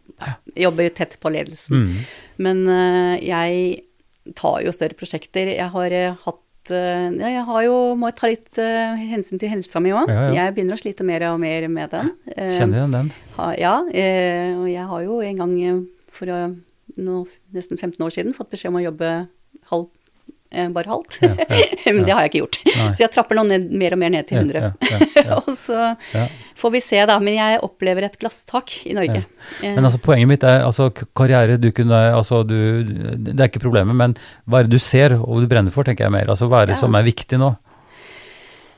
jeg 0.52 0.66
jobber 0.68 0.84
jo 0.84 0.94
tett 1.00 1.16
på 1.24 1.32
ledelsen. 1.32 1.72
Mhm. 1.86 2.06
Men 2.44 2.68
eh, 2.68 3.16
jeg 3.24 4.36
tar 4.36 4.60
jo 4.68 4.76
større 4.76 5.00
prosjekter. 5.00 5.56
Jeg 5.56 5.70
har 5.72 5.90
eh, 6.02 6.12
hatt 6.28 6.44
ja, 6.70 7.30
jeg 7.32 7.44
har 7.48 7.62
jo, 7.66 7.76
må 7.98 8.12
ta 8.14 8.30
litt 8.30 8.60
uh, 8.62 8.94
hensyn 9.00 9.40
til 9.42 9.50
helsa 9.50 9.82
mi 9.82 9.90
òg. 9.96 10.12
Ja, 10.12 10.28
ja. 10.28 10.34
Jeg 10.44 10.54
begynner 10.58 10.78
å 10.78 10.82
slite 10.82 11.06
mer 11.08 11.24
og 11.32 11.40
mer 11.42 11.66
med 11.72 11.90
den. 11.96 12.12
Uh, 12.36 12.52
Kjenner 12.58 12.82
igjen 12.84 12.94
den. 12.98 13.10
ha, 13.38 13.48
ja, 13.58 13.74
eh, 13.90 14.52
og 14.60 14.68
jeg 14.70 14.86
har 14.92 15.02
jo 15.08 15.22
en 15.26 15.40
gang 15.42 15.56
eh, 15.64 15.80
for 16.12 16.30
eh, 16.30 16.54
nå, 17.02 17.24
nesten 17.56 17.80
15 17.80 18.06
år 18.06 18.14
siden 18.14 18.36
fått 18.38 18.52
beskjed 18.54 18.74
om 18.74 18.80
å 18.82 18.86
jobbe 18.86 19.10
halv, 19.72 19.88
eh, 19.88 20.01
bare 20.52 20.90
halvt. 20.92 21.18
Ja, 21.24 21.30
ja, 21.40 21.92
Men 21.96 22.04
det 22.06 22.12
har 22.14 22.26
jeg 22.26 22.32
ikke 22.32 22.42
gjort. 22.42 22.58
Nei. 22.68 22.88
Så 22.94 23.04
jeg 23.06 23.12
trapper 23.14 23.36
nå 23.40 23.44
ned, 23.48 23.70
mer 23.72 23.94
og 23.96 24.00
mer 24.02 24.10
ned 24.12 24.28
til 24.28 24.38
100. 24.42 24.60
Ja, 24.60 24.72
ja, 24.92 24.98
ja, 25.16 25.24
ja. 25.30 25.38
og 25.40 25.56
så 25.58 25.78
Ja. 26.14 26.26
får 26.60 26.72
vi 26.76 26.82
se, 26.84 27.00
da. 27.08 27.16
Men 27.24 27.38
jeg 27.40 27.62
opplever 27.64 28.04
et 28.10 28.18
glasstak 28.20 28.74
i 28.86 28.94
Norge. 28.98 29.24
Eh, 29.64 29.74
Men 29.76 29.86
altså, 29.88 30.02
poenget 30.04 30.28
mitt 30.28 30.44
er 30.44 30.66
altså 30.68 30.90
karriere 31.16 31.56
du 31.62 31.72
kunne 31.72 31.96
altså 32.14 32.44
du, 32.46 32.84
Det 32.84 33.40
er 33.40 33.48
ikke 33.50 33.64
problemet, 33.64 33.96
men 33.96 34.16
hva 34.46 34.60
er 34.60 34.68
det 34.68 34.76
du 34.76 34.80
ser 34.84 35.16
og 35.20 35.40
du 35.42 35.48
brenner 35.48 35.72
for, 35.72 35.84
tenker 35.88 36.06
jeg 36.10 36.12
mer. 36.12 36.28
Altså 36.30 36.48
hva 36.52 36.62
er 36.64 36.72
det 36.74 36.76
Ja. 36.76 36.82
som 36.84 36.96
er 36.96 37.04
viktig 37.08 37.40
nå? 37.40 37.54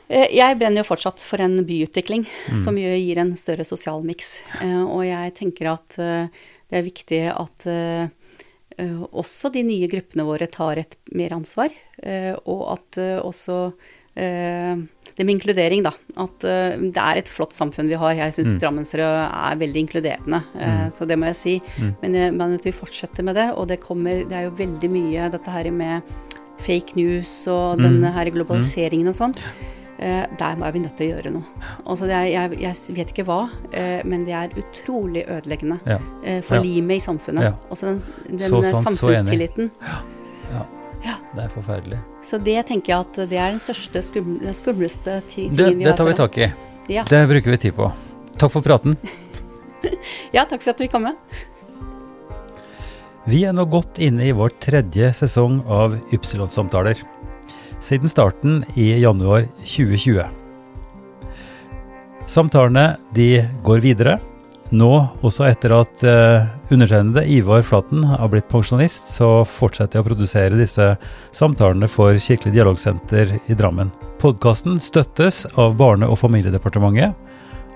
Eh, 0.10 0.28
Jeg 0.36 0.58
brenner 0.60 0.84
jo 0.84 0.88
fortsatt 0.94 1.20
for 1.26 1.42
en 1.42 1.64
byutvikling 1.66 2.26
Mm. 2.52 2.58
som 2.64 2.76
gir 2.78 3.18
en 3.18 3.34
større 3.36 3.64
sosial 3.66 4.04
miks. 4.04 4.42
Eh, 4.62 4.84
Og 4.84 5.06
jeg 5.06 5.34
tenker 5.34 5.74
at 5.74 5.98
eh, 6.00 6.28
det 6.70 6.78
er 6.80 6.84
viktig 6.84 7.22
at 7.34 7.68
eh, 7.68 8.04
eh, 8.04 8.08
også 8.78 9.52
de 9.54 9.64
nye 9.64 9.88
gruppene 9.88 10.26
våre 10.26 10.48
tar 10.52 10.78
et 10.78 10.96
mer 11.14 11.30
ansvar. 11.30 11.70
eh, 12.02 12.36
Og 12.46 12.72
at 12.78 12.98
eh, 12.98 13.20
også 13.22 13.74
eh, 14.16 14.76
det 15.16 15.26
med 15.26 15.36
inkludering, 15.40 15.84
da. 15.84 15.92
At 16.18 16.44
eh, 16.44 16.78
det 16.78 16.98
er 16.98 17.18
et 17.18 17.30
flott 17.30 17.54
samfunn 17.54 17.88
vi 17.88 17.96
har. 17.96 18.14
Jeg 18.16 18.34
syns 18.34 18.54
Mm. 18.56 18.60
drammensere 18.62 19.08
er 19.30 19.56
veldig 19.58 19.82
inkluderende, 19.88 20.44
eh, 20.60 20.90
så 20.92 21.08
det 21.08 21.18
må 21.18 21.26
jeg 21.32 21.36
si. 21.36 21.62
Mm. 21.80 21.96
Men, 22.02 22.16
eh, 22.16 22.32
men 22.32 22.54
at 22.56 22.64
vi 22.64 22.72
fortsetter 22.72 23.24
med 23.24 23.36
det. 23.36 23.52
Og 23.58 23.68
det 23.68 23.80
kommer 23.82 24.24
Det 24.28 24.32
er 24.34 24.44
jo 24.50 24.52
veldig 24.58 24.90
mye 24.90 25.30
dette 25.32 25.48
her 25.52 25.70
med 25.72 26.02
fake 26.60 26.96
news 26.96 27.48
og 27.48 27.78
Mm. 27.80 27.82
denne 27.84 28.14
her 28.14 28.26
globaliseringen 28.32 29.08
og 29.10 29.16
sånn. 29.16 29.36
Eh, 30.00 30.26
der 30.40 30.58
er 30.66 30.72
vi 30.74 30.80
nødt 30.80 30.96
til 30.98 31.06
å 31.12 31.16
gjøre 31.16 31.32
noe. 31.32 31.44
Altså 31.86 32.08
det 32.10 32.16
er, 32.18 32.26
jeg, 32.34 32.58
jeg 32.64 32.96
vet 32.98 33.12
ikke 33.14 33.26
hva, 33.28 33.50
eh, 33.72 34.02
men 34.10 34.26
det 34.26 34.34
er 34.34 34.56
utrolig 34.58 35.22
ødeleggende 35.30 35.80
Ja. 35.86 36.00
eh, 36.26 36.42
for 36.42 36.56
Ja. 36.58 36.62
limet 36.64 36.98
i 36.98 37.04
samfunnet. 37.06 37.44
Ja. 37.44 37.54
Altså 37.70 37.86
den, 37.92 38.02
den 38.30 38.40
sant, 38.40 38.84
samfunnstilliten. 38.84 39.72
Det 41.36 41.42
er 41.44 41.50
forferdelig. 41.50 41.98
Så 42.24 42.38
det 42.44 42.66
tenker 42.70 42.94
jeg 42.94 43.00
at 43.00 43.30
det 43.30 43.38
er 43.42 43.50
den 43.52 43.60
største, 43.60 44.02
skum, 44.06 44.38
den 44.40 44.54
skumleste 44.54 45.18
ti- 45.28 45.50
Det, 45.50 45.58
tingen 45.58 45.78
vi 45.80 45.84
det 45.84 45.92
har 45.92 45.98
tar 45.98 46.06
vi 46.06 46.14
tak 46.14 46.38
i. 46.38 46.48
Ja. 46.94 47.04
Det 47.04 47.28
bruker 47.28 47.52
vi 47.52 47.58
tid 47.58 47.74
på. 47.76 47.92
Takk 48.38 48.52
for 48.54 48.62
praten. 48.62 48.96
ja, 50.36 50.46
takk 50.46 50.62
for 50.62 50.70
at 50.72 50.80
vi 50.80 50.88
kom 50.88 51.04
med. 51.04 51.16
Vi 53.28 53.44
er 53.48 53.54
nå 53.56 53.66
godt 53.70 54.00
inne 54.04 54.26
i 54.30 54.32
vår 54.36 54.54
tredje 54.60 55.10
sesong 55.16 55.62
av 55.68 55.98
Ypsilon-samtaler. 56.14 57.02
Siden 57.84 58.10
starten 58.10 58.64
i 58.80 59.00
januar 59.00 59.44
2020. 59.60 60.24
Samtalene 62.26 62.96
de 63.12 63.44
går 63.64 63.82
videre. 63.84 64.20
Nå, 64.72 64.92
også 65.20 65.44
etter 65.50 65.74
at 65.76 66.04
uh, 66.08 66.46
undertegnede 66.72 67.26
Ivar 67.36 67.66
Flaten 67.68 68.06
har 68.08 68.30
blitt 68.32 68.48
pensjonist, 68.50 69.12
så 69.12 69.44
fortsetter 69.44 70.00
jeg 70.00 70.06
å 70.06 70.08
produsere 70.08 70.58
disse 70.58 70.86
samtalene 71.36 71.90
for 71.92 72.16
Kirkelig 72.24 72.56
dialogsenter 72.56 73.36
i 73.52 73.58
Drammen. 73.60 73.92
Podkasten 74.22 74.80
støttes 74.82 75.44
av 75.60 75.76
Barne- 75.78 76.08
og 76.08 76.22
familiedepartementet, 76.22 77.12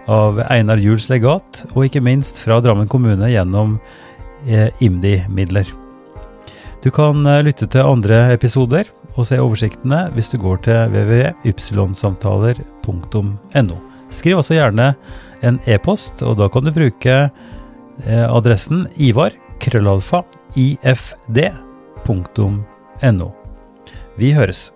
av 0.07 0.39
Einar 0.47 0.79
Juels 0.79 1.09
legat, 1.11 1.65
og 1.73 1.83
ikke 1.89 2.01
minst 2.07 2.39
fra 2.39 2.61
Drammen 2.63 2.87
kommune 2.87 3.27
gjennom 3.33 3.75
uh, 3.75 4.69
IMDi-midler. 4.79 5.75
Du 6.83 6.91
kan 6.93 7.25
eh, 7.25 7.41
lytte 7.43 7.65
til 7.67 7.83
andre 7.83 8.19
episoder 8.31 8.87
og 9.17 9.25
se 9.27 9.35
oversiktene 9.41 10.11
hvis 10.15 10.29
du 10.31 10.37
går 10.41 10.57
til 10.67 10.79
www.ypsilonsamtaler.no. 10.93 13.77
Skriv 14.13 14.35
også 14.39 14.53
gjerne 14.55 14.87
en 15.45 15.59
e-post, 15.69 16.15
og 16.23 16.33
da 16.39 16.47
kan 16.49 16.63
du 16.65 16.71
bruke 16.73 17.15
eh, 17.27 18.27
adressen 18.29 18.87
ivar 18.95 19.31
krøllalfa 19.63 20.19
ifd.no. 20.57 21.57
Vi 24.17 24.33
høres. 24.33 24.71